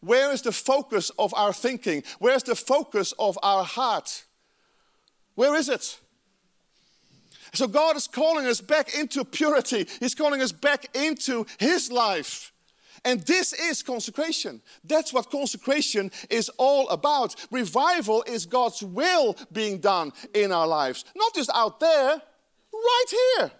Where 0.00 0.32
is 0.32 0.42
the 0.42 0.52
focus 0.52 1.10
of 1.18 1.34
our 1.34 1.52
thinking? 1.52 2.04
Where's 2.18 2.42
the 2.42 2.54
focus 2.54 3.12
of 3.18 3.38
our 3.42 3.64
heart? 3.64 4.24
Where 5.34 5.54
is 5.54 5.68
it? 5.68 5.98
So 7.54 7.66
God 7.66 7.96
is 7.96 8.06
calling 8.06 8.46
us 8.46 8.60
back 8.60 8.94
into 8.94 9.24
purity. 9.24 9.86
He's 10.00 10.14
calling 10.14 10.42
us 10.42 10.52
back 10.52 10.94
into 10.94 11.46
His 11.58 11.90
life. 11.90 12.52
And 13.04 13.20
this 13.20 13.52
is 13.52 13.82
consecration. 13.82 14.60
That's 14.84 15.12
what 15.12 15.30
consecration 15.30 16.10
is 16.30 16.50
all 16.58 16.88
about. 16.88 17.36
Revival 17.50 18.24
is 18.26 18.46
God's 18.46 18.82
will 18.82 19.36
being 19.52 19.78
done 19.78 20.12
in 20.34 20.52
our 20.52 20.66
lives. 20.66 21.04
Not 21.16 21.34
just 21.34 21.50
out 21.54 21.80
there, 21.80 22.20
right 22.72 23.04
here, 23.10 23.50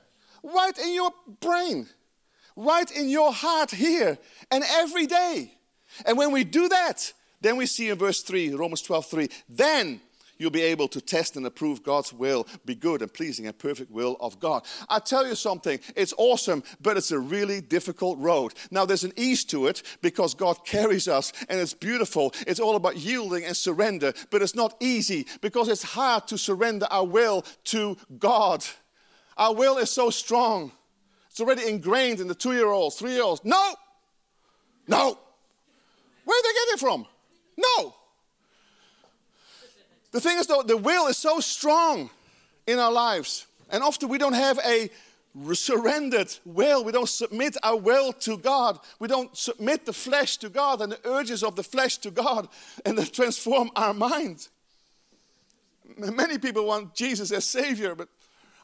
right 0.43 0.79
in 0.79 0.95
your 0.95 1.13
brain, 1.41 1.89
right 2.57 2.91
in 2.91 3.09
your 3.09 3.33
heart 3.33 3.71
here, 3.71 4.19
and 4.51 4.65
every 4.69 5.07
day. 5.07 5.53
And 6.07 6.17
when 6.17 6.33
we 6.33 6.45
do 6.45 6.69
that, 6.69 7.13
then 7.41 7.57
we 7.57 7.67
see 7.67 7.91
in 7.91 7.99
verse 7.99 8.23
3, 8.23 8.55
Romans 8.55 8.83
12 8.83 9.07
3, 9.07 9.29
then 9.49 10.01
you'll 10.39 10.51
be 10.51 10.63
able 10.63 10.89
to 10.89 11.01
test 11.01 11.37
and 11.37 11.45
approve 11.47 11.83
God's 11.83 12.13
will, 12.13 12.47
be 12.65 12.75
good 12.75 13.03
and 13.03 13.13
pleasing 13.13 13.47
and 13.47 13.59
perfect 13.59 13.91
will 13.91 14.17
of 14.21 14.39
God. 14.41 14.65
I 14.89 15.01
tell 15.01 15.27
you 15.27 15.35
something, 15.35 15.81
it's 15.97 16.15
awesome, 16.17 16.63
but 16.81 16.97
it's 16.97 17.11
a 17.11 17.19
really 17.19 17.61
difficult 17.61 18.19
road. 18.19 18.55
Now, 18.71 18.85
there's 18.85 19.05
an 19.05 19.13
ease 19.17 19.45
to 19.47 19.67
it 19.67 19.83
because 20.01 20.35
God 20.35 20.65
carries 20.65 21.09
us 21.09 21.33
and 21.49 21.61
it's 21.61 21.75
beautiful. 21.75 22.33
It's 22.47 22.61
all 22.61 22.77
about 22.77 22.97
yielding 22.97 23.45
and 23.45 23.57
surrender, 23.57 24.13
but 24.31 24.43
it's 24.43 24.55
not 24.55 24.77
easy 24.81 25.27
because 25.41 25.69
it's 25.69 25.83
hard 25.83 26.27
to 26.29 26.39
surrender 26.39 26.87
our 26.91 27.05
will 27.05 27.45
to 27.65 27.97
God. 28.19 28.65
Our 29.37 29.55
will 29.55 29.79
is 29.79 29.91
so 29.91 30.11
strong, 30.11 30.73
it's 31.31 31.41
already 31.41 31.69
ingrained 31.69 32.19
in 32.19 32.27
the 32.27 32.35
two 32.35 32.53
year 32.53 32.67
olds, 32.67 32.97
three 32.97 33.13
year 33.13 33.23
olds. 33.23 33.45
No, 33.45 33.75
no. 34.89 35.19
Where 36.29 36.43
did 36.43 36.51
they 36.51 36.55
get 36.55 36.75
it 36.75 36.81
from? 36.81 37.07
No. 37.57 37.95
The 40.11 40.21
thing 40.21 40.37
is, 40.39 40.47
though, 40.47 40.63
the 40.63 40.77
will 40.77 41.07
is 41.07 41.17
so 41.17 41.41
strong 41.41 42.11
in 42.67 42.79
our 42.79 42.93
lives, 42.93 43.47
and 43.71 43.83
often 43.83 44.11
we 44.11 44.19
don't 44.19 44.35
have 44.35 44.59
a 44.59 44.91
surrendered 45.55 46.31
will. 46.45 46.85
We 46.85 46.93
don't 46.93 47.09
submit 47.09 47.57
our 47.63 47.79
will 47.79 48.13
to 48.13 48.37
God. 48.37 48.79
We 48.99 49.09
don't 49.09 49.35
submit 49.35 49.87
the 49.87 49.95
flesh 49.95 50.37
to 50.39 50.51
God 50.51 50.83
and 50.83 50.93
the 50.93 51.01
urges 51.09 51.43
of 51.43 51.57
the 51.57 51.63
flesh 51.63 51.97
to 51.99 52.11
God 52.11 52.49
and 52.85 53.11
transform 53.11 53.71
our 53.75 53.95
mind. 53.95 54.49
Many 55.97 56.37
people 56.37 56.67
want 56.67 56.95
Jesus 56.95 57.33
as 57.33 57.47
Savior, 57.47 57.95
but 57.95 58.09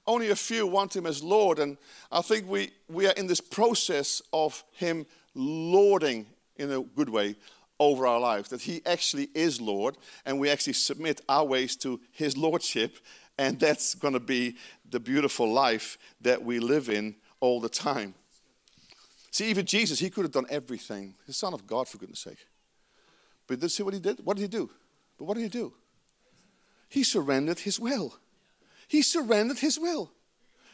only 0.07 0.29
a 0.29 0.37
few 0.37 0.67
want 0.67 0.95
Him 0.95 1.07
as 1.07 1.23
Lord. 1.23 1.59
And 1.59 1.79
I 2.13 2.21
think 2.21 2.47
we, 2.47 2.73
we 2.91 3.07
are 3.07 3.13
in 3.13 3.27
this 3.27 3.41
process 3.41 4.21
of 4.35 4.63
Him 4.73 5.07
lording 5.35 6.27
in 6.57 6.71
a 6.71 6.81
good 6.81 7.09
way 7.09 7.37
over 7.81 8.07
our 8.07 8.21
lives, 8.21 8.49
that 8.51 8.63
He 8.63 8.83
actually 8.87 9.29
is 9.35 9.61
Lord, 9.61 9.97
and 10.25 10.39
we 10.39 10.51
actually 10.51 10.75
submit 10.75 11.21
our 11.29 11.45
ways 11.45 11.77
to 11.77 12.01
His 12.13 12.37
Lordship, 12.37 12.99
and 13.39 13.59
that's 13.59 13.95
going 13.95 14.15
to 14.15 14.21
be 14.21 14.57
the 14.91 15.01
beautiful 15.01 15.53
life 15.53 15.99
that 16.21 16.43
we 16.45 16.59
live 16.59 16.89
in 16.89 17.17
all 17.41 17.61
the 17.61 17.69
time. 17.69 18.15
See, 19.31 19.47
even 19.47 19.67
Jesus, 19.67 19.99
he 19.99 20.11
could 20.11 20.25
have 20.25 20.33
done 20.33 20.47
everything. 20.49 21.15
The 21.27 21.33
Son 21.33 21.53
of 21.55 21.67
God, 21.67 21.89
for 21.89 21.99
goodness 21.99 22.21
sake. 22.21 22.47
But 23.49 23.59
did 23.59 23.71
see 23.71 23.83
what 23.83 23.93
he 23.93 24.01
did? 24.01 24.21
What 24.25 24.37
did 24.37 24.43
he 24.43 24.49
do? 24.49 24.71
But 25.19 25.25
what 25.25 25.35
did 25.35 25.43
he 25.43 25.49
do? 25.49 25.73
He 26.89 27.03
surrendered 27.03 27.59
his 27.59 27.81
will. 27.81 28.17
He 28.87 29.03
surrendered 29.03 29.59
his 29.59 29.79
will. 29.79 30.13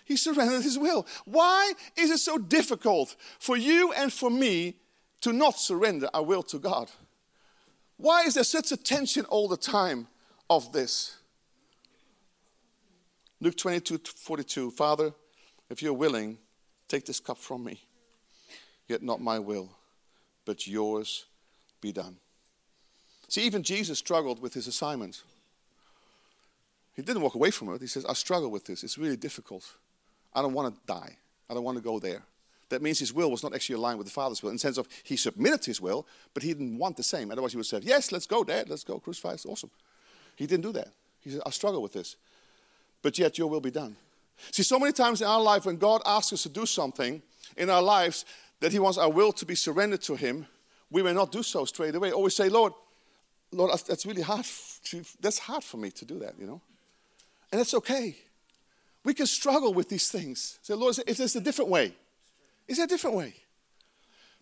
He 0.04 0.16
surrendered 0.16 0.62
his 0.62 0.78
will. 0.78 1.06
Why 1.24 1.72
is 1.96 2.10
it 2.10 2.18
so 2.18 2.36
difficult 2.36 3.16
for 3.38 3.56
you 3.56 3.92
and 3.92 4.12
for 4.12 4.28
me 4.28 4.76
to 5.20 5.32
not 5.32 5.58
surrender 5.58 6.08
our 6.14 6.22
will 6.22 6.42
to 6.44 6.58
God? 6.58 6.90
Why 7.96 8.22
is 8.22 8.34
there 8.34 8.44
such 8.44 8.72
a 8.72 8.76
tension 8.76 9.24
all 9.26 9.48
the 9.48 9.56
time 9.56 10.08
of 10.48 10.72
this? 10.72 11.16
Luke 13.40 13.56
22 13.56 13.98
42, 13.98 14.70
Father, 14.70 15.12
if 15.68 15.82
you're 15.82 15.92
willing, 15.92 16.38
take 16.88 17.06
this 17.06 17.20
cup 17.20 17.38
from 17.38 17.64
me. 17.64 17.82
Yet 18.88 19.02
not 19.02 19.20
my 19.20 19.38
will, 19.38 19.70
but 20.44 20.66
yours 20.66 21.26
be 21.80 21.92
done. 21.92 22.16
See, 23.28 23.42
even 23.42 23.62
Jesus 23.62 23.98
struggled 23.98 24.42
with 24.42 24.54
his 24.54 24.66
assignment. 24.66 25.22
He 26.96 27.02
didn't 27.02 27.22
walk 27.22 27.34
away 27.34 27.50
from 27.50 27.72
it. 27.72 27.80
He 27.80 27.86
says, 27.86 28.04
I 28.04 28.14
struggle 28.14 28.50
with 28.50 28.64
this. 28.64 28.82
It's 28.82 28.98
really 28.98 29.16
difficult. 29.16 29.74
I 30.34 30.42
don't 30.42 30.52
want 30.52 30.74
to 30.74 30.80
die. 30.86 31.16
I 31.48 31.54
don't 31.54 31.62
want 31.62 31.78
to 31.78 31.82
go 31.82 31.98
there. 31.98 32.22
That 32.70 32.82
means 32.82 32.98
his 32.98 33.12
will 33.12 33.30
was 33.30 33.42
not 33.42 33.54
actually 33.54 33.74
aligned 33.74 33.98
with 33.98 34.06
the 34.06 34.12
Father's 34.12 34.42
will 34.42 34.50
in 34.50 34.56
the 34.56 34.60
sense 34.60 34.78
of 34.78 34.88
he 35.02 35.16
submitted 35.16 35.64
his 35.64 35.80
will, 35.80 36.06
but 36.32 36.42
he 36.42 36.54
didn't 36.54 36.78
want 36.78 36.96
the 36.96 37.02
same. 37.02 37.30
Otherwise, 37.30 37.52
he 37.52 37.56
would 37.56 37.66
have 37.66 37.82
said, 37.82 37.84
Yes, 37.84 38.12
let's 38.12 38.26
go, 38.26 38.42
Dad, 38.44 38.70
let's 38.70 38.84
go, 38.84 38.98
crucify, 38.98 39.32
it's 39.32 39.44
awesome. 39.44 39.70
He 40.36 40.46
didn't 40.46 40.62
do 40.62 40.72
that. 40.72 40.88
He 41.20 41.30
said, 41.30 41.42
I 41.44 41.50
struggle 41.50 41.82
with 41.82 41.92
this, 41.92 42.16
but 43.02 43.18
yet 43.18 43.36
your 43.36 43.48
will 43.48 43.60
be 43.60 43.70
done. 43.70 43.96
See, 44.52 44.62
so 44.62 44.78
many 44.78 44.92
times 44.92 45.20
in 45.20 45.26
our 45.26 45.40
life, 45.40 45.66
when 45.66 45.76
God 45.76 46.00
asks 46.06 46.32
us 46.32 46.44
to 46.44 46.48
do 46.48 46.64
something 46.64 47.20
in 47.56 47.68
our 47.68 47.82
lives 47.82 48.24
that 48.60 48.72
he 48.72 48.78
wants 48.78 48.98
our 48.98 49.10
will 49.10 49.32
to 49.32 49.44
be 49.44 49.54
surrendered 49.54 50.02
to 50.02 50.14
him, 50.14 50.46
we 50.90 51.02
may 51.02 51.12
not 51.12 51.32
do 51.32 51.42
so 51.42 51.64
straight 51.64 51.94
away. 51.94 52.12
Always 52.12 52.34
say, 52.34 52.48
Lord, 52.48 52.72
Lord, 53.52 53.72
that's 53.86 54.06
really 54.06 54.22
hard. 54.22 54.46
To, 54.84 55.02
that's 55.20 55.38
hard 55.38 55.64
for 55.64 55.76
me 55.76 55.90
to 55.90 56.04
do 56.04 56.18
that, 56.20 56.34
you 56.38 56.46
know. 56.46 56.60
And 57.52 57.58
that's 57.60 57.74
okay. 57.74 58.16
We 59.04 59.14
can 59.14 59.26
struggle 59.26 59.74
with 59.74 59.88
these 59.88 60.08
things. 60.08 60.58
Say, 60.62 60.74
Lord, 60.74 60.96
if 61.06 61.16
there's 61.16 61.36
a 61.36 61.40
different 61.40 61.70
way, 61.70 61.94
is 62.70 62.76
there 62.76 62.84
a 62.84 62.88
different 62.88 63.16
way? 63.16 63.34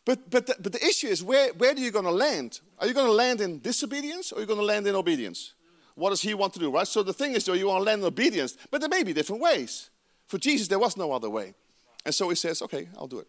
But, 0.05 0.31
but, 0.31 0.47
the, 0.47 0.55
but 0.61 0.73
the 0.73 0.85
issue 0.85 1.07
is 1.07 1.23
where, 1.23 1.53
where 1.55 1.73
are 1.73 1.79
you 1.79 1.91
going 1.91 2.05
to 2.05 2.11
land? 2.11 2.61
Are 2.79 2.87
you 2.87 2.95
going 2.95 3.07
to 3.07 3.13
land 3.13 3.41
in 3.41 3.59
disobedience 3.59 4.33
or 4.33 4.37
are 4.39 4.41
you 4.41 4.47
going 4.47 4.59
to 4.59 4.65
land 4.65 4.87
in 4.87 4.95
obedience? 4.95 5.55
What 5.95 6.11
does 6.11 6.21
he 6.21 6.35
want 6.35 6.53
to 6.53 6.59
do, 6.59 6.71
right? 6.71 6.87
So 6.87 7.03
the 7.03 7.13
thing 7.13 7.33
is, 7.33 7.45
though, 7.45 7.55
you 7.55 7.69
want 7.69 7.81
to 7.81 7.85
land 7.85 8.03
in 8.03 8.07
obedience, 8.07 8.57
but 8.71 8.81
there 8.81 8.89
may 8.91 9.03
be 9.03 9.13
different 9.13 9.43
ways. 9.43 9.91
For 10.27 10.39
Jesus, 10.39 10.69
there 10.69 10.79
was 10.79 10.97
no 10.97 11.11
other 11.11 11.31
way. 11.31 11.55
And 12.05 12.15
so 12.15 12.29
he 12.29 12.37
says, 12.37 12.63
okay, 12.63 12.89
I'll 12.97 13.07
do 13.07 13.19
it. 13.19 13.29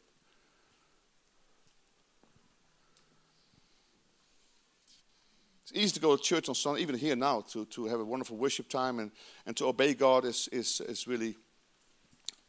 It's 5.63 5.71
easy 5.73 5.93
to 5.93 5.99
go 5.99 6.15
to 6.15 6.21
church 6.21 6.49
on 6.49 6.55
Sunday, 6.55 6.81
even 6.81 6.97
here 6.97 7.15
now, 7.15 7.41
to, 7.51 7.63
to 7.65 7.85
have 7.85 7.99
a 7.99 8.05
wonderful 8.05 8.35
worship 8.35 8.67
time 8.67 8.99
and, 8.99 9.11
and 9.45 9.55
to 9.57 9.65
obey 9.65 9.93
God 9.93 10.25
is, 10.25 10.49
is, 10.51 10.81
is 10.81 11.07
really, 11.07 11.37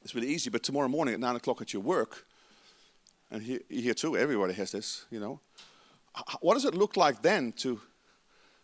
it's 0.03 0.15
really 0.15 0.29
easy. 0.29 0.51
But 0.51 0.63
tomorrow 0.63 0.89
morning 0.89 1.15
at 1.15 1.21
9 1.21 1.37
o'clock 1.37 1.61
at 1.63 1.73
your 1.73 1.83
work, 1.83 2.27
and 3.31 3.43
here, 3.43 3.61
here 3.69 3.95
too, 3.95 4.16
everybody 4.16 4.53
has 4.55 4.73
this, 4.73 5.07
you 5.11 5.21
know. 5.21 5.40
What 6.40 6.55
does 6.55 6.64
it 6.64 6.75
look 6.75 6.97
like 6.97 7.23
then 7.23 7.53
to 7.59 7.81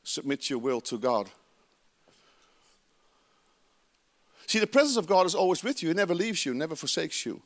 submit 0.02 0.50
your 0.50 0.58
will 0.58 0.80
to 0.82 0.98
God? 0.98 1.30
See, 4.46 4.58
the 4.58 4.66
presence 4.66 4.96
of 4.96 5.06
God 5.06 5.26
is 5.26 5.34
always 5.34 5.62
with 5.64 5.82
you. 5.82 5.88
He 5.88 5.94
never 5.94 6.14
leaves 6.14 6.46
you, 6.46 6.54
never 6.54 6.76
forsakes 6.76 7.26
you. 7.26 7.42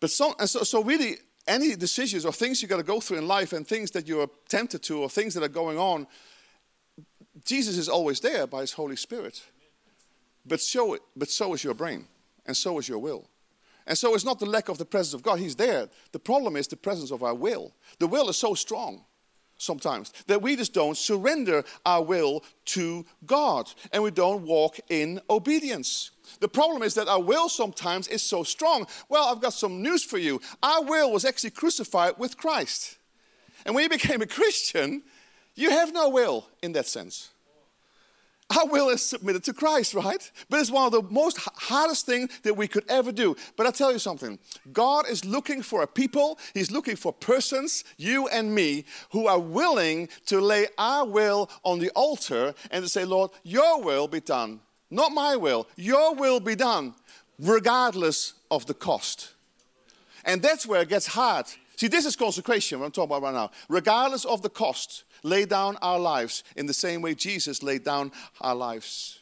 But 0.00 0.10
so, 0.10 0.34
so, 0.44 0.62
so 0.62 0.82
really, 0.82 1.16
any 1.46 1.74
decisions 1.76 2.24
or 2.24 2.32
things 2.32 2.62
you 2.62 2.68
got 2.68 2.76
to 2.76 2.82
go 2.82 3.00
through 3.00 3.18
in 3.18 3.26
life 3.26 3.52
and 3.52 3.66
things 3.66 3.90
that 3.92 4.06
you 4.06 4.20
are 4.20 4.28
tempted 4.48 4.82
to 4.84 5.02
or 5.02 5.08
things 5.08 5.34
that 5.34 5.42
are 5.42 5.48
going 5.48 5.78
on, 5.78 6.06
Jesus 7.44 7.76
is 7.76 7.88
always 7.88 8.20
there 8.20 8.46
by 8.46 8.60
his 8.60 8.72
Holy 8.72 8.96
Spirit. 8.96 9.42
But 10.46 10.60
so, 10.60 10.98
but 11.16 11.28
so 11.28 11.52
is 11.54 11.64
your 11.64 11.74
brain, 11.74 12.06
and 12.46 12.56
so 12.56 12.78
is 12.78 12.88
your 12.88 12.98
will. 12.98 13.28
And 13.88 13.96
so 13.96 14.14
it's 14.14 14.24
not 14.24 14.38
the 14.38 14.46
lack 14.46 14.68
of 14.68 14.76
the 14.76 14.84
presence 14.84 15.14
of 15.14 15.22
God, 15.22 15.40
he's 15.40 15.56
there. 15.56 15.88
The 16.12 16.18
problem 16.18 16.56
is 16.56 16.68
the 16.68 16.76
presence 16.76 17.10
of 17.10 17.22
our 17.22 17.34
will. 17.34 17.72
The 17.98 18.06
will 18.06 18.28
is 18.28 18.36
so 18.36 18.54
strong 18.54 19.04
sometimes 19.56 20.12
that 20.26 20.40
we 20.40 20.54
just 20.54 20.72
don't 20.72 20.96
surrender 20.96 21.64
our 21.84 22.02
will 22.02 22.44
to 22.66 23.04
God 23.26 23.72
and 23.92 24.02
we 24.02 24.10
don't 24.10 24.44
walk 24.44 24.78
in 24.90 25.20
obedience. 25.28 26.12
The 26.40 26.48
problem 26.48 26.82
is 26.82 26.94
that 26.94 27.08
our 27.08 27.20
will 27.20 27.48
sometimes 27.48 28.08
is 28.08 28.22
so 28.22 28.42
strong. 28.44 28.86
Well, 29.08 29.24
I've 29.24 29.40
got 29.40 29.54
some 29.54 29.82
news 29.82 30.04
for 30.04 30.18
you. 30.18 30.40
Our 30.62 30.84
will 30.84 31.10
was 31.10 31.24
actually 31.24 31.50
crucified 31.50 32.18
with 32.18 32.36
Christ. 32.36 32.98
And 33.64 33.74
when 33.74 33.84
you 33.84 33.88
became 33.88 34.20
a 34.20 34.26
Christian, 34.26 35.02
you 35.54 35.70
have 35.70 35.94
no 35.94 36.10
will 36.10 36.46
in 36.62 36.72
that 36.72 36.86
sense. 36.86 37.30
Our 38.56 38.66
will 38.66 38.88
is 38.88 39.02
submitted 39.02 39.44
to 39.44 39.52
Christ, 39.52 39.92
right? 39.92 40.30
But 40.48 40.60
it's 40.60 40.70
one 40.70 40.86
of 40.86 40.92
the 40.92 41.02
most 41.12 41.38
hardest 41.38 42.06
things 42.06 42.30
that 42.44 42.54
we 42.54 42.66
could 42.66 42.84
ever 42.88 43.12
do. 43.12 43.36
But 43.56 43.66
I 43.66 43.70
tell 43.70 43.92
you 43.92 43.98
something 43.98 44.38
God 44.72 45.08
is 45.08 45.24
looking 45.24 45.62
for 45.62 45.82
a 45.82 45.86
people, 45.86 46.38
He's 46.54 46.70
looking 46.70 46.96
for 46.96 47.12
persons, 47.12 47.84
you 47.98 48.28
and 48.28 48.54
me, 48.54 48.84
who 49.10 49.26
are 49.26 49.38
willing 49.38 50.08
to 50.26 50.40
lay 50.40 50.66
our 50.78 51.06
will 51.06 51.50
on 51.62 51.78
the 51.78 51.90
altar 51.90 52.54
and 52.70 52.82
to 52.82 52.88
say, 52.88 53.04
Lord, 53.04 53.30
your 53.42 53.82
will 53.82 54.08
be 54.08 54.20
done 54.20 54.60
not 54.90 55.12
my 55.12 55.36
will, 55.36 55.66
your 55.76 56.14
will 56.14 56.40
be 56.40 56.54
done, 56.54 56.94
regardless 57.38 58.34
of 58.50 58.66
the 58.66 58.74
cost. 58.74 59.34
And 60.24 60.42
that's 60.42 60.66
where 60.66 60.82
it 60.82 60.88
gets 60.88 61.06
hard. 61.06 61.46
See, 61.78 61.86
this 61.86 62.06
is 62.06 62.16
consecration, 62.16 62.80
what 62.80 62.86
I'm 62.86 62.90
talking 62.90 63.16
about 63.16 63.22
right 63.22 63.34
now. 63.34 63.52
Regardless 63.68 64.24
of 64.24 64.42
the 64.42 64.48
cost, 64.48 65.04
lay 65.22 65.44
down 65.44 65.76
our 65.80 66.00
lives 66.00 66.42
in 66.56 66.66
the 66.66 66.74
same 66.74 67.02
way 67.02 67.14
Jesus 67.14 67.62
laid 67.62 67.84
down 67.84 68.10
our 68.40 68.56
lives. 68.56 69.20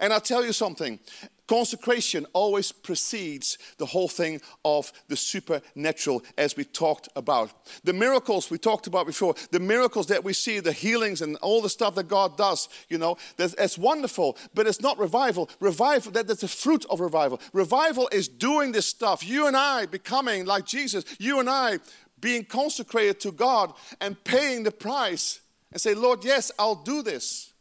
And 0.00 0.12
I'll 0.12 0.20
tell 0.20 0.44
you 0.44 0.52
something 0.52 0.98
Consecration 1.46 2.26
always 2.32 2.72
precedes 2.72 3.58
the 3.78 3.86
whole 3.86 4.08
thing 4.08 4.40
of 4.64 4.92
the 5.08 5.16
supernatural, 5.16 6.22
as 6.36 6.56
we 6.56 6.64
talked 6.64 7.08
about. 7.14 7.52
The 7.84 7.92
miracles 7.92 8.50
we 8.50 8.58
talked 8.58 8.88
about 8.88 9.06
before, 9.06 9.34
the 9.52 9.60
miracles 9.60 10.08
that 10.08 10.24
we 10.24 10.32
see, 10.32 10.58
the 10.58 10.72
healings 10.72 11.22
and 11.22 11.36
all 11.36 11.62
the 11.62 11.68
stuff 11.68 11.94
that 11.94 12.08
God 12.08 12.36
does, 12.36 12.68
you 12.88 12.98
know, 12.98 13.16
that's, 13.36 13.76
wonderful, 13.78 14.36
but 14.54 14.66
it's 14.66 14.80
not 14.80 14.98
revival. 14.98 15.50
Revival, 15.60 16.10
that, 16.12 16.26
that's 16.26 16.40
the 16.40 16.48
fruit 16.48 16.84
of 16.90 16.98
revival. 16.98 17.40
Revival 17.52 18.08
is 18.10 18.26
doing 18.26 18.72
this 18.72 18.86
stuff. 18.86 19.24
You 19.24 19.46
and 19.46 19.56
I 19.56 19.86
becoming 19.86 20.46
like 20.46 20.66
Jesus, 20.66 21.04
you 21.20 21.38
and 21.38 21.48
I 21.48 21.78
being 22.20 22.44
consecrated 22.44 23.20
to 23.20 23.32
God 23.32 23.74
and 24.00 24.22
paying 24.24 24.62
the 24.62 24.72
price 24.72 25.40
and 25.70 25.80
say, 25.80 25.94
Lord, 25.94 26.24
yes, 26.24 26.50
I'll 26.58 26.82
do 26.82 27.02
this. 27.02 27.52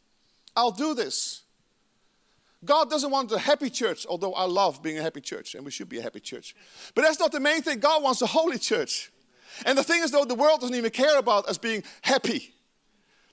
I'll 0.55 0.71
do 0.71 0.93
this. 0.93 1.43
God 2.65 2.89
doesn't 2.89 3.11
want 3.11 3.31
a 3.31 3.39
happy 3.39 3.69
church, 3.69 4.05
although 4.07 4.33
I 4.33 4.45
love 4.45 4.81
being 4.81 4.97
a 4.97 5.01
happy 5.01 5.21
church, 5.21 5.55
and 5.55 5.63
we 5.63 5.71
should 5.71 5.89
be 5.89 5.99
a 5.99 6.01
happy 6.01 6.19
church. 6.19 6.55
But 6.93 7.03
that's 7.03 7.19
not 7.19 7.31
the 7.31 7.39
main 7.39 7.61
thing. 7.61 7.79
God 7.79 8.03
wants 8.03 8.21
a 8.21 8.25
holy 8.25 8.57
church. 8.57 9.11
And 9.65 9.77
the 9.77 9.83
thing 9.83 10.01
is, 10.01 10.11
though, 10.11 10.25
the 10.25 10.35
world 10.35 10.61
doesn't 10.61 10.75
even 10.75 10.91
care 10.91 11.17
about 11.17 11.47
us 11.47 11.57
being 11.57 11.83
happy. 12.01 12.53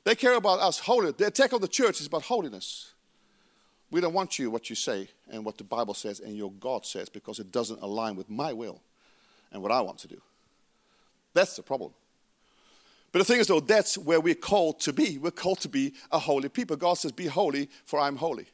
They 0.04 0.14
care 0.14 0.34
about 0.34 0.60
us 0.60 0.78
holy. 0.78 1.12
The 1.12 1.28
attack 1.28 1.52
on 1.52 1.60
the 1.60 1.68
church 1.68 2.00
is 2.00 2.06
about 2.06 2.22
holiness. 2.22 2.92
We 3.90 4.00
don't 4.00 4.14
want 4.14 4.38
you 4.38 4.50
what 4.50 4.70
you 4.70 4.76
say 4.76 5.08
and 5.30 5.44
what 5.44 5.58
the 5.58 5.64
Bible 5.64 5.94
says 5.94 6.20
and 6.20 6.36
your 6.36 6.50
God 6.52 6.86
says 6.86 7.08
because 7.08 7.38
it 7.38 7.52
doesn't 7.52 7.82
align 7.82 8.16
with 8.16 8.30
my 8.30 8.52
will 8.52 8.80
and 9.52 9.62
what 9.62 9.70
I 9.70 9.80
want 9.80 9.98
to 9.98 10.08
do. 10.08 10.20
That's 11.34 11.56
the 11.56 11.62
problem. 11.62 11.92
But 13.12 13.18
the 13.18 13.24
thing 13.26 13.40
is, 13.40 13.46
though, 13.46 13.60
that's 13.60 13.98
where 13.98 14.20
we're 14.20 14.34
called 14.34 14.80
to 14.80 14.92
be. 14.92 15.18
We're 15.18 15.30
called 15.30 15.60
to 15.60 15.68
be 15.68 15.92
a 16.10 16.18
holy 16.18 16.48
people. 16.48 16.76
God 16.76 16.94
says, 16.94 17.12
Be 17.12 17.26
holy, 17.26 17.68
for 17.84 18.00
I'm 18.00 18.16
holy. 18.16 18.46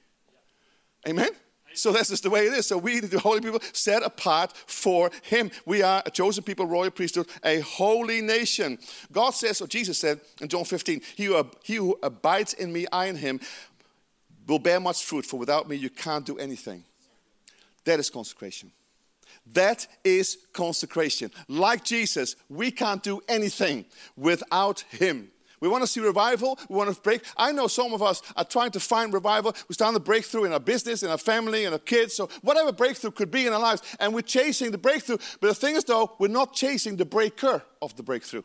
Amen? 1.07 1.31
So 1.75 1.93
that's 1.93 2.09
just 2.09 2.25
the 2.25 2.31
way 2.31 2.47
it 2.47 2.53
is. 2.53 2.67
So 2.67 2.77
we, 2.79 3.01
the 3.01 3.21
holy 3.21 3.41
people, 3.41 3.61
set 3.73 4.03
apart 4.03 4.53
for 4.67 5.11
Him. 5.23 5.51
We 5.65 5.83
are 5.83 6.03
a 6.05 6.11
chosen 6.11 6.43
people, 6.43 6.67
royal 6.67 6.91
priesthood, 6.91 7.29
a 7.45 7.61
holy 7.61 8.21
nation. 8.21 8.79
God 9.13 9.31
says, 9.31 9.61
or 9.61 9.69
Jesus 9.69 9.99
said 9.99 10.21
in 10.41 10.49
John 10.49 10.65
15, 10.65 11.03
he 11.17 11.27
who, 11.27 11.51
he 11.63 11.77
who 11.77 11.99
abides 12.03 12.55
in 12.55 12.73
me, 12.73 12.87
I 12.91 13.07
in 13.07 13.17
him, 13.17 13.41
will 14.47 14.59
bear 14.59 14.81
much 14.81 15.05
fruit, 15.05 15.27
for 15.27 15.39
without 15.39 15.69
me 15.69 15.77
you 15.77 15.91
can't 15.91 16.25
do 16.27 16.39
anything. 16.39 16.85
That 17.85 18.01
is 18.01 18.11
consecration. 18.11 18.73
That 19.53 19.87
is 20.05 20.39
consecration. 20.53 21.31
Like 21.49 21.85
Jesus, 21.85 22.37
we 22.49 22.71
can't 22.71 23.03
do 23.03 23.21
anything 23.29 23.85
without 24.17 24.81
Him. 24.91 25.31
We 25.61 25.69
want 25.69 25.83
to 25.83 25.87
see 25.87 26.01
revival. 26.01 26.59
We 26.69 26.77
want 26.77 26.95
to 26.95 27.01
break. 27.01 27.23
I 27.37 27.53
know 27.53 27.67
some 27.67 27.93
of 27.93 28.03
us 28.03 28.23
are 28.37 28.45
trying 28.45 28.71
to 28.73 28.81
find 28.81 29.13
revival. 29.13 29.55
We're 29.69 29.75
starting 29.75 29.97
to 29.97 30.05
breakthrough 30.05 30.45
in 30.45 30.53
our 30.53 30.61
business, 30.61 31.03
in 31.03 31.11
our 31.11 31.19
family, 31.19 31.65
in 31.65 31.73
our 31.73 31.79
kids. 31.79 32.15
So 32.15 32.29
whatever 32.43 32.73
breakthrough 32.73 33.13
could 33.13 33.31
be 33.31 33.47
in 33.47 33.53
our 33.53 33.61
lives, 33.61 33.83
and 34.01 34.15
we're 34.15 34.23
chasing 34.23 34.71
the 34.71 34.79
breakthrough. 34.79 35.19
But 35.41 35.49
the 35.49 35.55
thing 35.55 35.77
is, 35.77 35.85
though, 35.85 36.17
we're 36.19 36.29
not 36.29 36.53
chasing 36.53 36.97
the 36.97 37.05
breaker 37.05 37.63
of 37.83 37.97
the 37.97 38.03
breakthrough. 38.03 38.43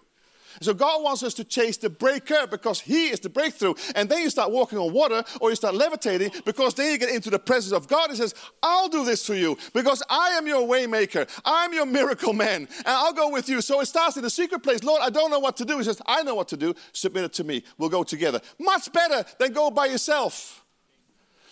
So 0.61 0.73
God 0.73 1.03
wants 1.03 1.23
us 1.23 1.33
to 1.35 1.43
chase 1.43 1.77
the 1.77 1.89
breaker 1.89 2.47
because 2.49 2.81
He 2.81 3.07
is 3.09 3.19
the 3.19 3.29
breakthrough. 3.29 3.73
And 3.95 4.09
then 4.09 4.21
you 4.21 4.29
start 4.29 4.51
walking 4.51 4.77
on 4.77 4.93
water 4.93 5.23
or 5.41 5.49
you 5.49 5.55
start 5.55 5.75
levitating 5.75 6.31
because 6.45 6.73
then 6.73 6.91
you 6.91 6.97
get 6.97 7.09
into 7.09 7.29
the 7.29 7.39
presence 7.39 7.73
of 7.73 7.87
God. 7.87 8.09
He 8.09 8.15
says, 8.15 8.33
I'll 8.61 8.89
do 8.89 9.05
this 9.05 9.25
for 9.25 9.35
you 9.35 9.57
because 9.73 10.03
I 10.09 10.29
am 10.31 10.47
your 10.47 10.67
waymaker. 10.67 11.29
I'm 11.45 11.73
your 11.73 11.85
miracle 11.85 12.33
man. 12.33 12.67
And 12.77 12.87
I'll 12.87 13.13
go 13.13 13.29
with 13.29 13.49
you. 13.49 13.61
So 13.61 13.81
it 13.81 13.87
starts 13.87 14.17
in 14.17 14.23
the 14.23 14.29
secret 14.29 14.63
place. 14.63 14.83
Lord, 14.83 15.01
I 15.03 15.09
don't 15.09 15.31
know 15.31 15.39
what 15.39 15.57
to 15.57 15.65
do. 15.65 15.77
He 15.77 15.83
says, 15.83 16.01
I 16.05 16.23
know 16.23 16.35
what 16.35 16.47
to 16.49 16.57
do. 16.57 16.73
Submit 16.91 17.25
it 17.25 17.33
to 17.33 17.43
me. 17.43 17.63
We'll 17.77 17.89
go 17.89 18.03
together. 18.03 18.41
Much 18.59 18.91
better 18.91 19.25
than 19.39 19.53
go 19.53 19.71
by 19.71 19.87
yourself. 19.87 20.63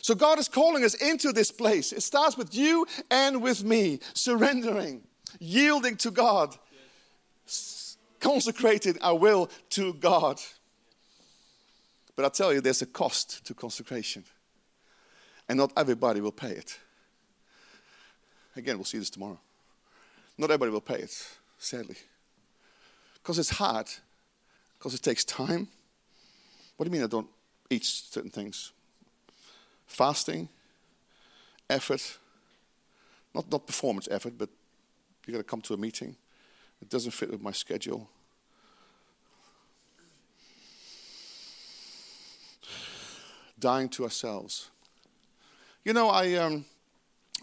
So 0.01 0.15
God 0.15 0.39
is 0.39 0.47
calling 0.47 0.83
us 0.83 0.95
into 0.95 1.31
this 1.31 1.51
place. 1.51 1.93
It 1.93 2.01
starts 2.01 2.35
with 2.35 2.55
you 2.55 2.87
and 3.11 3.41
with 3.41 3.63
me, 3.63 3.99
surrendering, 4.13 5.03
yielding 5.39 5.95
to 5.97 6.11
God 6.11 6.57
consecrated 8.21 8.97
our 9.01 9.17
will 9.17 9.49
to 9.71 9.93
God. 9.95 10.39
But 12.15 12.25
I 12.25 12.29
tell 12.29 12.53
you, 12.53 12.61
there's 12.61 12.81
a 12.81 12.85
cost 12.85 13.45
to 13.45 13.53
consecration, 13.53 14.23
and 15.49 15.57
not 15.57 15.73
everybody 15.75 16.21
will 16.21 16.31
pay 16.31 16.51
it. 16.51 16.79
Again, 18.55 18.77
we'll 18.77 18.85
see 18.85 18.99
this 18.99 19.09
tomorrow. 19.09 19.39
Not 20.37 20.51
everybody 20.51 20.71
will 20.71 20.81
pay 20.81 20.99
it, 20.99 21.27
sadly, 21.57 21.97
because 23.15 23.39
it's 23.39 23.49
hard, 23.49 23.87
because 24.77 24.93
it 24.93 25.01
takes 25.01 25.25
time. 25.25 25.67
What 26.77 26.85
do 26.85 26.89
you 26.89 26.93
mean 26.93 27.03
I 27.03 27.07
don't 27.07 27.29
eat 27.69 27.85
certain 27.85 28.31
things? 28.31 28.71
Fasting, 29.87 30.47
effort, 31.69 32.17
not, 33.33 33.51
not 33.51 33.67
performance 33.67 34.07
effort, 34.11 34.37
but 34.37 34.49
you 35.25 35.33
got 35.33 35.39
to 35.39 35.43
come 35.43 35.61
to 35.61 35.73
a 35.73 35.77
meeting 35.77 36.15
it 36.81 36.89
doesn't 36.89 37.11
fit 37.11 37.31
with 37.31 37.41
my 37.41 37.51
schedule. 37.51 38.09
Dying 43.59 43.89
to 43.89 44.03
ourselves. 44.03 44.71
You 45.85 45.93
know, 45.93 46.09
I, 46.09 46.33
um, 46.35 46.65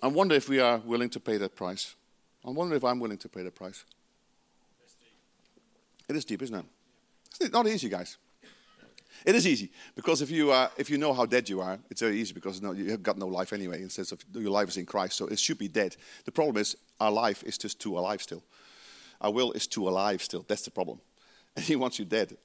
I 0.03 0.09
wonder 0.09 0.35
if 0.35 0.49
we 0.49 0.61
are 0.61 0.79
willing 0.79 1.11
to 1.11 1.21
pay 1.21 1.37
that 1.39 1.55
price. 1.55 1.95
I 2.45 2.51
wonder 2.51 2.75
if 2.75 2.85
I'm 2.85 2.99
willing 2.99 3.19
to 3.19 3.29
pay 3.29 3.43
that 3.43 3.55
price. 3.55 3.85
It 6.09 6.17
is 6.17 6.25
deep, 6.25 6.43
isn't 6.43 6.55
it? 6.55 6.65
It's 7.41 7.53
not 7.53 7.67
easy, 7.67 7.89
guys. 7.89 8.17
It 9.25 9.35
is 9.35 9.47
easy 9.47 9.71
because 9.95 10.23
if 10.23 10.31
you, 10.31 10.53
uh, 10.53 10.69
if 10.77 10.89
you 10.89 10.97
know 10.97 11.13
how 11.13 11.27
dead 11.27 11.49
you 11.49 11.61
are, 11.61 11.79
it's 11.91 12.01
very 12.01 12.19
easy 12.21 12.33
because 12.33 12.63
no, 12.63 12.73
you 12.73 12.91
have 12.91 13.03
got 13.03 13.19
no 13.19 13.27
life 13.27 13.53
anyway. 13.53 13.83
In 13.83 13.91
sense 13.91 14.13
of 14.13 14.25
your 14.33 14.51
life 14.51 14.69
is 14.69 14.77
in 14.77 14.87
Christ, 14.87 15.17
so 15.17 15.27
it 15.27 15.39
should 15.39 15.59
be 15.59 15.69
dead. 15.69 15.97
The 16.25 16.33
problem 16.33 16.57
is 16.57 16.77
our 17.01 17.11
life 17.11 17.43
is 17.43 17.59
just 17.59 17.81
too 17.81 17.99
alive 17.99 18.23
still. 18.23 18.43
Our 19.21 19.33
will 19.33 19.53
is 19.53 19.67
too 19.67 19.89
alive 19.89 20.23
still. 20.23 20.45
That's 20.47 20.63
the 20.63 20.71
problem. 20.71 21.01
And 21.57 21.65
he 21.65 21.75
wants 21.75 21.99
you 21.99 22.05
dead. 22.05 22.37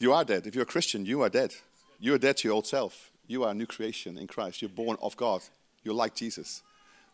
you 0.00 0.12
are 0.12 0.24
dead. 0.24 0.46
If 0.46 0.56
you're 0.56 0.64
a 0.64 0.66
Christian, 0.66 1.06
you 1.06 1.22
are 1.22 1.28
dead. 1.28 1.54
You 2.00 2.14
are 2.14 2.18
dead 2.18 2.38
to 2.38 2.48
your 2.48 2.54
old 2.54 2.66
self. 2.66 3.12
You 3.28 3.44
are 3.44 3.50
a 3.50 3.54
new 3.54 3.66
creation 3.66 4.18
in 4.18 4.26
Christ. 4.26 4.60
You're 4.60 4.70
born 4.70 4.96
of 5.00 5.16
God. 5.16 5.42
You're 5.84 5.94
like 5.94 6.16
Jesus. 6.16 6.62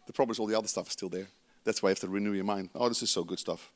The 0.07 0.15
problem 0.15 0.33
is 0.33 0.39
all 0.39 0.47
the 0.47 0.57
other 0.57 0.69
stuff 0.69 0.87
is 0.87 0.95
still 0.95 1.11
there. 1.11 1.27
That's 1.65 1.83
why 1.83 1.91
you 1.91 1.91
have 1.91 2.01
to 2.01 2.09
renew 2.09 2.33
your 2.33 2.45
mind. 2.45 2.71
Oh, 2.75 2.89
this 2.89 3.03
is 3.03 3.11
so 3.11 3.25
good 3.25 3.41
stuff. 3.41 3.71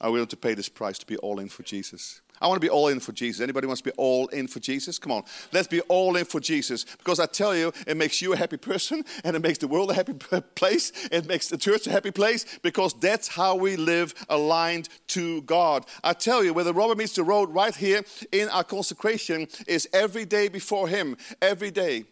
Are 0.00 0.10
willing 0.10 0.28
to 0.28 0.36
pay 0.36 0.54
this 0.54 0.68
price 0.68 0.98
to 0.98 1.06
be 1.06 1.16
all 1.18 1.38
in 1.38 1.48
for 1.48 1.64
Jesus? 1.64 2.20
I 2.40 2.48
want 2.48 2.60
to 2.60 2.64
be 2.64 2.70
all 2.70 2.88
in 2.88 3.00
for 3.00 3.12
Jesus. 3.12 3.40
Anybody 3.40 3.66
wants 3.66 3.80
to 3.80 3.90
be 3.90 3.94
all 3.96 4.26
in 4.28 4.46
for 4.46 4.60
Jesus? 4.60 4.98
Come 4.98 5.12
on, 5.12 5.24
let's 5.52 5.68
be 5.68 5.80
all 5.82 6.16
in 6.16 6.24
for 6.24 6.38
Jesus. 6.38 6.84
Because 6.84 7.18
I 7.18 7.26
tell 7.26 7.56
you, 7.56 7.72
it 7.86 7.96
makes 7.96 8.20
you 8.20 8.32
a 8.32 8.36
happy 8.36 8.58
person 8.58 9.04
and 9.24 9.34
it 9.34 9.42
makes 9.42 9.58
the 9.58 9.68
world 9.68 9.90
a 9.90 9.94
happy 9.94 10.12
place. 10.54 10.92
It 11.10 11.26
makes 11.26 11.48
the 11.48 11.56
church 11.56 11.86
a 11.86 11.90
happy 11.90 12.10
place 12.10 12.44
because 12.62 12.92
that's 12.94 13.28
how 13.28 13.56
we 13.56 13.76
live 13.76 14.14
aligned 14.28 14.88
to 15.08 15.42
God. 15.42 15.86
I 16.04 16.12
tell 16.12 16.44
you, 16.44 16.52
where 16.52 16.64
the 16.64 16.74
rubber 16.74 16.94
meets 16.94 17.14
the 17.14 17.24
road 17.24 17.50
right 17.50 17.74
here 17.74 18.02
in 18.32 18.48
our 18.50 18.64
consecration 18.64 19.48
is 19.66 19.88
every 19.92 20.24
day 20.26 20.48
before 20.48 20.88
Him, 20.88 21.16
every 21.40 21.70
day. 21.70 22.04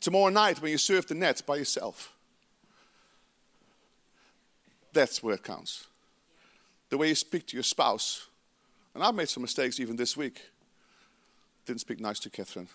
Tomorrow 0.00 0.30
night 0.30 0.60
when 0.60 0.70
you 0.70 0.78
serve 0.78 1.06
the 1.06 1.14
nets 1.14 1.40
by 1.40 1.56
yourself. 1.56 2.12
That's 4.92 5.22
where 5.22 5.34
it 5.34 5.42
counts. 5.42 5.86
The 6.90 6.98
way 6.98 7.08
you 7.08 7.14
speak 7.14 7.46
to 7.46 7.56
your 7.56 7.64
spouse 7.64 8.26
and 8.94 9.02
I've 9.02 9.14
made 9.14 9.28
some 9.28 9.42
mistakes 9.42 9.80
even 9.80 9.96
this 9.96 10.16
week. 10.16 10.40
Didn't 11.66 11.80
speak 11.80 12.00
nice 12.00 12.18
to 12.20 12.30
Catherine. 12.30 12.68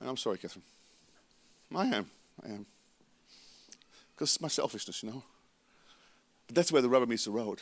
And 0.00 0.08
I'm 0.08 0.16
sorry, 0.16 0.38
Catherine. 0.38 0.64
I 1.74 1.86
am. 1.86 2.10
I 2.44 2.48
am. 2.48 2.66
Because 4.14 4.30
it's 4.30 4.40
my 4.40 4.48
selfishness, 4.48 5.02
you 5.02 5.10
know. 5.10 5.22
But 6.46 6.56
that's 6.56 6.72
where 6.72 6.82
the 6.82 6.88
rubber 6.88 7.06
meets 7.06 7.24
the 7.24 7.30
road. 7.30 7.60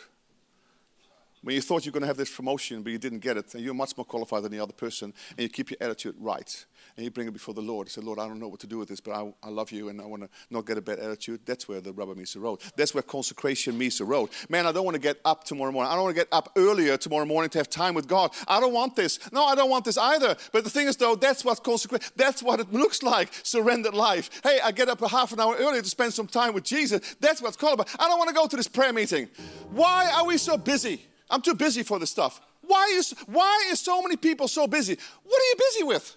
When 1.43 1.55
you 1.55 1.63
thought 1.63 1.87
you 1.87 1.91
were 1.91 1.95
going 1.95 2.03
to 2.03 2.07
have 2.07 2.19
this 2.19 2.35
promotion, 2.35 2.83
but 2.83 2.93
you 2.93 2.99
didn't 2.99 3.21
get 3.21 3.39
it, 3.39 3.55
and 3.55 3.65
you're 3.65 3.73
much 3.73 3.97
more 3.97 4.05
qualified 4.05 4.43
than 4.43 4.53
the 4.53 4.61
other 4.61 4.75
person, 4.75 5.15
and 5.31 5.41
you 5.41 5.49
keep 5.49 5.71
your 5.71 5.79
attitude 5.81 6.15
right, 6.19 6.67
and 6.97 7.05
you 7.05 7.11
bring 7.11 7.29
it 7.29 7.33
before 7.33 7.55
the 7.55 7.63
Lord. 7.63 7.87
You 7.87 7.93
say, 7.93 8.03
Lord, 8.03 8.19
I 8.19 8.29
don't 8.29 8.39
know 8.39 8.49
what 8.49 8.61
to 8.61 8.67
do 8.67 8.77
with 8.77 8.91
this, 8.91 9.01
but 9.01 9.13
I, 9.13 9.33
I 9.43 9.49
love 9.49 9.73
you, 9.73 9.89
and 9.89 10.03
I 10.03 10.05
want 10.05 10.23
to 10.23 10.29
not 10.51 10.67
get 10.67 10.77
a 10.77 10.83
bad 10.83 10.99
attitude. 10.99 11.41
That's 11.47 11.67
where 11.67 11.81
the 11.81 11.95
rubber 11.95 12.15
meets 12.15 12.35
the 12.35 12.41
road. 12.41 12.61
That's 12.77 12.93
where 12.93 13.03
consecration 13.03 13.79
meets 13.79 13.99
the 13.99 14.05
road. 14.05 14.29
Man, 14.51 14.67
I 14.67 14.73
don't 14.73 14.85
want 14.85 14.97
to 14.97 15.01
get 15.01 15.19
up 15.25 15.45
tomorrow 15.45 15.73
morning. 15.73 15.91
I 15.91 15.95
don't 15.95 16.05
want 16.05 16.15
to 16.15 16.21
get 16.21 16.29
up 16.31 16.53
earlier 16.57 16.99
tomorrow 16.99 17.25
morning 17.25 17.49
to 17.51 17.59
have 17.59 17.71
time 17.71 17.95
with 17.95 18.07
God. 18.07 18.33
I 18.47 18.61
don't 18.61 18.75
want 18.75 18.95
this. 18.95 19.19
No, 19.33 19.47
I 19.47 19.55
don't 19.55 19.71
want 19.71 19.87
this 19.87 19.97
either. 19.97 20.37
But 20.53 20.65
the 20.65 20.71
thing 20.71 20.89
is, 20.89 20.97
though, 20.99 21.15
that's 21.15 21.43
what 21.43 21.63
consecration, 21.65 22.07
that's 22.17 22.43
what 22.43 22.61
it 22.61 22.71
looks 22.71 23.03
like, 23.03 23.31
surrendered 23.45 23.95
life. 23.95 24.43
Hey, 24.43 24.61
I 24.63 24.73
get 24.73 24.91
up 24.91 25.01
a 25.01 25.09
half 25.09 25.33
an 25.33 25.41
hour 25.41 25.57
earlier 25.59 25.81
to 25.81 25.89
spend 25.89 26.13
some 26.13 26.27
time 26.27 26.53
with 26.53 26.65
Jesus. 26.65 27.17
That's 27.19 27.41
what's 27.41 27.57
called 27.57 27.81
about. 27.81 27.89
I 27.99 28.09
don't 28.09 28.19
want 28.19 28.29
to 28.29 28.35
go 28.35 28.47
to 28.47 28.57
this 28.57 28.69
prayer 28.69 28.93
meeting. 28.93 29.29
Why 29.71 30.11
are 30.15 30.27
we 30.27 30.37
so 30.37 30.59
busy? 30.59 31.07
I'm 31.31 31.41
too 31.41 31.55
busy 31.55 31.83
for 31.83 31.99
this 31.99 32.11
stuff. 32.11 32.41
Why 32.63 32.91
is, 32.93 33.15
why 33.27 33.69
is 33.71 33.81
so 33.81 34.03
many 34.03 34.17
people 34.17 34.49
so 34.49 34.67
busy? 34.67 34.99
What 35.25 35.41
are 35.41 35.45
you 35.45 35.55
busy 35.57 35.85
with? 35.85 36.17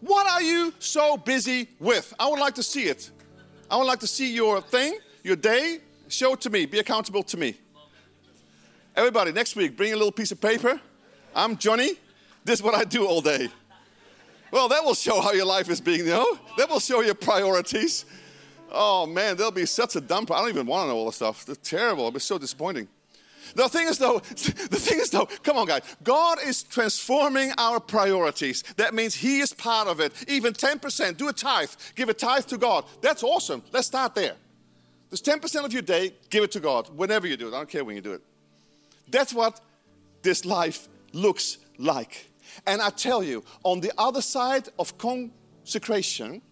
What 0.00 0.26
are 0.26 0.42
you 0.42 0.74
so 0.78 1.16
busy 1.16 1.68
with? 1.78 2.12
I 2.18 2.28
would 2.28 2.38
like 2.38 2.54
to 2.56 2.62
see 2.62 2.84
it. 2.84 3.10
I 3.70 3.76
would 3.76 3.86
like 3.86 4.00
to 4.00 4.06
see 4.06 4.32
your 4.32 4.60
thing, 4.60 4.98
your 5.22 5.36
day. 5.36 5.78
Show 6.08 6.34
it 6.34 6.40
to 6.42 6.50
me. 6.50 6.66
Be 6.66 6.78
accountable 6.78 7.22
to 7.24 7.36
me. 7.36 7.54
Everybody, 8.96 9.32
next 9.32 9.56
week, 9.56 9.76
bring 9.76 9.92
a 9.92 9.96
little 9.96 10.12
piece 10.12 10.32
of 10.32 10.40
paper. 10.40 10.80
I'm 11.34 11.56
Johnny. 11.56 11.92
This 12.44 12.60
is 12.60 12.62
what 12.62 12.74
I 12.74 12.84
do 12.84 13.06
all 13.06 13.20
day. 13.20 13.48
Well, 14.50 14.68
that 14.68 14.82
will 14.84 14.94
show 14.94 15.20
how 15.20 15.32
your 15.32 15.44
life 15.44 15.68
is 15.68 15.80
being, 15.80 16.00
you 16.00 16.06
know? 16.06 16.38
That 16.56 16.70
will 16.70 16.80
show 16.80 17.02
your 17.02 17.14
priorities. 17.14 18.06
Oh 18.70 19.06
man, 19.06 19.36
there'll 19.36 19.52
be 19.52 19.66
such 19.66 19.96
a 19.96 20.00
dump. 20.00 20.30
I 20.30 20.40
don't 20.40 20.48
even 20.48 20.66
want 20.66 20.84
to 20.84 20.88
know 20.88 20.96
all 20.96 21.06
the 21.06 21.12
stuff. 21.12 21.44
They're 21.44 21.54
terrible. 21.54 22.10
Be 22.10 22.20
so 22.20 22.38
disappointing. 22.38 22.88
The 23.54 23.68
thing 23.68 23.88
is, 23.88 23.98
though, 23.98 24.18
the 24.28 24.34
thing 24.34 25.00
is, 25.00 25.10
though, 25.10 25.26
come 25.42 25.56
on, 25.56 25.66
guys. 25.66 25.82
God 26.02 26.38
is 26.44 26.62
transforming 26.62 27.52
our 27.58 27.80
priorities. 27.80 28.62
That 28.76 28.94
means 28.94 29.14
He 29.14 29.40
is 29.40 29.52
part 29.52 29.88
of 29.88 30.00
it. 30.00 30.12
Even 30.28 30.52
10%, 30.52 31.16
do 31.16 31.28
a 31.28 31.32
tithe, 31.32 31.70
give 31.94 32.08
a 32.08 32.14
tithe 32.14 32.44
to 32.46 32.58
God. 32.58 32.84
That's 33.00 33.22
awesome. 33.22 33.62
Let's 33.72 33.86
start 33.86 34.14
there. 34.14 34.34
There's 35.10 35.22
10% 35.22 35.64
of 35.64 35.72
your 35.72 35.82
day, 35.82 36.12
give 36.30 36.44
it 36.44 36.52
to 36.52 36.60
God 36.60 36.88
whenever 36.94 37.26
you 37.26 37.36
do 37.36 37.48
it. 37.48 37.54
I 37.54 37.58
don't 37.58 37.68
care 37.68 37.84
when 37.84 37.96
you 37.96 38.02
do 38.02 38.12
it. 38.12 38.22
That's 39.10 39.32
what 39.32 39.60
this 40.22 40.44
life 40.44 40.88
looks 41.12 41.58
like. 41.78 42.28
And 42.66 42.82
I 42.82 42.90
tell 42.90 43.22
you, 43.22 43.44
on 43.62 43.80
the 43.80 43.92
other 43.96 44.20
side 44.20 44.68
of 44.78 44.98
consecration 44.98 46.42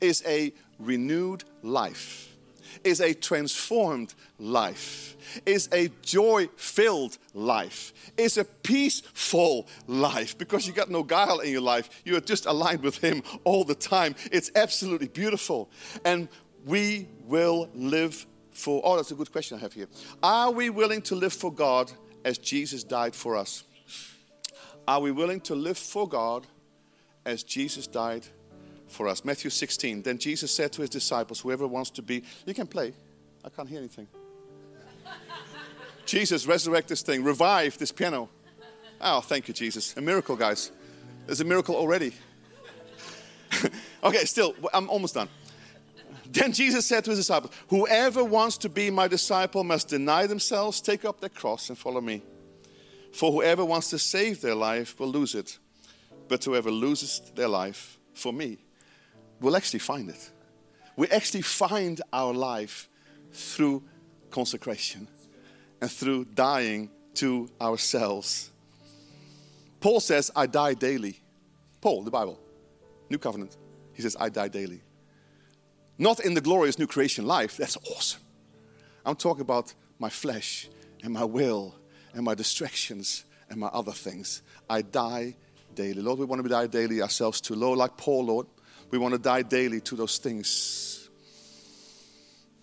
is 0.00 0.22
a 0.26 0.52
renewed 0.78 1.44
life 1.62 2.33
is 2.82 3.00
a 3.00 3.14
transformed 3.14 4.14
life, 4.38 5.16
is 5.46 5.68
a 5.72 5.90
joy 6.02 6.48
filled 6.56 7.18
life, 7.32 7.92
is 8.16 8.36
a 8.38 8.44
peaceful 8.44 9.66
life 9.86 10.36
because 10.38 10.66
you 10.66 10.72
got 10.72 10.90
no 10.90 11.02
guile 11.02 11.40
in 11.40 11.52
your 11.52 11.60
life. 11.60 11.88
You 12.04 12.16
are 12.16 12.20
just 12.20 12.46
aligned 12.46 12.82
with 12.82 12.98
Him 12.98 13.22
all 13.44 13.64
the 13.64 13.74
time. 13.74 14.14
It's 14.32 14.50
absolutely 14.54 15.08
beautiful. 15.08 15.70
And 16.04 16.28
we 16.64 17.08
will 17.24 17.68
live 17.74 18.26
for, 18.50 18.80
oh, 18.84 18.96
that's 18.96 19.10
a 19.10 19.14
good 19.14 19.32
question 19.32 19.58
I 19.58 19.60
have 19.60 19.72
here. 19.72 19.88
Are 20.22 20.50
we 20.50 20.70
willing 20.70 21.02
to 21.02 21.14
live 21.14 21.32
for 21.32 21.52
God 21.52 21.92
as 22.24 22.38
Jesus 22.38 22.84
died 22.84 23.14
for 23.14 23.36
us? 23.36 23.64
Are 24.86 25.00
we 25.00 25.10
willing 25.10 25.40
to 25.42 25.54
live 25.54 25.78
for 25.78 26.08
God 26.08 26.46
as 27.24 27.42
Jesus 27.42 27.86
died 27.86 28.26
for 28.94 29.08
us. 29.08 29.24
Matthew 29.24 29.50
16. 29.50 30.02
Then 30.02 30.18
Jesus 30.18 30.54
said 30.54 30.72
to 30.72 30.80
his 30.80 30.90
disciples, 30.90 31.40
Whoever 31.40 31.66
wants 31.66 31.90
to 31.90 32.02
be, 32.02 32.22
you 32.46 32.54
can 32.54 32.66
play. 32.66 32.94
I 33.44 33.50
can't 33.50 33.68
hear 33.68 33.78
anything. 33.78 34.08
Jesus, 36.06 36.46
resurrect 36.46 36.88
this 36.88 37.02
thing, 37.02 37.24
revive 37.24 37.76
this 37.78 37.92
piano. 37.92 38.28
Oh, 39.00 39.20
thank 39.20 39.48
you, 39.48 39.54
Jesus. 39.54 39.96
A 39.96 40.00
miracle, 40.00 40.36
guys. 40.36 40.70
There's 41.26 41.40
a 41.40 41.44
miracle 41.44 41.74
already. 41.74 42.12
okay, 44.04 44.24
still, 44.24 44.54
I'm 44.72 44.88
almost 44.88 45.14
done. 45.14 45.28
Then 46.26 46.52
Jesus 46.52 46.86
said 46.86 47.04
to 47.04 47.10
his 47.10 47.20
disciples, 47.20 47.52
Whoever 47.68 48.24
wants 48.24 48.58
to 48.58 48.68
be 48.68 48.90
my 48.90 49.08
disciple 49.08 49.64
must 49.64 49.88
deny 49.88 50.26
themselves, 50.26 50.80
take 50.80 51.04
up 51.04 51.20
their 51.20 51.28
cross, 51.28 51.68
and 51.68 51.78
follow 51.78 52.00
me. 52.00 52.22
For 53.12 53.30
whoever 53.30 53.64
wants 53.64 53.90
to 53.90 53.98
save 53.98 54.40
their 54.40 54.54
life 54.54 54.98
will 54.98 55.08
lose 55.08 55.34
it, 55.34 55.58
but 56.28 56.42
whoever 56.44 56.70
loses 56.70 57.20
their 57.34 57.48
life 57.48 57.98
for 58.12 58.32
me 58.32 58.63
will 59.44 59.56
actually 59.56 59.80
find 59.80 60.08
it. 60.08 60.30
We 60.96 61.08
actually 61.08 61.42
find 61.42 62.00
our 62.12 62.32
life 62.32 62.88
through 63.32 63.82
consecration 64.30 65.08
and 65.80 65.90
through 65.90 66.24
dying 66.26 66.90
to 67.14 67.48
ourselves. 67.60 68.50
Paul 69.80 70.00
says, 70.00 70.30
I 70.34 70.46
die 70.46 70.74
daily. 70.74 71.20
Paul, 71.80 72.02
the 72.02 72.10
Bible, 72.10 72.40
New 73.10 73.18
Covenant. 73.18 73.56
He 73.92 74.02
says, 74.02 74.16
I 74.18 74.30
die 74.30 74.48
daily. 74.48 74.82
Not 75.98 76.20
in 76.20 76.34
the 76.34 76.40
glorious 76.40 76.78
new 76.78 76.86
creation 76.86 77.26
life. 77.26 77.56
That's 77.56 77.76
awesome. 77.76 78.20
I'm 79.04 79.16
talking 79.16 79.42
about 79.42 79.74
my 79.98 80.08
flesh 80.08 80.68
and 81.02 81.12
my 81.12 81.24
will 81.24 81.74
and 82.14 82.24
my 82.24 82.34
distractions 82.34 83.24
and 83.50 83.60
my 83.60 83.68
other 83.68 83.92
things. 83.92 84.42
I 84.68 84.82
die 84.82 85.36
daily. 85.74 86.00
Lord, 86.00 86.18
we 86.18 86.24
want 86.24 86.42
to 86.42 86.48
die 86.48 86.66
daily 86.66 87.02
ourselves 87.02 87.40
too. 87.40 87.54
Lord, 87.54 87.78
like 87.78 87.96
Paul, 87.96 88.24
Lord, 88.26 88.46
we 88.94 88.98
want 88.98 89.12
to 89.12 89.18
die 89.18 89.42
daily 89.42 89.80
to 89.80 89.96
those 89.96 90.18
things. 90.18 91.08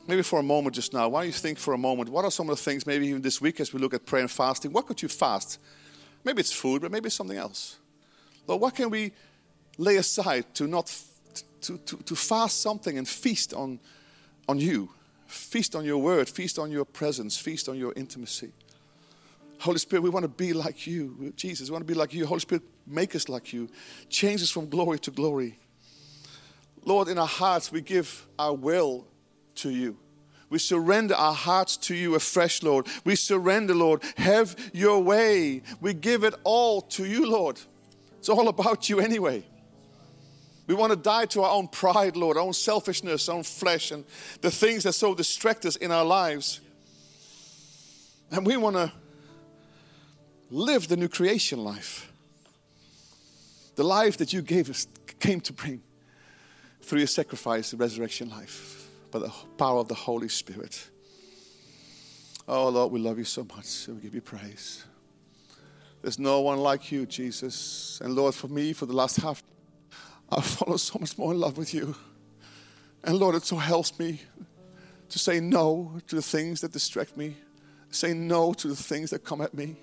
Maybe 0.07 0.21
for 0.21 0.39
a 0.39 0.43
moment 0.43 0.73
just 0.73 0.93
now, 0.93 1.09
why 1.09 1.23
don't 1.23 1.27
you 1.27 1.33
think 1.33 1.57
for 1.57 1.73
a 1.73 1.77
moment, 1.77 2.07
what 2.07 2.23
are 2.23 2.31
some 2.31 2.49
of 2.49 2.55
the 2.55 2.63
things, 2.63 2.87
maybe 2.87 3.07
even 3.07 3.21
this 3.21 3.41
week 3.41 3.59
as 3.59 3.73
we 3.73 3.81
look 3.81 3.93
at 3.93 4.05
prayer 4.05 4.21
and 4.21 4.31
fasting, 4.31 4.71
what 4.71 4.87
could 4.87 5.01
you 5.01 5.09
fast? 5.09 5.59
Maybe 6.23 6.39
it's 6.39 6.53
food, 6.53 6.83
but 6.83 6.89
maybe 6.89 7.07
it's 7.07 7.17
something 7.17 7.37
else. 7.37 7.79
Lord, 8.47 8.61
what 8.61 8.75
can 8.75 8.89
we 8.89 9.11
lay 9.77 9.97
aside 9.97 10.45
to 10.55 10.67
not 10.67 10.97
to, 11.63 11.77
to, 11.77 11.97
to 11.97 12.15
fast 12.15 12.61
something 12.61 12.97
and 12.97 13.05
feast 13.05 13.53
on, 13.53 13.81
on 14.47 14.57
you? 14.57 14.89
Feast 15.27 15.75
on 15.75 15.83
your 15.83 15.97
word, 15.97 16.29
feast 16.29 16.57
on 16.57 16.71
your 16.71 16.85
presence, 16.85 17.35
feast 17.35 17.67
on 17.67 17.77
your 17.77 17.91
intimacy. 17.97 18.53
Holy 19.59 19.79
Spirit, 19.79 20.03
we 20.03 20.09
want 20.09 20.23
to 20.23 20.29
be 20.29 20.53
like 20.53 20.87
you. 20.87 21.33
Jesus, 21.35 21.69
we 21.69 21.73
want 21.73 21.85
to 21.85 21.93
be 21.93 21.99
like 21.99 22.13
you. 22.13 22.25
Holy 22.25 22.39
Spirit, 22.39 22.63
make 22.87 23.17
us 23.17 23.27
like 23.27 23.51
you. 23.51 23.67
Change 24.07 24.41
us 24.41 24.49
from 24.49 24.69
glory 24.69 24.97
to 24.99 25.11
glory. 25.11 25.57
Lord, 26.83 27.07
in 27.07 27.17
our 27.17 27.27
hearts, 27.27 27.71
we 27.71 27.81
give 27.81 28.27
our 28.39 28.53
will 28.53 29.07
to 29.55 29.69
you. 29.69 29.97
We 30.49 30.59
surrender 30.59 31.15
our 31.15 31.33
hearts 31.33 31.77
to 31.77 31.95
you 31.95 32.15
afresh, 32.15 32.61
Lord. 32.61 32.87
We 33.05 33.15
surrender, 33.15 33.73
Lord. 33.73 34.03
Have 34.17 34.55
your 34.73 35.01
way. 35.01 35.61
We 35.79 35.93
give 35.93 36.23
it 36.23 36.33
all 36.43 36.81
to 36.81 37.05
you, 37.05 37.29
Lord. 37.29 37.59
It's 38.19 38.27
all 38.27 38.49
about 38.49 38.89
you 38.89 38.99
anyway. 38.99 39.45
We 40.67 40.75
want 40.75 40.91
to 40.91 40.97
die 40.97 41.25
to 41.27 41.43
our 41.43 41.51
own 41.51 41.67
pride, 41.67 42.15
Lord, 42.15 42.37
our 42.37 42.43
own 42.43 42.53
selfishness, 42.53 43.29
our 43.29 43.37
own 43.37 43.43
flesh, 43.43 43.91
and 43.91 44.03
the 44.41 44.51
things 44.51 44.83
that 44.83 44.93
so 44.93 45.15
distract 45.15 45.65
us 45.65 45.75
in 45.75 45.91
our 45.91 46.05
lives. 46.05 46.59
And 48.29 48.45
we 48.45 48.57
want 48.57 48.75
to 48.75 48.91
live 50.49 50.87
the 50.87 50.97
new 50.97 51.07
creation 51.07 51.63
life. 51.63 52.11
The 53.75 53.83
life 53.83 54.17
that 54.17 54.33
you 54.33 54.41
gave 54.41 54.69
us, 54.69 54.87
came 55.19 55.39
to 55.41 55.53
bring 55.53 55.81
through 56.81 56.99
your 56.99 57.07
sacrifice, 57.07 57.71
the 57.71 57.77
resurrection 57.77 58.29
life, 58.29 58.89
by 59.11 59.19
the 59.19 59.31
power 59.57 59.79
of 59.79 59.87
the 59.87 59.95
Holy 59.95 60.29
Spirit. 60.29 60.89
Oh, 62.47 62.69
Lord, 62.69 62.91
we 62.91 62.99
love 62.99 63.17
you 63.17 63.23
so 63.23 63.45
much. 63.55 63.87
And 63.87 63.97
we 63.97 64.01
give 64.01 64.15
you 64.15 64.21
praise. 64.21 64.85
There's 66.01 66.19
no 66.19 66.41
one 66.41 66.59
like 66.59 66.91
you, 66.91 67.05
Jesus. 67.05 68.01
And 68.03 68.15
Lord, 68.15 68.33
for 68.33 68.47
me, 68.47 68.73
for 68.73 68.85
the 68.85 68.93
last 68.95 69.17
half, 69.17 69.43
I've 70.29 70.45
fallen 70.45 70.77
so 70.77 70.97
much 70.99 71.17
more 71.17 71.31
in 71.31 71.39
love 71.39 71.57
with 71.57 71.73
you. 71.73 71.95
And 73.03 73.17
Lord, 73.17 73.35
it 73.35 73.43
so 73.43 73.57
helps 73.57 73.97
me 73.99 74.21
to 75.09 75.19
say 75.19 75.39
no 75.39 75.99
to 76.07 76.15
the 76.15 76.21
things 76.21 76.61
that 76.61 76.71
distract 76.71 77.17
me, 77.17 77.35
say 77.89 78.13
no 78.13 78.53
to 78.53 78.67
the 78.67 78.75
things 78.75 79.09
that 79.09 79.23
come 79.23 79.41
at 79.41 79.53
me. 79.53 79.75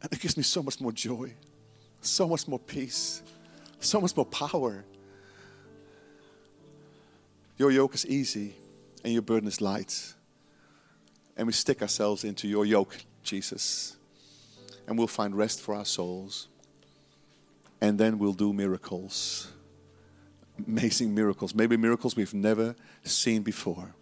And 0.00 0.12
it 0.12 0.20
gives 0.20 0.36
me 0.36 0.42
so 0.42 0.62
much 0.62 0.80
more 0.80 0.92
joy, 0.92 1.34
so 2.02 2.28
much 2.28 2.46
more 2.46 2.58
peace, 2.58 3.22
so 3.80 4.00
much 4.00 4.16
more 4.16 4.26
power. 4.26 4.84
Your 7.56 7.70
yoke 7.70 7.94
is 7.94 8.06
easy 8.06 8.54
and 9.04 9.12
your 9.12 9.22
burden 9.22 9.48
is 9.48 9.60
light. 9.60 10.14
And 11.36 11.46
we 11.46 11.52
stick 11.52 11.80
ourselves 11.80 12.24
into 12.24 12.46
your 12.46 12.66
yoke, 12.66 12.96
Jesus. 13.22 13.96
And 14.86 14.98
we'll 14.98 15.06
find 15.06 15.34
rest 15.34 15.60
for 15.60 15.74
our 15.74 15.84
souls. 15.84 16.48
And 17.80 17.98
then 17.98 18.18
we'll 18.18 18.32
do 18.32 18.52
miracles. 18.52 19.50
Amazing 20.66 21.14
miracles. 21.14 21.54
Maybe 21.54 21.76
miracles 21.76 22.14
we've 22.14 22.34
never 22.34 22.76
seen 23.04 23.42
before. 23.42 23.94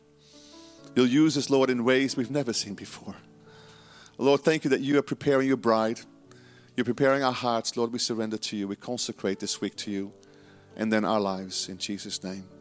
You'll 0.94 1.06
use 1.06 1.36
us, 1.38 1.50
Lord, 1.50 1.70
in 1.70 1.84
ways 1.84 2.16
we've 2.16 2.30
never 2.30 2.52
seen 2.52 2.74
before. 2.74 3.14
Lord, 4.18 4.40
thank 4.40 4.64
you 4.64 4.70
that 4.70 4.80
you 4.80 4.98
are 4.98 5.02
preparing 5.02 5.46
your 5.46 5.56
bride. 5.56 6.00
You're 6.80 6.86
preparing 6.86 7.22
our 7.22 7.34
hearts. 7.34 7.76
Lord, 7.76 7.92
we 7.92 7.98
surrender 7.98 8.38
to 8.38 8.56
you. 8.56 8.66
We 8.66 8.74
consecrate 8.74 9.38
this 9.38 9.60
week 9.60 9.76
to 9.76 9.90
you 9.90 10.14
and 10.76 10.90
then 10.90 11.04
our 11.04 11.20
lives 11.20 11.68
in 11.68 11.76
Jesus' 11.76 12.24
name. 12.24 12.44